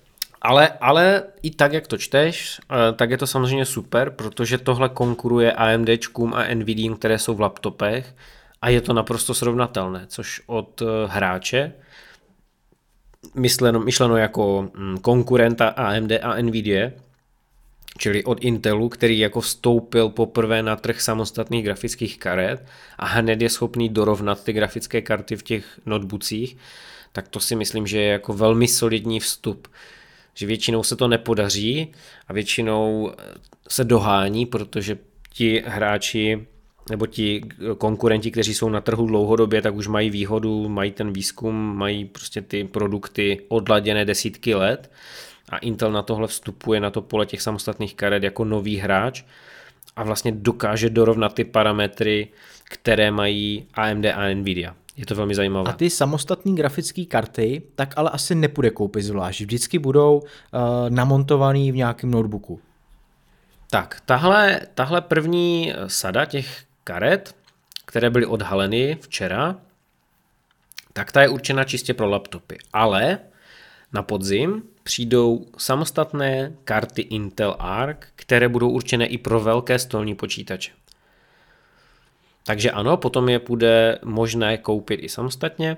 [0.43, 4.89] ale, ale i tak, jak to čteš, eh, tak je to samozřejmě super, protože tohle
[4.89, 8.15] konkuruje AMDčkům a NVIDIA, které jsou v laptopech
[8.63, 11.73] a je to naprosto srovnatelné, což od eh, hráče,
[13.35, 16.91] myšleno, myšleno jako mm, konkurenta AMD a NVIDIA,
[17.99, 22.67] čili od Intelu, který jako vstoupil poprvé na trh samostatných grafických karet
[22.99, 26.57] a hned je schopný dorovnat ty grafické karty v těch notebookích,
[27.13, 29.69] tak to si myslím, že je jako velmi solidní vstup
[30.39, 31.93] že většinou se to nepodaří
[32.29, 33.23] a většinou eh,
[33.69, 34.99] se dohání, protože
[35.33, 36.47] ti hráči
[36.91, 37.43] nebo ti
[37.79, 42.43] konkurenti, kteří jsou na trhu dlouhodobě, tak už mají výhodu, mají ten výzkum, mají prostě
[42.43, 44.91] ty produkty odladěné desítky let
[45.49, 49.23] a Intel na tohle vstupuje na to pole těch samostatných karet jako nový hráč
[49.97, 52.29] a vlastně dokáže dorovnat ty parametry,
[52.65, 54.75] které mají AMD a Nvidia.
[54.99, 55.71] Je to velmi zajímavé.
[55.71, 59.41] A ty samostatné grafické karty, tak ale asi nepůjde koupit zvlášť.
[59.41, 62.61] Vždycky budou uh, namontovaný v nějakém notebooku.
[63.71, 67.37] Tak, tahle, tahle první sada těch karet,
[67.85, 69.57] které byly odhaleny včera,
[70.93, 72.59] tak ta je určena čistě pro laptopy.
[72.73, 73.19] Ale
[73.93, 80.73] na podzim přijdou samostatné karty Intel Arc, které budou určené i pro velké stolní počítače.
[82.49, 85.77] Takže ano, potom je bude možné koupit i samostatně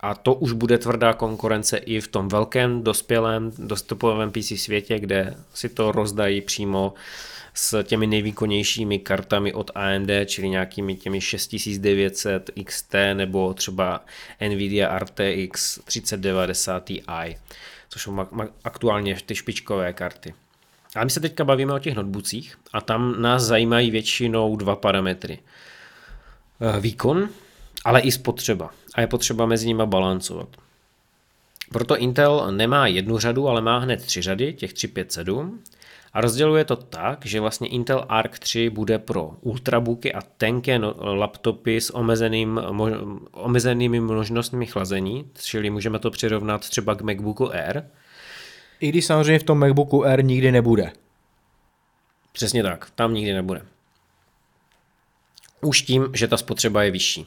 [0.00, 5.34] a to už bude tvrdá konkurence i v tom velkém dospělém dostupovém PC světě, kde
[5.54, 6.94] si to rozdají přímo
[7.54, 14.04] s těmi nejvýkonnějšími kartami od AMD, čili nějakými těmi 6900 XT nebo třeba
[14.48, 17.02] Nvidia RTX 3090 Ti,
[17.88, 18.26] což jsou
[18.64, 20.34] aktuálně ty špičkové karty.
[20.96, 25.38] A my se teďka bavíme o těch notebookích a tam nás zajímají většinou dva parametry.
[26.60, 27.28] Eh, výkon,
[27.84, 28.70] ale i spotřeba.
[28.94, 30.48] A je potřeba mezi nimi balancovat.
[31.72, 35.60] Proto Intel nemá jednu řadu, ale má hned tři řady, těch 357.
[36.12, 40.94] A rozděluje to tak, že vlastně Intel Arc 3 bude pro ultrabooky a tenké no,
[40.98, 42.60] laptopy s omezeným,
[43.32, 47.82] omezenými možnostmi chlazení, čili můžeme to přirovnat třeba k MacBooku Air.
[48.80, 50.92] I když samozřejmě v tom MacBooku Air nikdy nebude.
[52.32, 53.62] Přesně tak, tam nikdy nebude.
[55.60, 57.26] Už tím, že ta spotřeba je vyšší.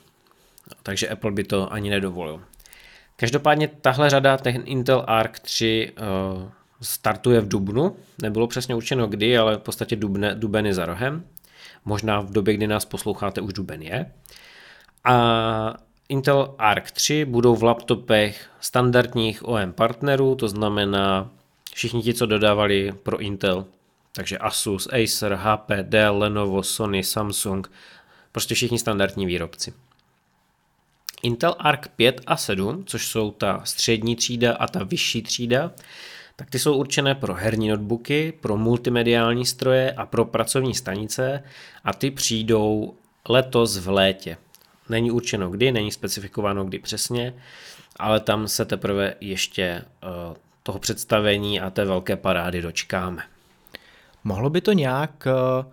[0.83, 2.41] Takže Apple by to ani nedovolil.
[3.15, 5.91] Každopádně tahle řada, ten Intel Arc 3,
[6.33, 6.49] uh,
[6.81, 7.95] startuje v Dubnu.
[8.21, 11.23] Nebylo přesně určeno kdy, ale v podstatě dubne, duben je za rohem.
[11.85, 14.11] Možná v době, kdy nás posloucháte, už duben je.
[15.03, 15.73] A
[16.09, 21.29] Intel Arc 3 budou v laptopech standardních OM partnerů, to znamená
[21.73, 23.65] všichni ti, co dodávali pro Intel,
[24.11, 27.71] takže Asus, Acer, HP, Dell, Lenovo, Sony, Samsung,
[28.33, 29.73] prostě všichni standardní výrobci.
[31.23, 35.71] Intel Arc 5 a 7, což jsou ta střední třída a ta vyšší třída,
[36.35, 41.43] tak ty jsou určené pro herní notebooky, pro multimediální stroje a pro pracovní stanice
[41.83, 42.93] a ty přijdou
[43.29, 44.37] letos v létě.
[44.89, 47.33] Není určeno kdy, není specifikováno kdy přesně,
[47.95, 49.85] ale tam se teprve ještě eh,
[50.63, 53.23] toho představení a té velké parády dočkáme.
[54.23, 55.65] Mohlo by to nějak eh,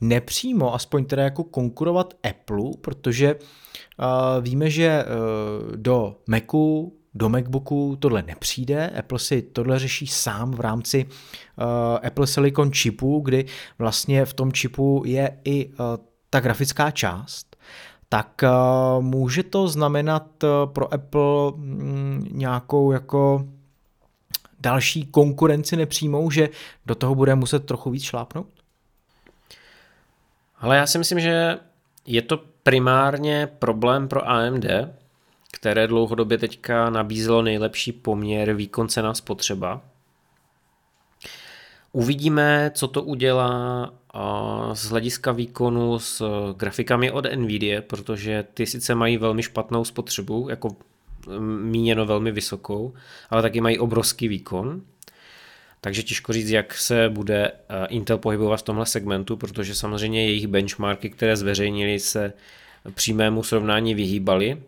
[0.00, 7.96] nepřímo, aspoň teda jako konkurovat Apple, protože uh, víme, že uh, do Macu do MacBooku
[7.96, 13.44] tohle nepřijde, Apple si tohle řeší sám v rámci uh, Apple Silicon chipu, kdy
[13.78, 15.74] vlastně v tom čipu je i uh,
[16.30, 17.56] ta grafická část,
[18.08, 23.48] tak uh, může to znamenat uh, pro Apple mm, nějakou jako
[24.60, 26.48] další konkurenci nepřímou, že
[26.86, 28.59] do toho bude muset trochu víc šlápnout?
[30.60, 31.58] Ale já si myslím, že
[32.06, 34.66] je to primárně problém pro AMD,
[35.52, 39.80] které dlouhodobě teďka nabízelo nejlepší poměr výkon cena spotřeba.
[41.92, 43.90] Uvidíme, co to udělá
[44.72, 46.22] z hlediska výkonu s
[46.56, 50.76] grafikami od Nvidia, protože ty sice mají velmi špatnou spotřebu, jako
[51.60, 52.94] míněno velmi vysokou,
[53.30, 54.82] ale taky mají obrovský výkon.
[55.80, 57.52] Takže těžko říct, jak se bude
[57.88, 62.32] Intel pohybovat v tomhle segmentu, protože samozřejmě jejich benchmarky, které zveřejnili, se
[62.94, 64.62] přímému srovnání vyhýbaly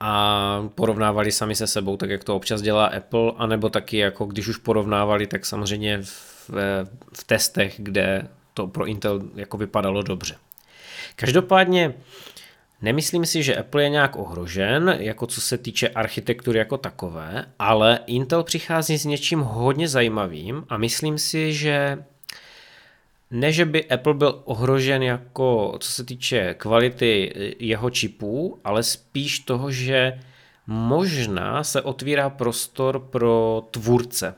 [0.00, 4.48] a porovnávali sami se sebou, tak jak to občas dělá Apple, anebo taky jako když
[4.48, 6.50] už porovnávali, tak samozřejmě v,
[7.12, 10.36] v testech, kde to pro Intel jako vypadalo dobře.
[11.16, 11.94] Každopádně
[12.82, 18.00] Nemyslím si, že Apple je nějak ohrožen, jako co se týče architektury jako takové, ale
[18.06, 22.04] Intel přichází s něčím hodně zajímavým a myslím si, že
[23.30, 29.38] ne, že by Apple byl ohrožen jako co se týče kvality jeho čipů, ale spíš
[29.38, 30.20] toho, že
[30.66, 34.34] možná se otvírá prostor pro tvůrce.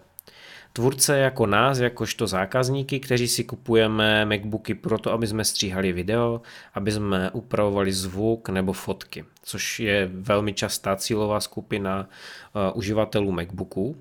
[0.73, 6.41] Tvůrce jako nás, jakožto zákazníky, kteří si kupujeme MacBooky proto, aby jsme stříhali video,
[6.75, 13.97] aby jsme upravovali zvuk nebo fotky, což je velmi častá cílová skupina uh, uživatelů MacBooků.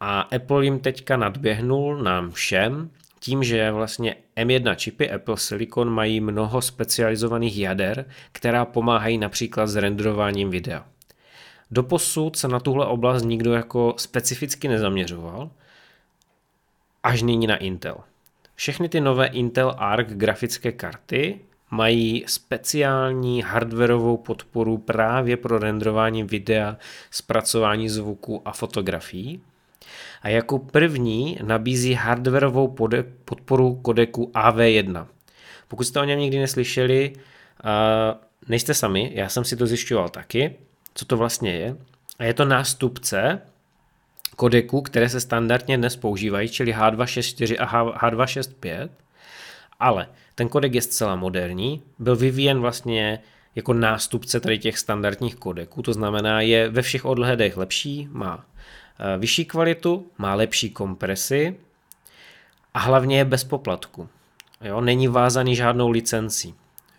[0.00, 2.90] A Apple jim teďka nadběhnul nám všem
[3.20, 9.76] tím, že vlastně M1 čipy Apple Silicon mají mnoho specializovaných jader, která pomáhají například s
[9.76, 10.84] renderováním videa.
[11.70, 15.50] Doposud se na tuhle oblast nikdo jako specificky nezaměřoval,
[17.02, 17.96] až nyní na Intel.
[18.54, 26.76] Všechny ty nové Intel Arc grafické karty mají speciální hardwareovou podporu právě pro renderování videa,
[27.10, 29.42] zpracování zvuku a fotografií
[30.22, 32.76] a jako první nabízí hardwareovou
[33.24, 35.06] podporu kodeku AV1.
[35.68, 37.12] Pokud jste o něm nikdy neslyšeli,
[38.48, 40.56] nejste sami, já jsem si to zjišťoval taky,
[40.94, 41.76] co to vlastně je.
[42.18, 43.40] A je to nástupce
[44.34, 48.88] kodeku, které se standardně dnes používají, čili H264 a H265,
[49.80, 53.20] ale ten kodek je zcela moderní, byl vyvíjen vlastně
[53.54, 58.44] jako nástupce tady těch standardních kodeků, to znamená je ve všech odhledech lepší, má
[58.98, 61.56] Eh, vyšší kvalitu, má lepší kompresy
[62.74, 64.08] a hlavně je bez poplatku.
[64.60, 66.54] Jo, není vázaný žádnou licencí.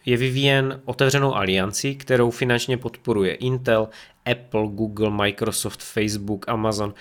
[0.06, 3.90] Je vyvíjen otevřenou aliancí, kterou finančně podporuje Intel,
[4.32, 6.94] Apple, Google, Microsoft, Facebook, Amazon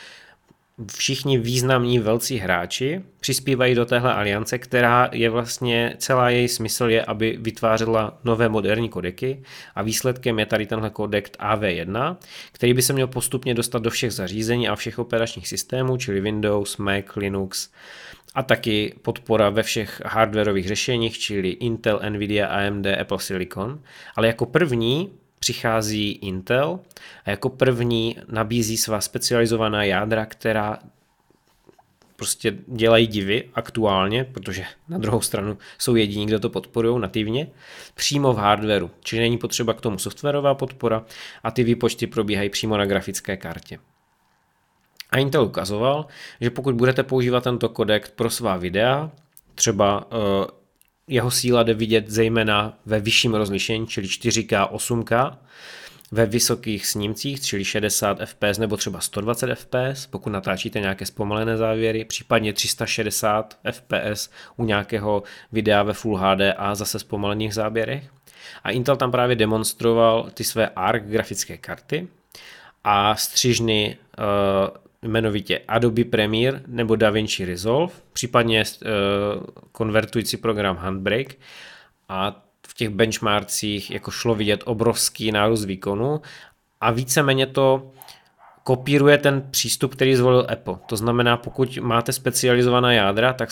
[0.97, 7.05] všichni významní velcí hráči přispívají do téhle aliance, která je vlastně, celá její smysl je,
[7.05, 9.43] aby vytvářela nové moderní kodeky
[9.75, 12.17] a výsledkem je tady tenhle kodek AV1,
[12.53, 16.77] který by se měl postupně dostat do všech zařízení a všech operačních systémů, čili Windows,
[16.77, 17.71] Mac, Linux
[18.35, 23.83] a taky podpora ve všech hardwareových řešeních, čili Intel, Nvidia, AMD, Apple Silicon,
[24.17, 25.11] ale jako první
[25.43, 26.81] přichází Intel
[27.25, 30.79] a jako první nabízí svá specializovaná jádra, která
[32.17, 37.47] prostě dělají divy aktuálně, protože na druhou stranu jsou jediní, kdo to podporují nativně,
[37.95, 41.05] přímo v hardwareu, čili není potřeba k tomu softwarová podpora
[41.43, 43.79] a ty výpočty probíhají přímo na grafické kartě.
[45.11, 46.07] A Intel ukazoval,
[46.41, 49.11] že pokud budete používat tento kodek pro svá videa,
[49.55, 50.19] třeba uh,
[51.09, 55.39] jeho síla jde vidět zejména ve vyšším rozlišení, čili 4K, 8K,
[56.13, 62.05] ve vysokých snímcích, čili 60 fps nebo třeba 120 fps, pokud natáčíte nějaké zpomalené závěry,
[62.05, 65.23] případně 360 fps u nějakého
[65.53, 68.05] videa ve Full HD a zase zpomalených záběrech.
[68.65, 72.09] A Intel tam právě demonstroval ty své ARC grafické karty
[72.85, 78.89] a střižny uh, jmenovitě Adobe Premiere nebo DaVinci Resolve, případně uh,
[79.73, 81.35] konvertující program Handbrake
[82.09, 86.21] a v těch benchmarkcích jako šlo vidět obrovský nárůst výkonu
[86.81, 87.93] a víceméně to
[88.65, 90.77] kopíruje ten přístup, který zvolil Apple.
[90.87, 93.49] To znamená, pokud máte specializovaná jádra, tak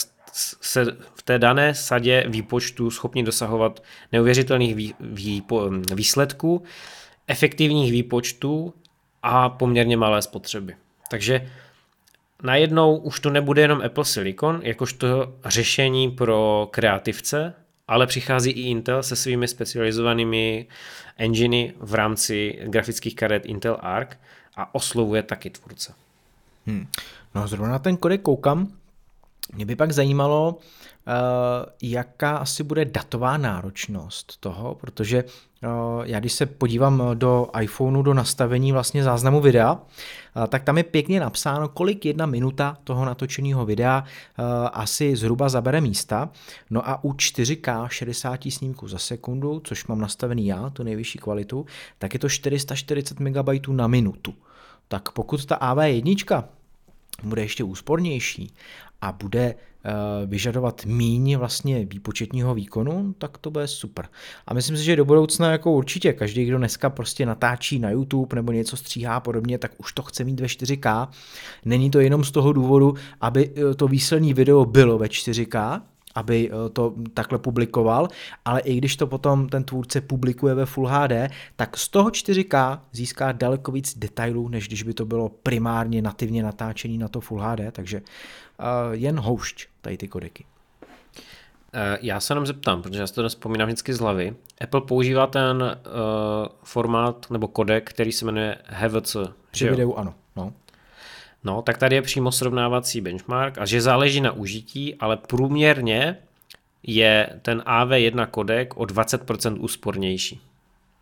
[0.60, 3.82] se v té dané sadě výpočtu schopni dosahovat
[4.12, 5.43] neuvěřitelných vý, vý,
[5.94, 6.62] výsledků,
[7.27, 8.74] efektivních výpočtů
[9.22, 10.77] a poměrně malé spotřeby.
[11.10, 11.50] Takže
[12.42, 17.54] najednou už to nebude jenom Apple Silicon, jakožto řešení pro kreativce,
[17.88, 20.66] ale přichází i Intel se svými specializovanými
[21.16, 24.08] enginy v rámci grafických karet Intel Arc
[24.56, 25.94] a oslovuje taky tvůrce.
[26.66, 26.86] Hmm.
[27.34, 28.68] No zrovna na ten kodek koukám.
[29.54, 30.62] Mě by pak zajímalo, uh,
[31.82, 35.24] jaká asi bude datová náročnost toho, protože
[36.02, 39.78] já když se podívám do iPhoneu do nastavení vlastně záznamu videa,
[40.48, 44.04] tak tam je pěkně napsáno, kolik jedna minuta toho natočeného videa
[44.72, 46.30] asi zhruba zabere místa.
[46.70, 51.66] No a u 4K 60 snímků za sekundu, což mám nastavený já, tu nejvyšší kvalitu,
[51.98, 54.34] tak je to 440 MB na minutu.
[54.88, 56.44] Tak pokud ta AV1
[57.22, 58.54] bude ještě úspornější
[59.00, 59.69] a bude eh,
[60.27, 64.09] vyžadovat míň vlastně výpočetního výkonu, tak to bude super.
[64.47, 68.36] A myslím si, že do budoucna jako určitě každý, kdo dneska prostě natáčí na YouTube
[68.36, 71.09] nebo něco stříhá a podobně, tak už to chce mít ve 4K.
[71.65, 75.81] Není to jenom z toho důvodu, aby eh, to výslední video bylo ve 4K,
[76.15, 78.09] aby eh, to takhle publikoval,
[78.44, 81.12] ale i když to potom ten tvůrce publikuje ve Full HD,
[81.57, 86.43] tak z toho 4K získá daleko víc detailů, než když by to bylo primárně nativně
[86.43, 88.02] natáčení na to Full HD, takže
[88.92, 90.44] jen houšť tady ty kodeky.
[91.74, 94.34] Eh, já se jenom zeptám, protože já si to vzpomínám vždycky z hlavy.
[94.60, 99.16] Apple používá ten uh, formát nebo kodek, který se jmenuje HVC.
[99.50, 100.14] Při videu ano.
[100.36, 100.52] No.
[101.44, 106.16] No, tak tady je přímo srovnávací benchmark a že záleží na užití, ale průměrně
[106.82, 110.40] je ten AV1 kodek o 20% úspornější.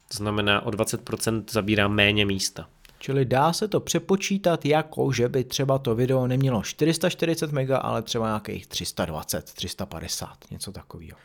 [0.08, 2.68] To znamená, o 20% zabírá méně místa.
[2.98, 8.02] Čili dá se to přepočítat jako, že by třeba to video nemělo 440 MB, ale
[8.02, 11.18] třeba nějakých 320, 350, něco takového.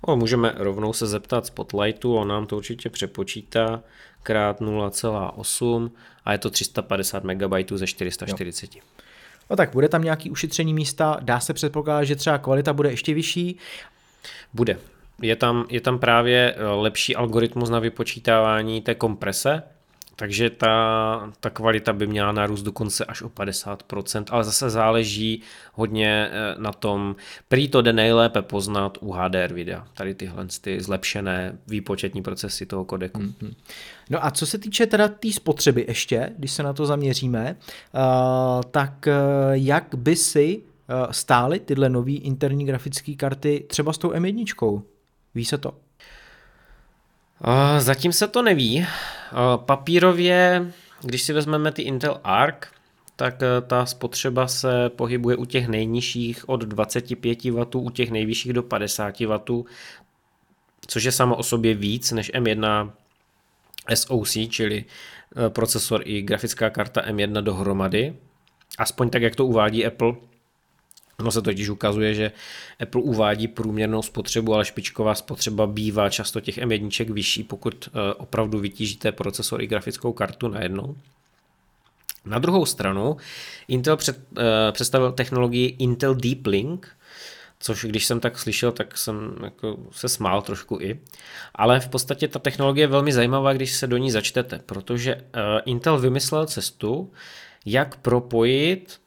[0.00, 3.82] O, můžeme rovnou se zeptat Spotlightu, on nám to určitě přepočítá
[4.22, 5.90] krát 0,8
[6.24, 8.76] a je to 350 MB ze 440.
[8.76, 8.82] Jo.
[9.50, 13.14] No tak bude tam nějaký ušetření místa, dá se předpokládat, že třeba kvalita bude ještě
[13.14, 13.56] vyšší?
[14.54, 14.78] Bude.
[15.22, 19.62] Je tam, je tam právě eh, lepší algoritmus na vypočítávání té komprese,
[20.16, 26.30] takže ta, ta kvalita by měla narůst dokonce až o 50%, ale zase záleží hodně
[26.30, 27.16] eh, na tom,
[27.48, 32.84] prý to jde nejlépe poznat u HDR videa, tady tyhle ty zlepšené výpočetní procesy toho
[32.84, 33.20] kodeku.
[33.20, 33.54] Mm-hmm.
[34.10, 37.56] No a co se týče teda té tý spotřeby ještě, když se na to zaměříme,
[37.56, 38.00] uh,
[38.70, 39.12] tak uh,
[39.52, 40.62] jak by si
[41.10, 44.82] stály tyhle nové interní grafické karty třeba s tou M1?
[45.34, 45.74] Ví se to?
[47.78, 48.86] Zatím se to neví.
[49.56, 50.72] Papírově,
[51.02, 52.56] když si vezmeme ty Intel Arc,
[53.16, 58.52] tak e, ta spotřeba se pohybuje u těch nejnižších od 25 W, u těch nejvyšších
[58.52, 59.64] do 50 W,
[60.86, 62.92] což je samo o sobě víc než M1
[63.94, 64.84] SoC, čili
[65.48, 68.16] procesor i grafická karta M1 dohromady.
[68.78, 70.14] Aspoň tak, jak to uvádí Apple,
[71.20, 72.32] Ono se totiž ukazuje, že
[72.80, 78.58] Apple uvádí průměrnou spotřebu, ale špičková spotřeba bývá často těch M1 vyšší, pokud eh, opravdu
[78.58, 80.96] vytížíte procesor i grafickou kartu najednou.
[82.24, 83.16] Na druhou stranu
[83.68, 86.88] Intel před, eh, představil technologii Intel Deep Link,
[87.58, 91.00] což když jsem tak slyšel, tak jsem jako se smál trošku i.
[91.54, 95.40] Ale v podstatě ta technologie je velmi zajímavá, když se do ní začtete, protože eh,
[95.64, 97.12] Intel vymyslel cestu,
[97.66, 99.00] jak propojit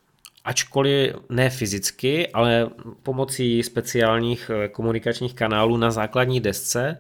[0.50, 2.70] ačkoliv ne fyzicky, ale
[3.04, 6.98] pomocí speciálních eh, komunikačních kanálů na základní desce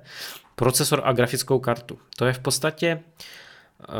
[0.55, 1.99] procesor a grafickou kartu.
[2.17, 2.99] To je v podstatě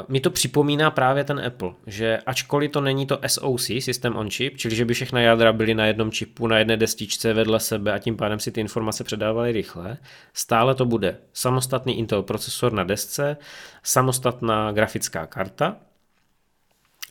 [0.07, 4.57] mi to připomíná právě ten Apple, že ačkoliv to není to SoC, System on Chip,
[4.57, 7.99] čili že by všechna jádra byly na jednom čipu, na jedné destičce vedle sebe a
[7.99, 9.97] tím pádem si ty informace předávaly rychle,
[10.33, 13.37] stále to bude samostatný Intel procesor na desce,
[13.83, 15.75] samostatná grafická karta,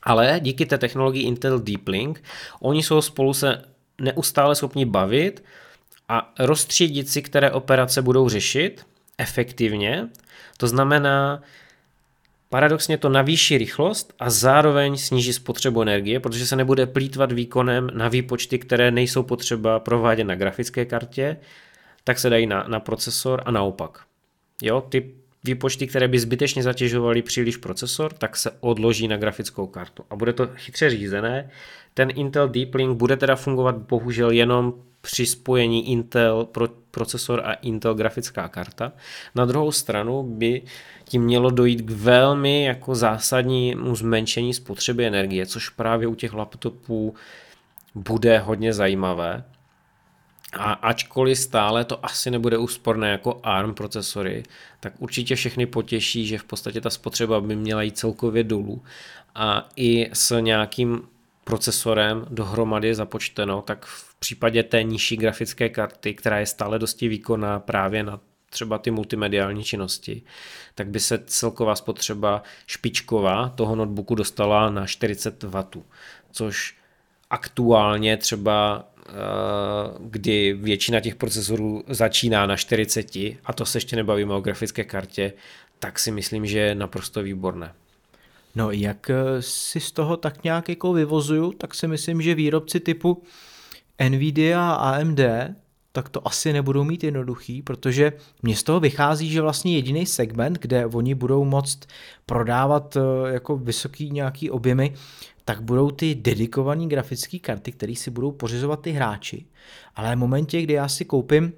[0.03, 2.23] ale díky té technologii Intel Deep Link,
[2.61, 3.63] oni jsou spolu se
[4.01, 5.45] neustále schopni bavit
[6.09, 8.87] a rozstřídit si, které operace budou řešit
[9.19, 10.09] efektivně.
[10.57, 11.43] To znamená,
[12.51, 18.09] Paradoxně to navýší rychlost a zároveň sníží spotřebu energie, protože se nebude plítvat výkonem na
[18.09, 21.37] výpočty, které nejsou potřeba provádět na grafické kartě,
[22.05, 24.01] tak se dají na, na procesor a naopak.
[24.63, 25.15] Jo, ty
[25.49, 30.33] výpočty, které by zbytečně zatěžovaly příliš procesor, tak se odloží na grafickou kartu a bude
[30.33, 31.51] to chytře řízené.
[31.95, 37.53] Ten Intel Deep Link bude teda fungovat bohužel jenom při spojení Intel pro, procesor a
[37.53, 38.93] Intel grafická karta.
[39.35, 40.63] Na druhou stranu by
[41.05, 47.15] tím mělo dojít k velmi jako zásadnímu zmenšení spotřeby energie, což právě u těch laptopů
[47.95, 49.45] bude hodně zajímavé.
[50.53, 54.43] A ačkoliv stále to asi nebude úsporné jako ARM procesory,
[54.81, 58.83] tak určitě všechny potěší, že v podstatě ta spotřeba by měla jít celkově dolů.
[59.35, 61.03] A i s nějakým
[61.45, 67.61] procesorem dohromady započteno, tak v případě té nižší grafické karty, která je stále dosti výkonná
[67.61, 68.21] právě na
[68.51, 70.23] třeba ty multimediální činnosti,
[70.75, 75.65] tak by se celková spotřeba špičková toho notebooku dostala na 40 W,
[76.33, 76.77] což
[77.31, 78.85] aktuálně třeba
[80.01, 85.33] kdy většina těch procesorů začíná na 40 a to se ještě nebavíme o grafické kartě,
[85.79, 87.73] tak si myslím, že je naprosto výborné.
[88.55, 92.81] No jak eh, si z toho tak nějak jako vyvozuju, tak si myslím, že výrobci
[92.81, 93.23] typu
[94.09, 95.21] Nvidia a AMD
[95.93, 98.13] tak to asi nebudou mít jednoduchý, protože
[98.43, 101.79] mě z toho vychází, že vlastně jediný segment, kde oni budou moct
[102.27, 104.95] prodávat eh, jako vysoký nějaký objemy,
[105.49, 109.47] tak budou ty dedikované grafické karty, které si budou pořizovat ty hráči.
[109.97, 111.53] Ale v momentě, kdy já si koupím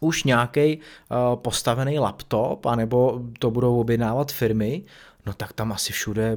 [0.00, 4.82] už nějaký uh, postavený laptop, anebo to budou objednávat firmy,
[5.26, 6.36] no tak tam asi všude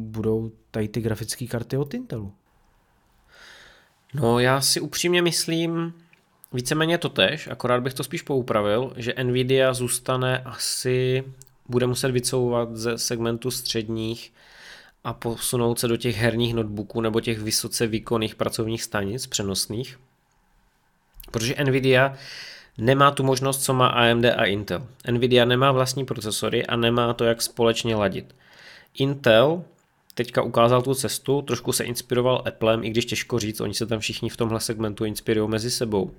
[0.00, 2.32] budou tady ty grafické karty od Intelu.
[4.14, 5.94] No já si upřímně myslím,
[6.52, 11.24] víceméně to tež, akorát bych to spíš poupravil, že Nvidia zůstane asi,
[11.68, 14.32] bude muset vycouvat ze segmentu středních
[15.04, 19.98] a posunout se do těch herních notebooků nebo těch vysoce výkonných pracovních stanic přenosných.
[21.30, 22.14] Protože Nvidia
[22.78, 24.86] nemá tu možnost, co má AMD a Intel.
[25.10, 28.34] Nvidia nemá vlastní procesory a nemá to, jak společně ladit.
[28.94, 29.64] Intel
[30.14, 34.00] teďka ukázal tu cestu, trošku se inspiroval Applem, i když těžko říct, oni se tam
[34.00, 36.10] všichni v tomhle segmentu inspirují mezi sebou.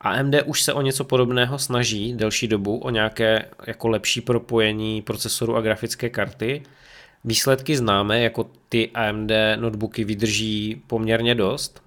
[0.00, 5.56] AMD už se o něco podobného snaží delší dobu, o nějaké jako lepší propojení procesoru
[5.56, 6.62] a grafické karty.
[7.26, 11.82] Výsledky známe, jako ty AMD notebooky vydrží poměrně dost,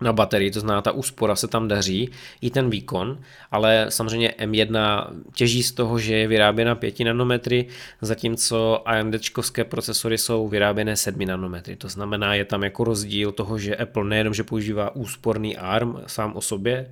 [0.00, 2.10] na baterii, to znamená ta úspora se tam daří,
[2.40, 3.20] i ten výkon,
[3.50, 7.66] ale samozřejmě M1 těží z toho, že je vyráběna 5 nanometry,
[8.00, 11.76] zatímco AMDčkovské procesory jsou vyráběné 7 nanometry.
[11.76, 16.32] To znamená, je tam jako rozdíl toho, že Apple nejenom, že používá úsporný ARM sám
[16.36, 16.90] o sobě,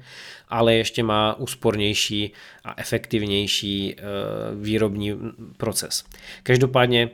[0.49, 2.33] ale ještě má úspornější
[2.65, 4.03] a efektivnější eh,
[4.55, 5.19] výrobní
[5.57, 6.05] proces.
[6.43, 7.11] Každopádně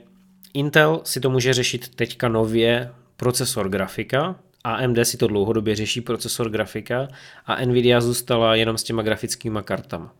[0.55, 6.51] Intel si to může řešit teďka nově procesor grafika, AMD si to dlouhodobě řeší procesor
[6.51, 7.09] grafika
[7.47, 10.13] a Nvidia zůstala jenom s těma grafickými kartama.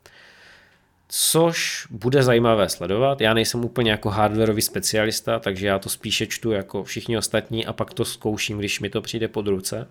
[1.09, 3.21] Což bude zajímavé sledovat.
[3.21, 7.73] Já nejsem úplně jako hardwareový specialista, takže já to spíše čtu jako všichni ostatní a
[7.73, 9.89] pak to zkouším, když mi to přijde pod ruce.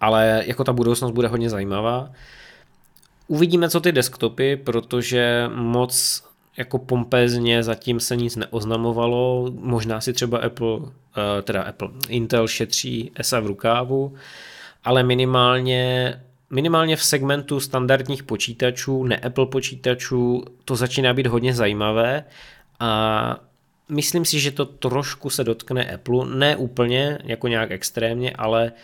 [0.00, 2.10] Ale jako ta budoucnost bude hodně zajímavá.
[3.26, 6.24] Uvidíme, co ty desktopy, protože moc
[6.58, 10.78] jako pompézně zatím se nic neoznamovalo, možná si třeba Apple,
[11.38, 14.14] eh, teda Apple, Intel šetří ESA v rukávu,
[14.84, 16.14] ale minimálně
[16.50, 22.24] minimálně v segmentu standardních počítačů, ne Apple počítačů, to začíná být hodně zajímavé
[22.80, 23.40] a
[23.88, 28.78] myslím si, že to trošku se dotkne Apple, ne úplně, jako nějak extrémně, ale uh,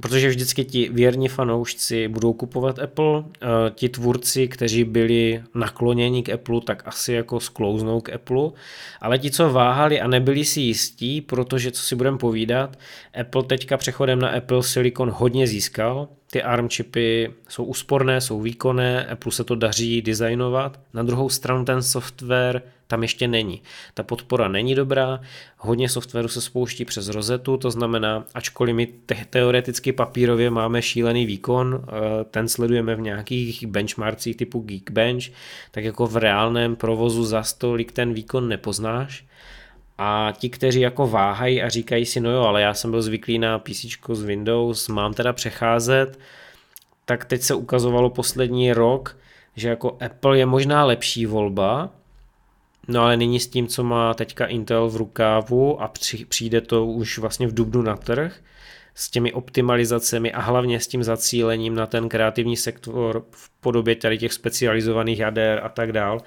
[0.00, 6.28] protože vždycky ti věrní fanoušci budou kupovat Apple, eh, ti tvůrci, kteří byli nakloněni k
[6.28, 8.50] Apple, tak asi jako sklouznou k Apple,
[9.00, 12.78] ale ti, co váhali a nebyli si jistí, protože co si budeme povídat,
[13.20, 19.06] Apple teďka přechodem na Apple Silicon hodně získal, ty ARM čipy jsou úsporné, jsou výkonné,
[19.06, 23.62] Apple se to daří designovat, na druhou stranu ten software tam ještě není.
[23.94, 25.20] Ta podpora není dobrá,
[25.58, 31.26] hodně softwaru se spouští přes rozetu, to znamená, ačkoliv my te- teoreticky papírově máme šílený
[31.26, 35.24] výkon, eh, ten sledujeme v nějakých benchmarkcích typu Geekbench,
[35.70, 39.24] tak jako v reálném provozu za stolik ten výkon nepoznáš.
[39.98, 43.38] A ti, kteří jako váhají a říkají si, no jo, ale já jsem byl zvyklý
[43.38, 46.18] na PC z Windows, mám teda přecházet,
[47.04, 49.18] tak teď se ukazovalo poslední rok,
[49.56, 51.90] že jako Apple je možná lepší volba,
[52.88, 55.92] no ale nyní s tím, co má teďka Intel v rukávu a
[56.28, 58.40] přijde to už vlastně v dubnu na trh,
[58.94, 64.18] s těmi optimalizacemi a hlavně s tím zacílením na ten kreativní sektor v podobě tady
[64.18, 66.20] těch specializovaných jader a tak dál,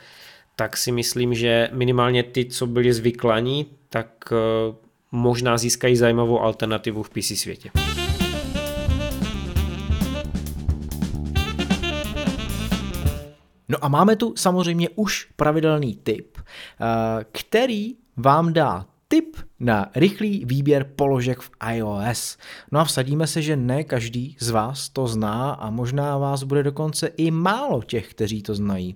[0.56, 4.36] tak si myslím, že minimálně ty, co byli zvyklaní, tak eh,
[5.12, 7.70] možná získají zajímavou alternativu v PC světě.
[13.72, 16.86] No a máme tu samozřejmě už pravidelný tip, eh,
[17.32, 22.38] který vám dá tip na rychlý výběr položek v iOS.
[22.72, 26.64] No a vsadíme se, že ne každý z vás to zná a možná vás bude
[26.64, 28.96] dokonce i málo těch, kteří to znají.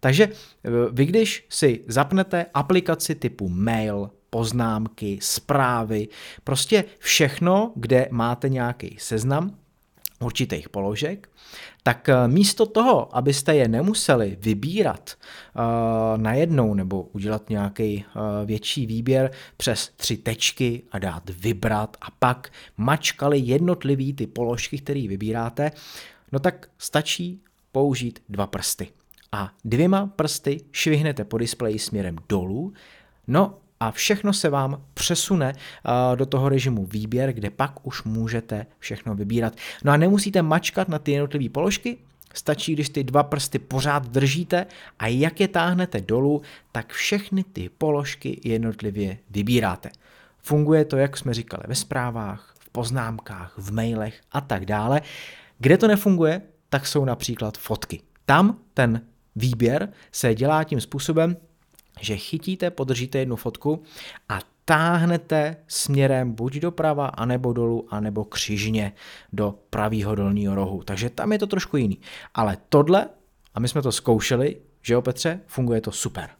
[0.00, 6.08] Takže eh, vy, když si zapnete aplikaci typu mail, poznámky, zprávy,
[6.44, 9.56] prostě všechno, kde máte nějaký seznam,
[10.20, 11.28] určitých položek,
[11.82, 15.14] tak eh, místo toho, abyste je nemuseli vybírat
[15.54, 15.62] uh,
[16.16, 22.52] najednou nebo udělat nějaký uh, větší výběr přes tři tečky a dát vybrat a pak
[22.76, 25.72] mačkali jednotlivý ty položky, které vybíráte,
[26.32, 27.42] no tak stačí
[27.72, 28.88] použít dva prsty.
[29.32, 32.72] A dvěma prsty švihnete po displeji směrem dolů,
[33.26, 35.52] no a všechno se vám přesune
[36.14, 39.56] do toho režimu výběr, kde pak už můžete všechno vybírat.
[39.84, 41.98] No a nemusíte mačkat na ty jednotlivé položky,
[42.34, 44.66] stačí, když ty dva prsty pořád držíte
[44.98, 46.42] a jak je táhnete dolů,
[46.72, 49.90] tak všechny ty položky jednotlivě vybíráte.
[50.38, 55.00] Funguje to, jak jsme říkali, ve zprávách, v poznámkách, v mailech a tak dále.
[55.58, 58.00] Kde to nefunguje, tak jsou například fotky.
[58.26, 59.00] Tam ten
[59.36, 61.36] výběr se dělá tím způsobem,
[62.00, 63.82] že chytíte, podržíte jednu fotku
[64.28, 68.92] a táhnete směrem buď doprava, anebo dolů, anebo křižně
[69.32, 70.82] do pravého dolního rohu.
[70.82, 71.98] Takže tam je to trošku jiný.
[72.34, 73.08] Ale tohle,
[73.54, 76.30] a my jsme to zkoušeli, že jo Petře, funguje to super.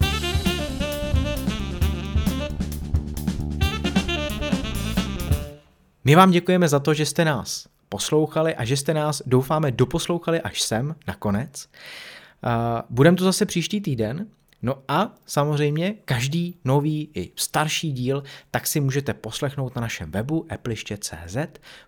[6.05, 10.41] My vám děkujeme za to, že jste nás poslouchali a že jste nás, doufáme, doposlouchali
[10.41, 11.69] až sem, nakonec.
[12.91, 14.27] Budeme tu zase příští týden
[14.63, 20.47] No a samozřejmě každý nový i starší díl tak si můžete poslechnout na našem webu
[20.51, 21.37] appliště.cz,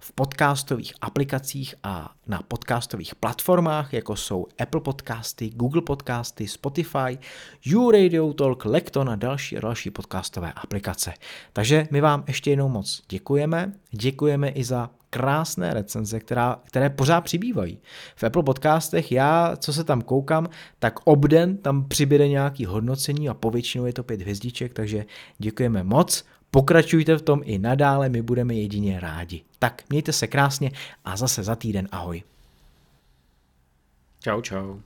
[0.01, 7.19] v podcastových aplikacích a na podcastových platformách, jako jsou Apple Podcasty, Google Podcasty, Spotify,
[7.65, 11.15] YouRadio Talk, Lekton a další a další podcastové aplikace.
[11.53, 13.73] Takže my vám ještě jednou moc děkujeme.
[13.91, 17.79] Děkujeme i za krásné recenze, která, které pořád přibývají.
[18.17, 20.49] V Apple podcastech já, co se tam koukám,
[20.79, 25.05] tak obden tam přibyde nějaký hodnocení a povětšinou je to pět hvězdiček, takže
[25.39, 26.25] děkujeme moc.
[26.51, 29.43] Pokračujte v tom i nadále, my budeme jedině rádi.
[29.59, 30.71] Tak mějte se krásně
[31.05, 32.23] a zase za týden ahoj.
[34.21, 34.79] Čau, čau.